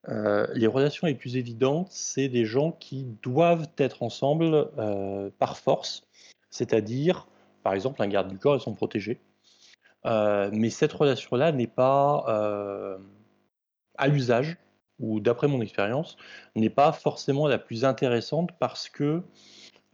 [0.10, 5.58] Euh, les relations les plus évidentes, c'est des gens qui doivent être ensemble euh, par
[5.58, 6.08] force,
[6.50, 7.28] c'est-à-dire,
[7.64, 9.20] par exemple, un garde du corps et son protégé.
[10.06, 12.98] mais cette relation-là n'est pas
[13.98, 14.58] à l'usage,
[15.00, 16.18] ou d'après mon expérience,
[16.56, 19.24] n'est pas forcément la plus intéressante parce que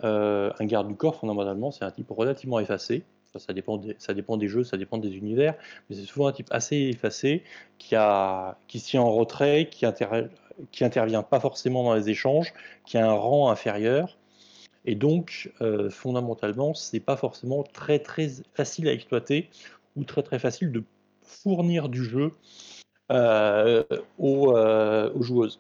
[0.04, 3.04] euh, un garde du corps, fondamentalement, c'est un type relativement effacé.
[3.38, 5.54] Ça, dépend des, jeux, ça dépend des univers,
[5.90, 7.44] mais c'est souvent un type assez effacé
[7.78, 9.86] qui, a, qui tient en retrait, qui,
[10.72, 12.54] qui intervient pas forcément dans les échanges,
[12.86, 14.18] qui a un rang inférieur.
[14.86, 19.50] Et donc, euh, fondamentalement, c'est pas forcément très très facile à exploiter
[19.96, 20.84] ou très très facile de
[21.22, 22.32] fournir du jeu
[23.12, 23.84] euh,
[24.18, 25.60] aux, aux, joueuses.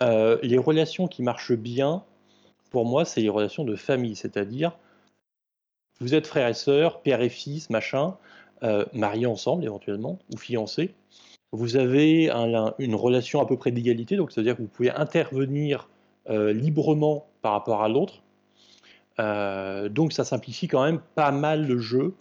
[0.00, 2.04] les relations qui marchent bien,
[2.70, 4.76] pour moi, c'est les relations de famille, c'est-à-dire
[6.00, 8.16] vous êtes frère et sœur, père et fils, machin,
[8.62, 10.94] euh, mariés ensemble éventuellement, ou fiancés.
[11.52, 12.28] Vous avez
[12.78, 15.88] une relation à peu près d'égalité, donc c'est-à-dire que vous pouvez intervenir
[16.28, 18.22] euh, librement par rapport à l'autre.
[19.18, 22.14] Euh, donc ça simplifie quand même pas mal le jeu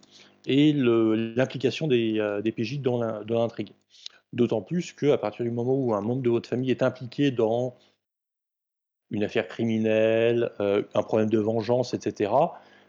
[0.46, 3.74] et l'implication des, PJ dans l'intrigue.
[4.34, 7.76] D'autant plus qu'à partir du moment où un membre de votre famille est impliqué dans
[9.10, 12.32] une affaire criminelle, euh, un problème de vengeance, etc.,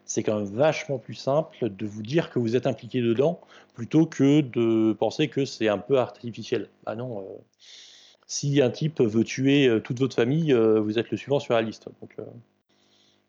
[0.09, 3.41] c'est quand même vachement plus simple de vous dire que vous êtes impliqué dedans
[3.75, 6.69] plutôt que de penser que c'est un peu artificiel.
[6.87, 7.25] Ah non, euh,
[8.27, 11.63] si un type veut tuer euh, toute votre famille, vous êtes le suivant sur la
[11.63, 11.89] liste.
[12.01, 12.17] Donc,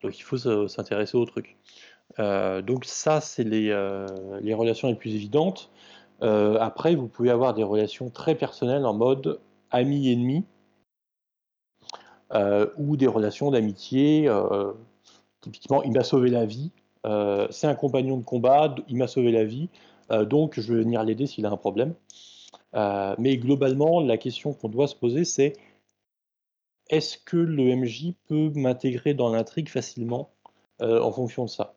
[0.02, 0.38] donc il faut
[0.68, 1.58] s'intéresser au truc.
[2.18, 3.68] donc ça, c'est les,
[4.42, 5.70] les, relations les plus évidentes.
[6.22, 9.40] après, vous pouvez avoir des relations très personnelles en mode
[9.72, 10.46] ami-ennemi.
[12.32, 14.28] Euh, ou des relations d'amitié.
[14.28, 14.72] Euh,
[15.42, 16.72] typiquement, il m'a sauvé la vie.
[17.06, 19.70] Euh, c'est un compagnon de combat, il m'a sauvé la vie,
[20.28, 21.94] donc je vais venir l'aider s'il a un problème.
[22.74, 25.54] mais globalement, la question qu'on doit se poser, c'est
[26.90, 30.32] est-ce que le MJ peut m'intégrer dans l'intrigue facilement
[30.82, 31.76] en fonction de ça?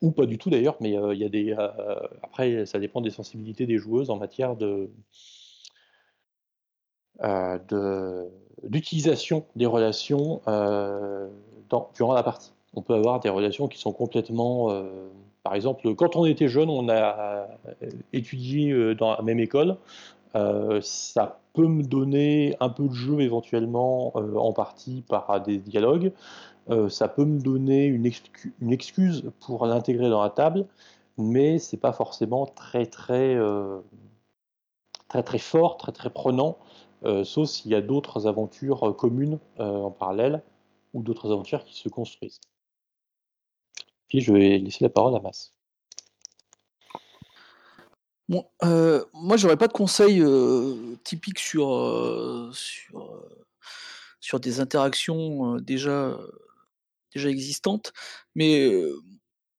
[0.00, 1.52] Ou pas du tout d'ailleurs, mais il y a des.
[2.22, 4.90] après, ça dépend des sensibilités des joueuses en matière de,
[8.64, 11.28] d'utilisation des relations euh,
[11.94, 12.52] durant la partie.
[12.74, 14.70] On peut avoir des relations qui sont complètement...
[14.70, 15.08] Euh,
[15.42, 17.48] par exemple, quand on était jeune, on a
[18.12, 19.76] étudié euh, dans la même école.
[20.34, 26.12] ça peut me donner un peu de jeu éventuellement en partie par des dialogues.
[26.88, 28.10] ça peut me donner une,
[28.60, 30.64] une excuse pour l'intégrer dans la table,
[31.18, 33.36] mais c'est pas forcément très très
[35.08, 36.56] très très fort, très très prenant
[37.04, 40.42] euh, sauf s'il y a d'autres aventures euh, communes euh, en parallèle
[40.94, 42.40] ou d'autres aventures qui se construisent.
[44.10, 45.52] Et je vais laisser la parole à Mass.
[48.28, 50.22] Bon, euh, moi, j'aurais pas de conseils
[51.04, 53.24] typiques sur, sur,
[54.20, 56.18] sur, des interactions déjà,
[57.14, 57.92] déjà existantes,
[58.34, 58.70] mais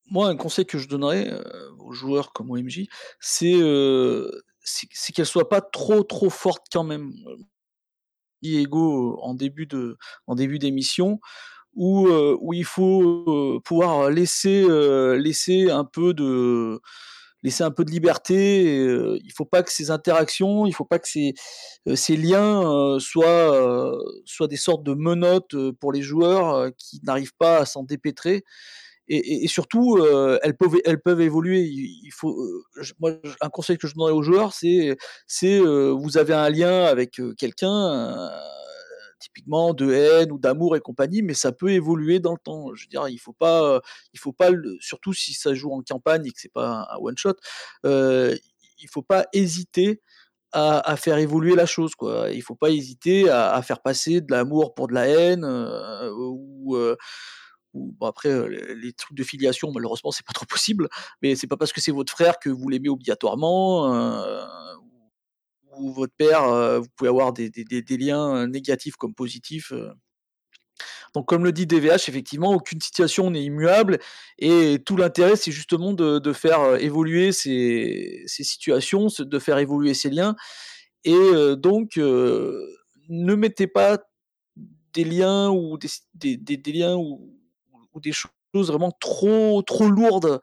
[0.09, 1.31] moi, un conseil que je donnerais
[1.79, 2.87] aux joueurs comme au MJ,
[3.19, 3.59] c'est
[4.63, 7.13] c'est qu'elle soit pas trop trop forte quand même.
[8.41, 9.67] Diego en début
[10.27, 11.19] en début d'émission
[11.75, 14.65] où, où il faut pouvoir laisser
[15.17, 16.79] laisser un peu de
[17.43, 18.63] laisser un peu de liberté.
[18.63, 24.57] il faut pas que ces interactions, il faut pas que ces, liens soient, soient des
[24.57, 28.43] sortes de menottes pour les joueurs qui n'arrivent pas à s'en dépêtrer
[29.09, 31.61] et, surtout, euh, elles, peuvent, elles peuvent évoluer.
[31.61, 34.95] Il, faut, euh, moi, un conseil que je donnerais aux joueurs, c'est,
[35.27, 38.31] c'est euh, vous avez un lien avec quelqu'un,
[39.23, 42.73] typiquement de haine ou d'amour et compagnie, mais ça peut évoluer dans le temps.
[42.75, 43.81] Je veux dire, il faut pas,
[44.13, 47.17] il faut pas, surtout si ça joue en campagne et que c'est pas un, one
[47.17, 47.35] shot,
[47.83, 50.01] il faut pas hésiter
[50.51, 51.95] à, faire évoluer la chose.
[51.95, 52.29] Quoi.
[52.31, 56.77] Il faut pas hésiter à, faire passer de l'amour pour de la haine ou,
[58.01, 60.87] après les, trucs de filiation malheureusement c'est pas trop possible
[61.23, 63.91] mais c'est pas parce que c'est votre frère que vous l'aimez obligatoirement
[65.77, 67.51] votre père vous pouvez avoir des,
[67.97, 69.73] liens négatifs comme positifs
[71.13, 73.99] donc, comme le dit DVH, effectivement, aucune situation n'est immuable
[74.39, 80.35] et tout l'intérêt, c'est justement de, faire évoluer ces, situations, de faire évoluer ces liens.
[81.03, 83.99] Et donc, ne mettez pas
[84.93, 87.37] des liens ou des, liens ou,
[88.01, 90.41] des choses vraiment trop, trop lourdes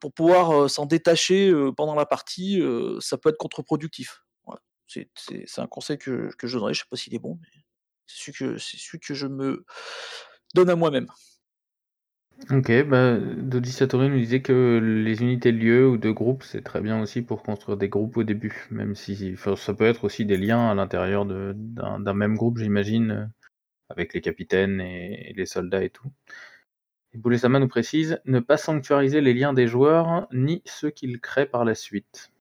[0.00, 2.60] pour pouvoir s'en détacher pendant la partie.
[3.00, 4.22] ça peut être contre-productif.
[5.16, 6.74] C'est un conseil que, je donnerais.
[6.74, 7.48] Je ne sais pas s'il est bon, mais
[8.06, 9.64] c'est celui, que, je me
[10.54, 11.08] donne à moi-même.
[12.50, 16.62] Ok, bah, Dodi Satori nous disait que les unités de lieu ou de groupe, c'est
[16.62, 20.24] très bien aussi pour construire des groupes au début, même si ça peut être aussi
[20.24, 23.30] des liens à l'intérieur d'un même groupe, j'imagine,
[23.90, 26.10] avec les capitaines et, les soldats et tout.
[27.14, 31.64] Et nous précise ne pas sanctuariser les liens des joueurs ni ceux qu'ils créent par
[31.64, 32.31] la suite.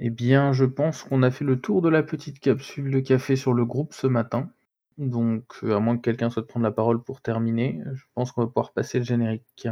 [0.00, 3.36] Eh bien, je pense qu'on a fait le tour de la petite capsule de café
[3.36, 4.50] sur le groupe ce matin.
[4.96, 8.40] Donc, euh, à moins que quelqu'un souhaite prendre la parole pour terminer, je pense qu'on
[8.42, 9.68] va pouvoir passer le générique.